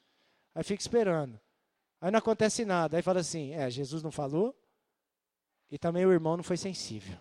Aí 0.54 0.64
fica 0.64 0.80
esperando. 0.80 1.40
Aí 2.00 2.10
não 2.10 2.18
acontece 2.18 2.64
nada. 2.64 2.96
Aí 2.96 3.02
fala 3.02 3.20
assim: 3.20 3.52
é, 3.52 3.70
Jesus 3.70 4.02
não 4.02 4.10
falou 4.10 4.56
e 5.70 5.78
também 5.78 6.06
o 6.06 6.12
irmão 6.12 6.36
não 6.36 6.44
foi 6.44 6.56
sensível. 6.56 7.18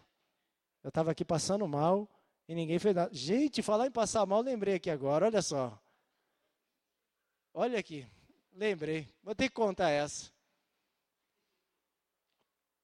Eu 0.81 0.89
estava 0.89 1.11
aqui 1.11 1.25
passando 1.25 1.67
mal 1.67 2.09
e 2.47 2.55
ninguém 2.55 2.79
fez 2.79 2.95
nada. 2.95 3.13
Gente, 3.13 3.61
falar 3.61 3.87
em 3.87 3.91
passar 3.91 4.25
mal, 4.25 4.41
lembrei 4.41 4.75
aqui 4.75 4.89
agora, 4.89 5.25
olha 5.25 5.41
só. 5.41 5.77
Olha 7.53 7.77
aqui, 7.77 8.07
lembrei. 8.53 9.07
Vou 9.21 9.35
ter 9.35 9.49
que 9.49 9.55
contar 9.55 9.89
essa. 9.89 10.31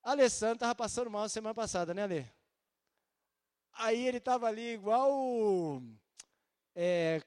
Alessandro 0.06 0.58
estava 0.58 0.76
passando 0.76 1.10
mal 1.10 1.28
semana 1.28 1.56
passada, 1.56 1.92
né, 1.92 2.04
Ale? 2.04 2.32
Aí 3.74 4.08
ele 4.08 4.20
estava 4.20 4.46
ali 4.46 4.76
igual 4.76 5.82
é, 6.76 7.24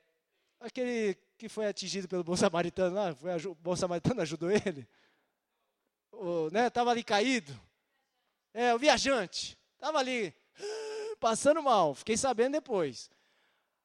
aquele 0.61 1.17
que 1.37 1.49
foi 1.49 1.67
atingido 1.67 2.07
pelo 2.07 2.23
bom 2.23 2.37
samaritano 2.37 2.95
lá, 2.95 3.15
foi, 3.17 3.35
o 3.47 3.55
bom 3.57 3.75
samaritano 3.75 4.23
ajudou 4.23 4.49
ele. 4.49 4.89
o 6.13 6.49
né, 6.51 6.71
tava 6.71 6.91
ali 6.91 7.03
caído. 7.03 7.53
É, 8.55 8.73
o 8.73 8.79
viajante. 8.79 9.59
Tava 9.79 9.99
ali, 9.99 10.33
passando 11.19 11.61
mal. 11.61 11.97
Fiquei 11.97 12.17
sabendo 12.17 12.53
depois. 12.53 13.11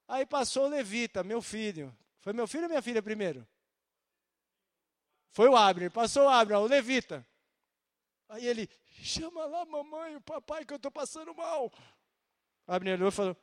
Aí 0.07 0.23
passou 0.23 0.65
o 0.65 0.69
levita, 0.69 1.23
meu 1.23 1.41
filho. 1.41 1.95
Foi 2.21 2.31
meu 2.31 2.47
filho 2.47 2.63
ou 2.63 2.69
minha 2.69 2.81
filha 2.81 3.01
primeiro? 3.01 3.45
Foi 5.31 5.49
o 5.49 5.55
Abner. 5.57 5.89
Passou 5.89 6.25
o 6.25 6.29
Abner, 6.29 6.59
o 6.59 6.67
levita. 6.67 7.25
Aí 8.29 8.45
ele, 8.45 8.69
chama 9.01 9.45
lá 9.45 9.65
mamãe, 9.65 10.15
o 10.15 10.21
papai, 10.21 10.65
que 10.65 10.73
eu 10.73 10.77
estou 10.77 10.91
passando 10.91 11.33
mal. 11.35 11.71
Abner 12.67 12.95
olhou 12.95 13.09
e 13.09 13.11
falou, 13.11 13.37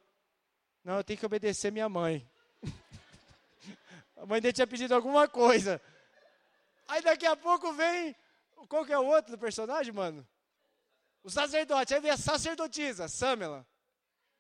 não, 0.83 0.97
eu 0.97 1.05
tenho 1.05 1.19
que 1.19 1.27
obedecer 1.27 1.71
minha 1.71 1.89
mãe. 1.89 2.29
a 4.17 4.27
mãe 4.27 4.41
dele 4.41 4.53
tinha 4.53 4.67
pedido 4.67 4.95
alguma 4.95 5.29
coisa. 5.29 5.81
Aí 6.89 7.03
daqui 7.03 7.27
a 7.27 7.37
pouco 7.37 7.73
vem, 7.73 8.17
qual 8.69 8.85
que 8.85 8.93
é 8.93 8.99
o 8.99 9.07
outro 9.07 9.33
do 9.33 9.39
personagem, 9.39 9.93
mano? 9.93 10.27
O 11.23 11.31
sacerdote, 11.31 11.95
aí 11.95 12.01
vem 12.01 12.11
a 12.11 12.17
sacerdotisa, 12.17 13.07
Samela. 13.09 13.67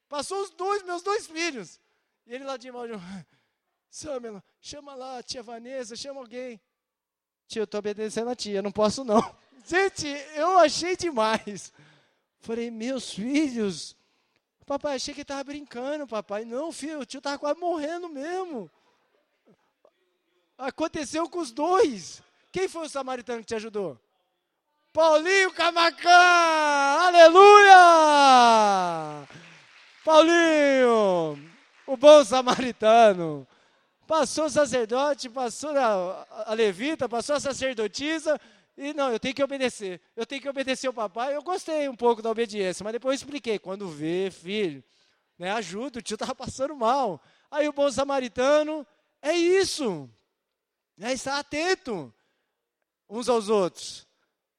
Passou 0.08 0.42
os 0.42 0.50
dois, 0.50 0.82
meus 0.82 1.02
dois 1.02 1.26
filhos. 1.26 1.78
E 2.26 2.34
ele 2.34 2.44
lá 2.44 2.56
de 2.56 2.72
mal, 2.72 2.84
Samela, 3.90 4.42
chama 4.60 4.94
lá 4.94 5.18
a 5.18 5.22
tia 5.22 5.42
Vanessa, 5.42 5.94
chama 5.94 6.20
alguém. 6.20 6.60
Tia, 7.46 7.60
eu 7.60 7.64
estou 7.64 7.78
obedecendo 7.78 8.30
a 8.30 8.34
tia, 8.34 8.62
não 8.62 8.72
posso 8.72 9.04
não. 9.04 9.20
Gente, 9.64 10.06
eu 10.34 10.58
achei 10.58 10.96
demais. 10.96 11.72
Falei, 12.40 12.70
meus 12.70 13.12
filhos. 13.12 13.96
Papai, 14.66 14.96
achei 14.96 15.12
que 15.12 15.22
estava 15.22 15.44
brincando, 15.44 16.06
papai. 16.06 16.44
Não, 16.44 16.70
filho, 16.70 17.00
o 17.00 17.06
tio 17.06 17.18
estava 17.18 17.38
quase 17.38 17.58
morrendo 17.58 18.08
mesmo. 18.08 18.70
Aconteceu 20.56 21.28
com 21.28 21.40
os 21.40 21.50
dois. 21.50 22.22
Quem 22.52 22.68
foi 22.68 22.86
o 22.86 22.88
samaritano 22.88 23.40
que 23.40 23.46
te 23.46 23.54
ajudou? 23.54 23.98
Paulinho 24.92 25.52
Camacan! 25.52 26.10
Aleluia! 27.06 27.76
Paulinho, 30.04 31.38
o 31.86 31.96
bom 31.96 32.24
samaritano. 32.24 33.46
Passou 34.06 34.46
o 34.46 34.50
sacerdote, 34.50 35.28
passou 35.28 35.70
a, 35.78 36.26
a 36.46 36.54
levita, 36.54 37.08
passou 37.08 37.36
a 37.36 37.40
sacerdotisa, 37.40 38.40
e 38.80 38.94
não, 38.94 39.12
eu 39.12 39.20
tenho 39.20 39.34
que 39.34 39.42
obedecer. 39.42 40.00
Eu 40.16 40.24
tenho 40.24 40.40
que 40.40 40.48
obedecer 40.48 40.88
o 40.88 40.92
papai. 40.92 41.36
Eu 41.36 41.42
gostei 41.42 41.86
um 41.86 41.94
pouco 41.94 42.22
da 42.22 42.30
obediência, 42.30 42.82
mas 42.82 42.94
depois 42.94 43.20
eu 43.20 43.26
expliquei. 43.26 43.58
Quando 43.58 43.86
vê, 43.86 44.30
filho, 44.30 44.82
né, 45.38 45.50
ajuda, 45.50 45.98
o 45.98 46.02
tio 46.02 46.14
estava 46.14 46.34
passando 46.34 46.74
mal. 46.74 47.22
Aí 47.50 47.68
o 47.68 47.74
bom 47.74 47.90
samaritano, 47.90 48.86
é 49.20 49.34
isso. 49.34 50.08
É 50.98 51.12
estar 51.12 51.38
atento 51.38 52.10
uns 53.06 53.28
aos 53.28 53.50
outros. 53.50 54.08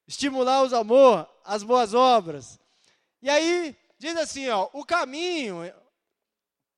Estimular 0.08 0.62
os 0.62 0.72
amor, 0.72 1.28
as 1.44 1.64
boas 1.64 1.96
obras. 1.96 2.60
E 3.24 3.30
aí, 3.30 3.76
diz 3.98 4.16
assim, 4.18 4.48
ó, 4.50 4.70
o 4.72 4.86
caminho 4.86 5.62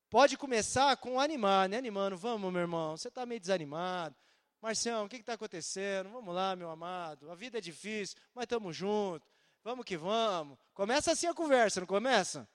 pode 0.10 0.38
começar 0.38 0.96
com 0.96 1.20
animar, 1.20 1.68
né? 1.68 1.78
Animando, 1.78 2.16
vamos, 2.16 2.54
meu 2.54 2.62
irmão, 2.62 2.96
você 2.96 3.10
está 3.10 3.26
meio 3.26 3.42
desanimado. 3.42 4.16
Marcião, 4.64 5.04
o 5.04 5.10
que 5.10 5.18
está 5.18 5.34
acontecendo? 5.34 6.10
Vamos 6.10 6.34
lá, 6.34 6.56
meu 6.56 6.70
amado. 6.70 7.30
A 7.30 7.36
vida 7.36 7.58
é 7.58 7.62
difícil, 7.62 8.18
mas 8.34 8.44
estamos 8.44 8.74
juntos. 8.74 9.28
Vamos 9.62 9.84
que 9.84 9.98
vamos. 9.98 10.58
Começa 10.74 11.12
assim 11.12 11.28
a 11.28 11.34
conversa, 11.34 11.82
não 11.82 11.88
começa? 11.88 12.48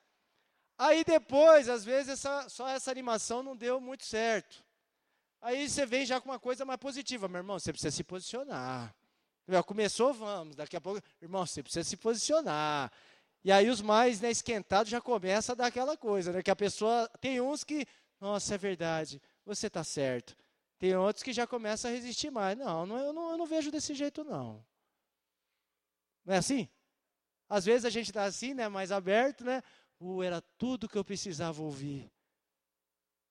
Aí 0.79 1.05
depois, 1.05 1.69
às 1.69 1.85
vezes, 1.85 2.15
essa, 2.15 2.49
só 2.49 2.67
essa 2.67 2.91
animação 2.91 3.43
não 3.43 3.55
deu 3.55 3.79
muito 3.79 4.07
certo. 4.07 4.65
Aí 5.39 5.69
você 5.69 5.85
vem 5.85 6.07
já 6.07 6.19
com 6.19 6.31
uma 6.31 6.39
coisa 6.39 6.65
mais 6.65 6.81
positiva. 6.81 7.29
Meu 7.29 7.41
irmão, 7.41 7.59
você 7.59 7.75
precisa 7.75 7.95
se 7.95 8.03
posicionar. 8.03 8.95
Começou, 9.67 10.15
vamos. 10.15 10.57
Daqui 10.57 10.79
a 10.79 10.81
pouco, 10.81 11.03
irmão, 11.21 11.45
você 11.45 11.63
precisa 11.63 11.87
se 11.87 11.99
posicionar. 11.99 12.91
E 13.45 13.53
aí 13.53 13.69
os 13.69 13.83
mais 13.83 14.19
né, 14.19 14.31
esquentados 14.31 14.91
já 14.91 14.99
começam 14.99 15.53
a 15.53 15.57
dar 15.57 15.67
aquela 15.67 15.95
coisa, 15.95 16.33
né? 16.33 16.43
Que 16.43 16.51
a 16.51 16.57
pessoa. 16.57 17.07
Tem 17.21 17.39
uns 17.39 17.65
que, 17.65 17.87
nossa, 18.19 18.55
é 18.55 18.59
verdade, 18.59 19.21
você 19.45 19.67
está 19.67 19.85
certo. 19.85 20.35
Tem 20.79 20.95
outros 20.95 21.23
que 21.23 21.33
já 21.33 21.47
começam 21.47 21.91
a 21.91 21.95
resistir 21.95 22.31
mais. 22.31 22.57
Não, 22.57 22.87
não 22.87 22.99
eu, 22.99 23.13
não, 23.13 23.31
eu 23.33 23.37
não 23.37 23.47
vejo 23.47 23.71
desse 23.71 23.95
jeito, 23.95 24.23
não. 24.23 24.65
Não 26.25 26.35
é 26.35 26.39
assim? 26.39 26.69
Às 27.49 27.65
vezes 27.65 27.85
a 27.85 27.91
gente 27.91 28.09
está 28.11 28.25
assim, 28.25 28.55
né, 28.55 28.69
mais 28.69 28.93
aberto, 28.93 29.45
né? 29.45 29.63
Uh, 29.99 30.23
era 30.23 30.41
tudo 30.57 30.89
que 30.89 30.97
eu 30.97 31.05
precisava 31.05 31.63
ouvir. 31.63 32.11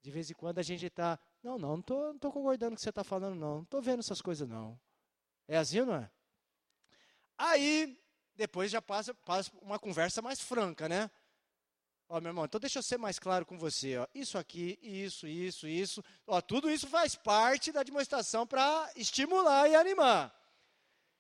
De 0.01 0.11
vez 0.11 0.29
em 0.29 0.33
quando 0.33 0.59
a 0.59 0.63
gente 0.63 0.85
está, 0.85 1.19
não, 1.41 1.57
não, 1.57 1.69
não 1.69 1.79
estou 1.79 2.13
não 2.13 2.19
tô 2.19 2.31
concordando 2.31 2.71
com 2.71 2.73
o 2.73 2.77
que 2.77 2.81
você 2.81 2.89
está 2.89 3.03
falando, 3.03 3.35
não. 3.39 3.55
Não 3.57 3.63
estou 3.63 3.81
vendo 3.81 3.99
essas 3.99 4.21
coisas, 4.21 4.47
não. 4.47 4.79
É 5.47 5.57
assim 5.57 5.81
não 5.81 5.95
é? 5.95 6.11
Aí, 7.37 7.97
depois 8.35 8.71
já 8.71 8.81
passa, 8.81 9.13
passa 9.13 9.51
uma 9.61 9.79
conversa 9.79 10.21
mais 10.21 10.41
franca, 10.41 10.89
né? 10.89 11.09
Ó, 12.09 12.21
meu 12.21 12.29
irmão, 12.29 12.45
então 12.45 12.59
deixa 12.59 12.79
eu 12.79 12.83
ser 12.83 12.97
mais 12.97 13.19
claro 13.19 13.45
com 13.45 13.57
você. 13.57 13.97
Ó. 13.97 14.07
Isso 14.15 14.37
aqui, 14.37 14.79
isso, 14.81 15.27
isso, 15.27 15.67
isso. 15.67 16.03
Ó, 16.25 16.39
tudo 16.39 16.69
isso 16.71 16.87
faz 16.87 17.15
parte 17.15 17.71
da 17.71 17.83
demonstração 17.83 18.47
para 18.47 18.89
estimular 18.95 19.69
e 19.69 19.75
animar. 19.75 20.33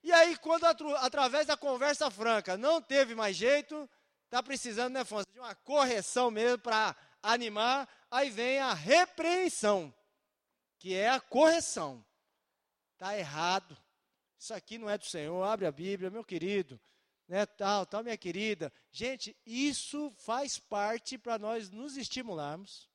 E 0.01 0.11
aí, 0.13 0.37
quando 0.37 0.65
através 0.65 1.47
da 1.47 1.57
conversa 1.57 2.09
franca 2.09 2.55
não 2.55 2.81
teve 2.81 3.13
mais 3.15 3.35
jeito, 3.35 3.89
está 4.25 4.41
precisando, 4.41 4.93
né, 4.93 5.01
Afonso, 5.01 5.25
de 5.33 5.39
uma 5.39 5.55
correção 5.55 6.31
mesmo 6.31 6.59
para 6.59 6.95
animar, 7.21 7.89
aí 8.09 8.29
vem 8.29 8.59
a 8.59 8.73
repreensão, 8.73 9.93
que 10.79 10.93
é 10.93 11.09
a 11.09 11.19
correção. 11.19 12.05
Está 12.93 13.17
errado. 13.17 13.77
Isso 14.39 14.53
aqui 14.53 14.77
não 14.77 14.89
é 14.89 14.97
do 14.97 15.05
Senhor. 15.05 15.43
Abre 15.43 15.65
a 15.65 15.71
Bíblia, 15.71 16.09
meu 16.09 16.23
querido 16.23 16.79
né, 17.27 17.45
tal, 17.45 17.85
tal, 17.85 18.03
minha 18.03 18.17
querida. 18.17 18.71
Gente, 18.91 19.35
isso 19.45 20.11
faz 20.17 20.57
parte 20.57 21.17
para 21.17 21.37
nós 21.37 21.69
nos 21.69 21.97
estimularmos. 21.97 22.89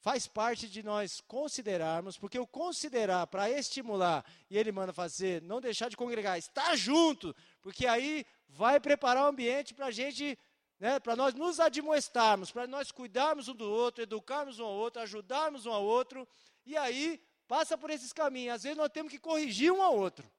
Faz 0.00 0.26
parte 0.26 0.68
de 0.68 0.82
nós 0.82 1.20
considerarmos, 1.20 2.16
porque 2.16 2.38
o 2.38 2.46
considerar 2.46 3.26
para 3.26 3.50
estimular, 3.50 4.24
e 4.48 4.56
ele 4.56 4.70
manda 4.70 4.92
fazer, 4.92 5.42
não 5.42 5.60
deixar 5.60 5.88
de 5.88 5.96
congregar, 5.96 6.38
estar 6.38 6.76
junto, 6.76 7.34
porque 7.60 7.84
aí 7.86 8.24
vai 8.48 8.78
preparar 8.78 9.24
o 9.24 9.28
ambiente 9.28 9.74
para 9.74 9.86
a 9.86 9.90
gente, 9.90 10.38
né, 10.78 11.00
para 11.00 11.16
nós 11.16 11.34
nos 11.34 11.58
admoestarmos, 11.58 12.52
para 12.52 12.66
nós 12.68 12.92
cuidarmos 12.92 13.48
um 13.48 13.54
do 13.54 13.68
outro, 13.68 14.02
educarmos 14.02 14.60
um 14.60 14.64
ao 14.64 14.72
outro, 14.72 15.02
ajudarmos 15.02 15.66
um 15.66 15.72
ao 15.72 15.84
outro, 15.84 16.28
e 16.64 16.76
aí 16.76 17.20
passa 17.48 17.76
por 17.76 17.90
esses 17.90 18.12
caminhos. 18.12 18.54
Às 18.54 18.62
vezes 18.62 18.78
nós 18.78 18.92
temos 18.92 19.10
que 19.10 19.18
corrigir 19.18 19.72
um 19.72 19.82
ao 19.82 19.96
outro. 19.96 20.30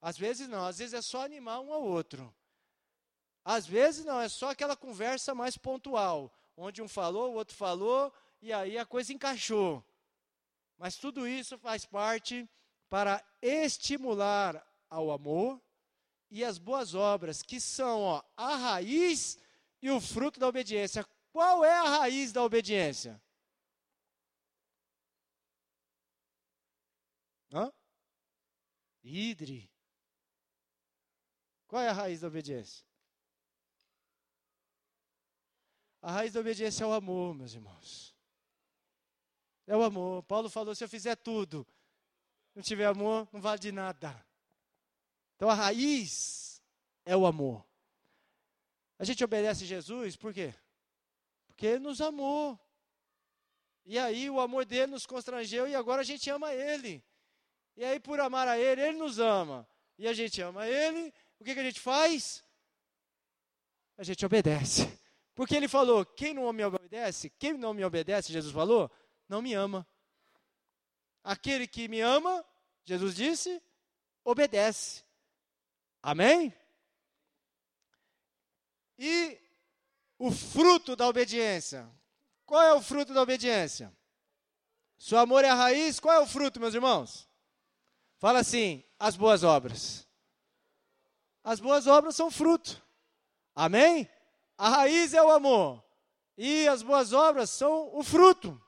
Às 0.00 0.16
vezes 0.16 0.48
não, 0.48 0.64
às 0.64 0.78
vezes 0.78 0.94
é 0.94 1.02
só 1.02 1.24
animar 1.24 1.60
um 1.60 1.72
ao 1.72 1.82
outro. 1.82 2.34
Às 3.44 3.66
vezes 3.66 4.04
não, 4.04 4.20
é 4.20 4.28
só 4.28 4.50
aquela 4.50 4.76
conversa 4.76 5.34
mais 5.34 5.56
pontual, 5.56 6.32
onde 6.56 6.82
um 6.82 6.88
falou, 6.88 7.32
o 7.32 7.34
outro 7.34 7.54
falou, 7.54 8.12
e 8.40 8.52
aí 8.52 8.78
a 8.78 8.86
coisa 8.86 9.12
encaixou. 9.12 9.84
Mas 10.78 10.96
tudo 10.96 11.28
isso 11.28 11.58
faz 11.58 11.84
parte 11.84 12.48
para 12.88 13.22
estimular 13.42 14.66
ao 14.88 15.10
amor 15.10 15.60
e 16.30 16.44
as 16.44 16.58
boas 16.58 16.94
obras, 16.94 17.42
que 17.42 17.60
são 17.60 18.00
ó, 18.02 18.22
a 18.36 18.56
raiz 18.56 19.38
e 19.82 19.90
o 19.90 20.00
fruto 20.00 20.40
da 20.40 20.48
obediência. 20.48 21.06
Qual 21.32 21.64
é 21.64 21.72
a 21.72 21.98
raiz 21.98 22.32
da 22.32 22.42
obediência? 22.42 23.20
Hã? 27.52 27.72
Idre. 29.02 29.70
Qual 31.70 31.80
é 31.80 31.88
a 31.88 31.92
raiz 31.92 32.20
da 32.20 32.26
obediência? 32.26 32.84
A 36.02 36.10
raiz 36.10 36.32
da 36.32 36.40
obediência 36.40 36.82
é 36.82 36.86
o 36.88 36.92
amor, 36.92 37.32
meus 37.32 37.54
irmãos. 37.54 38.12
É 39.68 39.76
o 39.76 39.84
amor. 39.84 40.24
Paulo 40.24 40.50
falou: 40.50 40.74
se 40.74 40.82
eu 40.82 40.88
fizer 40.88 41.14
tudo, 41.14 41.64
não 42.56 42.60
tiver 42.60 42.86
amor, 42.86 43.28
não 43.32 43.40
vale 43.40 43.60
de 43.60 43.70
nada. 43.70 44.26
Então 45.36 45.48
a 45.48 45.54
raiz 45.54 46.60
é 47.04 47.16
o 47.16 47.24
amor. 47.24 47.64
A 48.98 49.04
gente 49.04 49.22
obedece 49.22 49.64
Jesus 49.64 50.16
por 50.16 50.34
quê? 50.34 50.52
Porque 51.46 51.66
ele 51.66 51.78
nos 51.78 52.00
amou. 52.00 52.58
E 53.84 53.96
aí 53.96 54.28
o 54.28 54.40
amor 54.40 54.64
dele 54.64 54.88
nos 54.88 55.06
constrangeu 55.06 55.68
e 55.68 55.76
agora 55.76 56.00
a 56.00 56.04
gente 56.04 56.28
ama 56.30 56.52
ele. 56.52 57.00
E 57.76 57.84
aí 57.84 58.00
por 58.00 58.18
amar 58.18 58.48
a 58.48 58.58
ele, 58.58 58.82
ele 58.82 58.98
nos 58.98 59.20
ama. 59.20 59.68
E 59.96 60.08
a 60.08 60.12
gente 60.12 60.42
ama 60.42 60.66
ele 60.66 61.14
o 61.40 61.44
que, 61.44 61.54
que 61.54 61.60
a 61.60 61.64
gente 61.64 61.80
faz? 61.80 62.44
A 63.96 64.04
gente 64.04 64.24
obedece. 64.24 65.00
Porque 65.34 65.56
ele 65.56 65.68
falou: 65.68 66.04
quem 66.04 66.34
não 66.34 66.52
me 66.52 66.64
obedece, 66.64 67.30
quem 67.30 67.54
não 67.54 67.72
me 67.72 67.84
obedece, 67.84 68.32
Jesus 68.32 68.52
falou, 68.52 68.90
não 69.26 69.40
me 69.40 69.54
ama. 69.54 69.86
Aquele 71.24 71.66
que 71.66 71.88
me 71.88 72.00
ama, 72.00 72.44
Jesus 72.84 73.14
disse, 73.14 73.62
obedece. 74.24 75.02
Amém? 76.02 76.54
E 78.98 79.40
o 80.18 80.30
fruto 80.30 80.94
da 80.94 81.08
obediência. 81.08 81.88
Qual 82.44 82.62
é 82.62 82.74
o 82.74 82.82
fruto 82.82 83.14
da 83.14 83.22
obediência? 83.22 83.90
Se 84.98 85.14
o 85.14 85.18
amor 85.18 85.44
é 85.44 85.48
a 85.48 85.54
raiz, 85.54 85.98
qual 85.98 86.14
é 86.14 86.20
o 86.20 86.26
fruto, 86.26 86.60
meus 86.60 86.74
irmãos? 86.74 87.26
Fala 88.18 88.40
assim: 88.40 88.84
as 88.98 89.16
boas 89.16 89.42
obras? 89.42 90.09
As 91.50 91.58
boas 91.58 91.88
obras 91.88 92.14
são 92.14 92.30
fruto. 92.30 92.80
Amém? 93.56 94.08
A 94.56 94.68
raiz 94.68 95.12
é 95.14 95.20
o 95.20 95.32
amor. 95.32 95.82
E 96.38 96.68
as 96.68 96.80
boas 96.80 97.12
obras 97.12 97.50
são 97.50 97.90
o 97.92 98.04
fruto. 98.04 98.62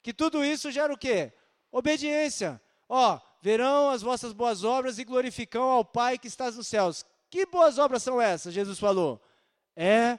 Que 0.00 0.14
tudo 0.14 0.44
isso 0.44 0.70
gera 0.70 0.92
o 0.92 0.96
quê? 0.96 1.32
Obediência. 1.72 2.62
Ó, 2.88 3.18
verão 3.40 3.90
as 3.90 4.02
vossas 4.02 4.32
boas 4.32 4.62
obras 4.62 5.00
e 5.00 5.04
glorificam 5.04 5.64
ao 5.64 5.84
Pai 5.84 6.16
que 6.16 6.28
está 6.28 6.48
nos 6.48 6.68
céus. 6.68 7.04
Que 7.28 7.44
boas 7.44 7.76
obras 7.76 8.04
são 8.04 8.20
essas? 8.20 8.54
Jesus 8.54 8.78
falou. 8.78 9.20
É 9.74 10.16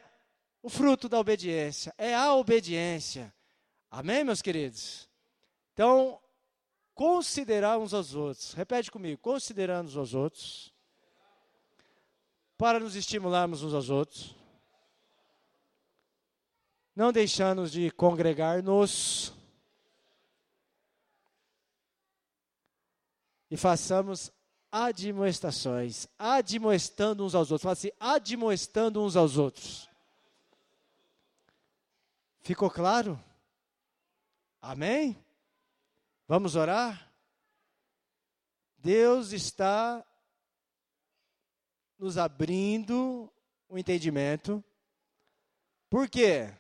o 0.62 0.70
fruto 0.70 1.08
da 1.08 1.18
obediência, 1.18 1.96
é 1.98 2.14
a 2.14 2.34
obediência. 2.34 3.34
Amém, 3.90 4.26
meus 4.26 4.42
queridos? 4.42 5.08
Então, 5.72 6.20
considerar 6.94 7.78
uns 7.78 7.94
aos 7.94 8.14
outros. 8.14 8.52
Repete 8.56 8.92
comigo, 8.92 9.22
considerando 9.22 9.88
uns 9.88 9.96
aos 9.96 10.14
outros. 10.14 10.73
Para 12.58 12.80
nos 12.80 12.96
estimularmos 12.96 13.64
uns 13.64 13.74
aos 13.74 13.90
outros. 13.90 14.36
Não 16.96 17.12
deixando 17.12 17.70
de 17.70 17.90
congregar-nos. 17.92 19.34
E 23.50 23.58
façamos 23.58 24.32
admoestações, 24.72 26.08
admoestando 26.18 27.24
uns 27.24 27.36
aos 27.36 27.52
outros. 27.52 27.62
Fala 27.62 27.74
assim, 27.74 27.92
admoestando 28.00 29.04
uns 29.04 29.16
aos 29.16 29.38
outros. 29.38 29.88
Ficou 32.42 32.70
claro? 32.72 33.22
Amém? 34.60 35.16
Vamos 36.28 36.56
orar? 36.56 37.12
Deus 38.80 39.32
está 39.32 40.04
nos 42.04 42.18
abrindo 42.18 43.32
o 43.70 43.78
entendimento. 43.78 44.62
Por 45.90 46.10
quê? 46.10 46.54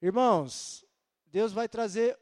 Irmãos, 0.00 0.82
Deus 1.26 1.52
vai 1.52 1.68
trazer, 1.68 2.18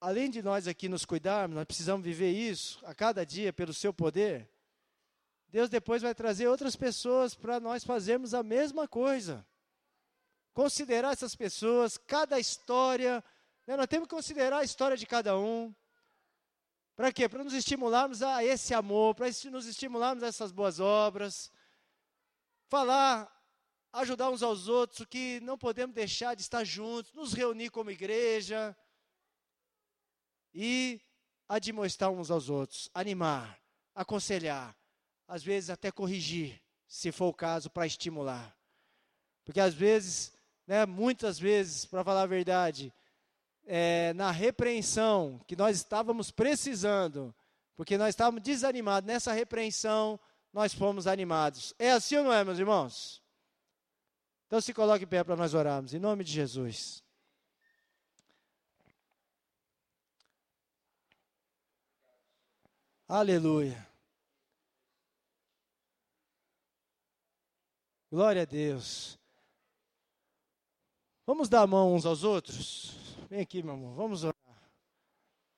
além 0.00 0.30
de 0.30 0.42
nós 0.42 0.66
aqui 0.66 0.88
nos 0.88 1.04
cuidarmos, 1.04 1.54
nós 1.54 1.66
precisamos 1.66 2.02
viver 2.02 2.30
isso 2.30 2.80
a 2.86 2.94
cada 2.94 3.24
dia 3.26 3.52
pelo 3.52 3.74
seu 3.74 3.92
poder. 3.92 4.48
Deus 5.48 5.68
depois 5.68 6.00
vai 6.00 6.14
trazer 6.14 6.48
outras 6.48 6.74
pessoas 6.74 7.34
para 7.34 7.60
nós 7.60 7.84
fazermos 7.84 8.32
a 8.32 8.42
mesma 8.42 8.88
coisa 8.88 9.46
considerar 10.54 11.12
essas 11.12 11.34
pessoas, 11.34 11.96
cada 11.96 12.38
história. 12.38 13.22
Né? 13.66 13.76
Nós 13.76 13.86
temos 13.86 14.08
que 14.08 14.14
considerar 14.14 14.58
a 14.58 14.64
história 14.64 14.96
de 14.96 15.06
cada 15.06 15.38
um. 15.38 15.74
Para 16.96 17.12
quê? 17.12 17.28
Para 17.28 17.44
nos 17.44 17.54
estimularmos 17.54 18.22
a 18.22 18.44
esse 18.44 18.74
amor, 18.74 19.14
para 19.14 19.26
nos 19.50 19.66
estimularmos 19.66 20.22
a 20.22 20.26
essas 20.26 20.50
boas 20.50 20.80
obras. 20.80 21.50
Falar, 22.70 23.28
ajudar 23.92 24.30
uns 24.30 24.44
aos 24.44 24.68
outros, 24.68 25.04
que 25.06 25.40
não 25.40 25.58
podemos 25.58 25.92
deixar 25.92 26.36
de 26.36 26.42
estar 26.42 26.62
juntos, 26.62 27.12
nos 27.12 27.32
reunir 27.32 27.68
como 27.68 27.90
igreja. 27.90 28.76
E 30.54 31.00
admoestar 31.48 32.10
uns 32.10 32.30
aos 32.30 32.48
outros, 32.48 32.88
animar, 32.94 33.60
aconselhar, 33.92 34.76
às 35.26 35.42
vezes 35.42 35.68
até 35.68 35.90
corrigir, 35.90 36.62
se 36.86 37.10
for 37.10 37.26
o 37.26 37.34
caso, 37.34 37.68
para 37.68 37.88
estimular. 37.88 38.56
Porque 39.44 39.58
às 39.58 39.74
vezes 39.74 40.32
né, 40.64 40.86
muitas 40.86 41.36
vezes, 41.36 41.84
para 41.84 42.04
falar 42.04 42.22
a 42.22 42.26
verdade, 42.26 42.94
é, 43.66 44.12
na 44.14 44.30
repreensão 44.30 45.40
que 45.44 45.56
nós 45.56 45.76
estávamos 45.76 46.30
precisando, 46.30 47.34
porque 47.74 47.98
nós 47.98 48.10
estávamos 48.10 48.44
desanimados, 48.44 49.08
nessa 49.08 49.32
repreensão 49.32 50.20
nós 50.52 50.74
fomos 50.74 51.06
animados. 51.06 51.74
É 51.78 51.92
assim 51.92 52.16
ou 52.16 52.24
não 52.24 52.32
é, 52.32 52.44
meus 52.44 52.58
irmãos? 52.58 53.22
Então 54.46 54.60
se 54.60 54.74
coloque 54.74 55.04
em 55.04 55.08
pé 55.08 55.22
para 55.22 55.36
nós 55.36 55.54
orarmos, 55.54 55.94
em 55.94 55.98
nome 55.98 56.24
de 56.24 56.32
Jesus. 56.32 57.02
Aleluia. 63.06 63.88
Glória 68.10 68.42
a 68.42 68.44
Deus. 68.44 69.18
Vamos 71.24 71.48
dar 71.48 71.62
a 71.62 71.66
mão 71.66 71.94
uns 71.94 72.04
aos 72.04 72.24
outros? 72.24 72.92
Vem 73.28 73.40
aqui, 73.40 73.62
meu 73.62 73.74
amor, 73.74 73.94
vamos 73.94 74.24
orar. 74.24 74.34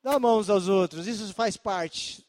Dá 0.02 0.16
a 0.16 0.18
mão 0.18 0.38
uns 0.38 0.50
aos 0.50 0.68
outros, 0.68 1.06
isso 1.06 1.32
faz 1.32 1.56
parte. 1.56 2.26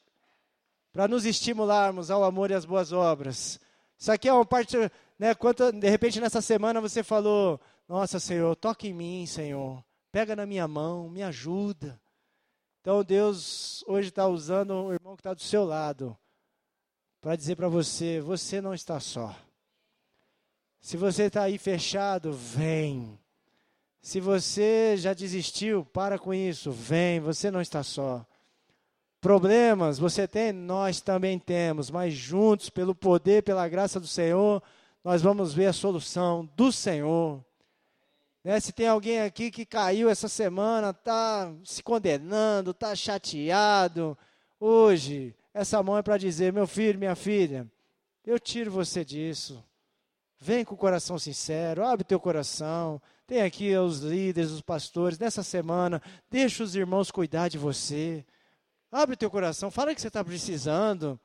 Para 0.93 1.07
nos 1.07 1.25
estimularmos 1.25 2.09
ao 2.09 2.23
amor 2.23 2.51
e 2.51 2.53
às 2.53 2.63
boas 2.63 2.93
obras. 2.93 3.59
Isso 3.97 4.11
aqui 4.11 4.29
é 4.29 4.33
uma 4.33 4.45
parte, 4.45 4.77
né, 5.19 5.33
quanto, 5.33 5.71
de 5.71 5.89
repente 5.89 6.21
nessa 6.21 6.39
semana 6.39 6.79
você 6.79 7.03
falou, 7.03 7.59
nossa 7.89 8.19
Senhor, 8.19 8.55
toque 8.55 8.87
em 8.87 8.93
mim, 8.93 9.25
Senhor. 9.25 9.83
Pega 10.11 10.35
na 10.35 10.45
minha 10.45 10.67
mão, 10.67 11.09
me 11.09 11.23
ajuda. 11.23 11.99
Então 12.79 13.03
Deus 13.03 13.83
hoje 13.87 14.09
está 14.09 14.27
usando 14.27 14.71
o 14.71 14.93
irmão 14.93 15.15
que 15.15 15.21
está 15.21 15.33
do 15.33 15.41
seu 15.41 15.65
lado 15.65 16.17
para 17.23 17.37
dizer 17.37 17.55
para 17.55 17.69
você: 17.69 18.19
você 18.19 18.61
não 18.61 18.73
está 18.73 18.99
só. 18.99 19.35
Se 20.81 20.97
você 20.97 21.23
está 21.23 21.43
aí 21.43 21.57
fechado, 21.57 22.33
vem. 22.33 23.17
Se 24.01 24.19
você 24.19 24.95
já 24.97 25.13
desistiu, 25.13 25.85
para 25.85 26.19
com 26.19 26.33
isso, 26.33 26.69
vem, 26.71 27.21
você 27.21 27.49
não 27.49 27.61
está 27.61 27.81
só. 27.81 28.25
Problemas 29.24 29.97
você 29.97 30.28
tem, 30.28 30.51
nós 30.51 30.99
também 30.99 31.39
temos, 31.39 31.89
mas 31.89 32.13
juntos, 32.13 32.69
pelo 32.69 32.93
poder, 32.93 33.41
pela 33.41 33.65
graça 33.69 33.97
do 33.97 34.05
Senhor, 34.05 34.61
nós 35.01 35.21
vamos 35.21 35.53
ver 35.53 35.67
a 35.67 35.74
solução 35.74 36.43
do 36.57 36.74
Senhor. 36.74 37.41
Né? 38.43 38.59
Se 38.59 38.74
tem 38.74 38.86
alguém 38.86 39.21
aqui 39.21 39.49
que 39.49 39.65
caiu 39.65 40.09
essa 40.09 40.28
semana, 40.28 40.89
está 40.89 41.49
se 41.63 41.82
condenando, 41.82 42.71
está 42.71 42.93
chateado, 42.97 44.17
hoje, 44.59 45.34
essa 45.53 45.82
mão 45.82 45.97
é 45.97 46.01
para 46.01 46.17
dizer: 46.17 46.51
meu 46.51 46.67
filho, 46.67 46.99
minha 46.99 47.15
filha, 47.15 47.65
eu 48.26 48.38
tiro 48.38 48.71
você 48.71 49.05
disso. 49.05 49.63
Vem 50.38 50.65
com 50.65 50.76
o 50.76 50.78
coração 50.78 51.17
sincero, 51.17 51.86
abre 51.86 52.03
teu 52.03 52.19
coração. 52.19 53.01
Tem 53.26 53.41
aqui 53.41 53.74
os 53.78 53.99
líderes, 53.99 54.51
os 54.51 54.59
pastores. 54.59 55.17
Nessa 55.17 55.43
semana, 55.43 56.01
deixa 56.30 56.61
os 56.61 56.76
irmãos 56.76 57.09
cuidar 57.09 57.47
de 57.47 57.57
você. 57.57 58.26
Abre 58.93 59.15
teu 59.15 59.31
coração, 59.31 59.71
fala 59.71 59.95
que 59.95 59.99
você 59.99 60.07
está 60.07 60.23
precisando. 60.23 61.19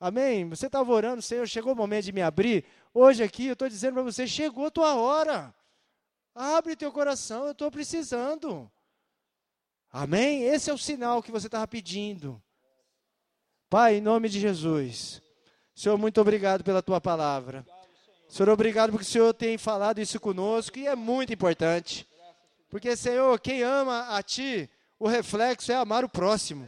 Amém? 0.00 0.48
Você 0.48 0.64
estava 0.64 0.90
orando, 0.90 1.20
Senhor, 1.20 1.46
chegou 1.46 1.74
o 1.74 1.76
momento 1.76 2.06
de 2.06 2.12
me 2.12 2.22
abrir. 2.22 2.64
Hoje 2.94 3.22
aqui 3.22 3.48
eu 3.48 3.52
estou 3.52 3.68
dizendo 3.68 3.92
para 3.92 4.02
você, 4.02 4.26
chegou 4.26 4.64
a 4.64 4.70
tua 4.70 4.94
hora. 4.94 5.54
Abre 6.34 6.74
teu 6.74 6.90
coração, 6.90 7.44
eu 7.44 7.52
estou 7.52 7.70
precisando. 7.70 8.72
Amém? 9.90 10.44
Esse 10.44 10.70
é 10.70 10.72
o 10.72 10.78
sinal 10.78 11.22
que 11.22 11.30
você 11.30 11.48
estava 11.48 11.68
pedindo. 11.68 12.42
Pai, 13.68 13.96
em 13.96 14.00
nome 14.00 14.30
de 14.30 14.40
Jesus. 14.40 15.20
Senhor, 15.74 15.98
muito 15.98 16.18
obrigado 16.18 16.64
pela 16.64 16.82
tua 16.82 16.98
palavra. 16.98 17.66
Senhor, 18.26 18.48
obrigado 18.48 18.90
porque 18.90 19.04
o 19.04 19.10
Senhor 19.10 19.34
tem 19.34 19.58
falado 19.58 20.00
isso 20.00 20.18
conosco 20.18 20.78
e 20.78 20.86
é 20.86 20.96
muito 20.96 21.30
importante. 21.30 22.08
Porque, 22.70 22.96
Senhor, 22.96 23.38
quem 23.38 23.62
ama 23.62 24.16
a 24.16 24.22
Ti, 24.22 24.70
o 24.98 25.06
reflexo 25.06 25.70
é 25.70 25.74
amar 25.74 26.06
o 26.06 26.08
próximo. 26.08 26.66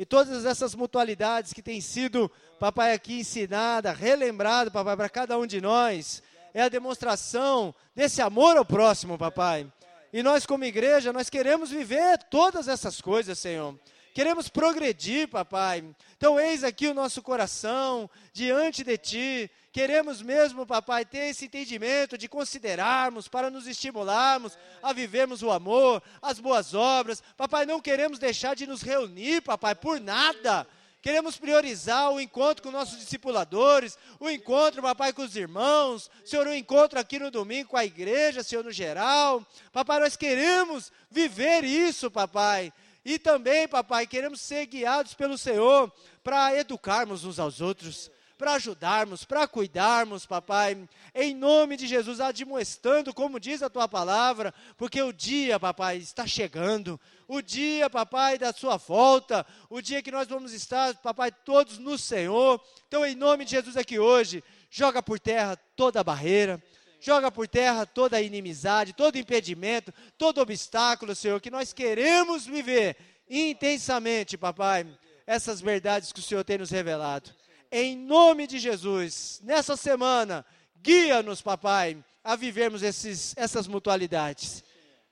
E 0.00 0.06
todas 0.06 0.46
essas 0.46 0.74
mutualidades 0.74 1.52
que 1.52 1.60
têm 1.60 1.78
sido, 1.78 2.32
papai, 2.58 2.94
aqui 2.94 3.20
ensinada, 3.20 3.92
relembrado, 3.92 4.70
papai, 4.70 4.96
para 4.96 5.10
cada 5.10 5.38
um 5.38 5.46
de 5.46 5.60
nós, 5.60 6.22
é 6.54 6.62
a 6.62 6.70
demonstração 6.70 7.74
desse 7.94 8.22
amor 8.22 8.56
ao 8.56 8.64
próximo, 8.64 9.18
papai. 9.18 9.70
E 10.10 10.22
nós, 10.22 10.46
como 10.46 10.64
igreja, 10.64 11.12
nós 11.12 11.28
queremos 11.28 11.68
viver 11.68 12.16
todas 12.30 12.66
essas 12.66 12.98
coisas, 12.98 13.38
Senhor. 13.38 13.78
Queremos 14.12 14.48
progredir, 14.48 15.28
papai. 15.28 15.84
Então, 16.16 16.38
eis 16.38 16.64
aqui 16.64 16.88
o 16.88 16.94
nosso 16.94 17.22
coração 17.22 18.10
diante 18.32 18.82
de 18.82 18.98
ti. 18.98 19.50
Queremos 19.72 20.20
mesmo, 20.20 20.66
papai, 20.66 21.04
ter 21.04 21.30
esse 21.30 21.44
entendimento 21.44 22.18
de 22.18 22.28
considerarmos, 22.28 23.28
para 23.28 23.50
nos 23.50 23.68
estimularmos 23.68 24.58
a 24.82 24.92
vivermos 24.92 25.42
o 25.42 25.50
amor, 25.50 26.02
as 26.20 26.40
boas 26.40 26.74
obras. 26.74 27.22
Papai, 27.36 27.64
não 27.64 27.80
queremos 27.80 28.18
deixar 28.18 28.56
de 28.56 28.66
nos 28.66 28.82
reunir, 28.82 29.42
papai, 29.42 29.76
por 29.76 30.00
nada. 30.00 30.66
Queremos 31.00 31.38
priorizar 31.38 32.10
o 32.10 32.20
encontro 32.20 32.62
com 32.62 32.70
nossos 32.70 32.98
discipuladores, 32.98 33.96
o 34.18 34.28
encontro, 34.28 34.82
papai, 34.82 35.12
com 35.14 35.22
os 35.22 35.34
irmãos, 35.34 36.10
Senhor, 36.24 36.46
o 36.46 36.54
encontro 36.54 36.98
aqui 36.98 37.18
no 37.18 37.30
domingo 37.30 37.70
com 37.70 37.76
a 37.76 37.86
igreja, 37.86 38.42
Senhor, 38.42 38.62
no 38.62 38.72
geral. 38.72 39.46
Papai, 39.72 40.00
nós 40.00 40.14
queremos 40.16 40.92
viver 41.10 41.64
isso, 41.64 42.10
papai. 42.10 42.70
E 43.04 43.18
também, 43.18 43.66
papai, 43.66 44.06
queremos 44.06 44.40
ser 44.40 44.66
guiados 44.66 45.14
pelo 45.14 45.38
Senhor 45.38 45.92
para 46.22 46.54
educarmos 46.56 47.24
uns 47.24 47.38
aos 47.38 47.60
outros 47.60 48.10
para 48.40 48.54
ajudarmos, 48.54 49.22
para 49.22 49.46
cuidarmos, 49.46 50.24
papai, 50.24 50.88
em 51.14 51.34
nome 51.34 51.76
de 51.76 51.86
Jesus, 51.86 52.22
admoestando, 52.22 53.12
como 53.12 53.38
diz 53.38 53.62
a 53.62 53.68
tua 53.68 53.86
palavra, 53.86 54.54
porque 54.78 55.02
o 55.02 55.12
dia, 55.12 55.60
papai, 55.60 55.98
está 55.98 56.26
chegando, 56.26 56.98
o 57.28 57.42
dia, 57.42 57.90
papai, 57.90 58.38
da 58.38 58.50
sua 58.50 58.78
volta, 58.78 59.44
o 59.68 59.82
dia 59.82 60.00
que 60.00 60.10
nós 60.10 60.26
vamos 60.26 60.54
estar, 60.54 60.94
papai, 61.02 61.30
todos 61.30 61.76
no 61.76 61.98
Senhor. 61.98 62.58
Então, 62.88 63.04
em 63.04 63.14
nome 63.14 63.44
de 63.44 63.50
Jesus 63.50 63.76
aqui 63.76 63.98
hoje, 63.98 64.42
joga 64.70 65.02
por 65.02 65.20
terra 65.20 65.54
toda 65.76 66.00
a 66.00 66.04
barreira, 66.04 66.62
joga 67.00 67.30
por 67.32 67.48
terra 67.48 67.86
toda 67.86 68.20
inimizade, 68.20 68.92
todo 68.92 69.18
impedimento, 69.18 69.92
todo 70.16 70.40
obstáculo, 70.40 71.14
Senhor, 71.14 71.40
que 71.40 71.50
nós 71.50 71.72
queremos 71.72 72.46
viver 72.46 72.96
intensamente, 73.28 74.36
papai, 74.36 74.86
essas 75.26 75.60
verdades 75.60 76.12
que 76.12 76.20
o 76.20 76.22
Senhor 76.22 76.44
tem 76.44 76.58
nos 76.58 76.70
revelado 76.70 77.30
em 77.70 77.96
nome 77.96 78.46
de 78.46 78.58
Jesus, 78.58 79.40
nessa 79.44 79.76
semana, 79.76 80.44
guia-nos, 80.82 81.40
papai, 81.40 82.02
a 82.24 82.34
vivermos 82.34 82.82
esses, 82.82 83.34
essas 83.36 83.68
mutualidades. 83.68 84.64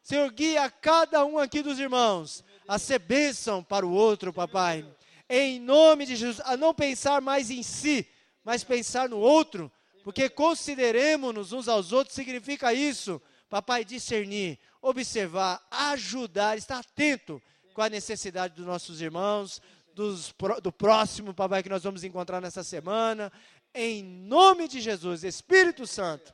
Senhor, 0.03 0.31
guia 0.33 0.69
cada 0.69 1.25
um 1.25 1.39
aqui 1.39 1.63
dos 1.63 1.79
irmãos 1.79 2.45
a 2.67 2.79
ser 2.79 2.99
bênção 2.99 3.63
para 3.63 3.87
o 3.87 3.93
outro, 3.93 4.33
papai. 4.33 4.85
Em 5.29 5.61
nome 5.61 6.05
de 6.05 6.17
Jesus, 6.17 6.41
a 6.45 6.57
não 6.57 6.75
pensar 6.75 7.21
mais 7.21 7.51
em 7.51 7.63
si, 7.63 8.07
mas 8.45 8.65
pensar 8.65 9.09
no 9.09 9.19
outro, 9.19 9.71
porque 10.03 10.29
consideremos-nos 10.29 11.53
uns 11.53 11.69
aos 11.69 11.93
outros 11.93 12.15
significa 12.15 12.73
isso, 12.73 13.21
papai, 13.49 13.85
discernir, 13.85 14.59
observar, 14.81 15.67
ajudar, 15.71 16.57
estar 16.57 16.79
atento 16.79 17.43
com 17.75 17.83
a 17.83 17.89
necessidade 17.89 18.55
dos 18.55 18.67
nossos 18.67 19.01
irmãos, 19.01 19.61
dos, 19.95 20.35
do 20.63 20.73
próximo, 20.73 21.35
papai, 21.35 21.63
que 21.63 21.69
nós 21.69 21.83
vamos 21.83 22.05
encontrar 22.05 22.41
nessa 22.41 22.63
semana. 22.63 23.33
Em 23.75 24.03
nome 24.03 24.69
de 24.69 24.81
Jesus, 24.81 25.25
Espírito 25.25 25.87
Santo, 25.87 26.33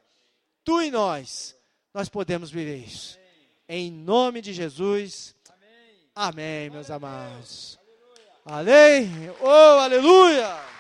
tu 0.62 0.82
e 0.82 0.90
nós, 0.90 1.56
nós 1.92 2.08
podemos 2.08 2.50
viver 2.50 2.78
isso. 2.78 3.18
Em 3.68 3.90
nome 3.90 4.40
de 4.40 4.52
Jesus. 4.52 5.34
Amém, 6.14 6.70
meus 6.70 6.90
amados. 6.90 7.78
Amém. 8.44 9.10
Oh, 9.40 9.78
aleluia. 9.80 10.74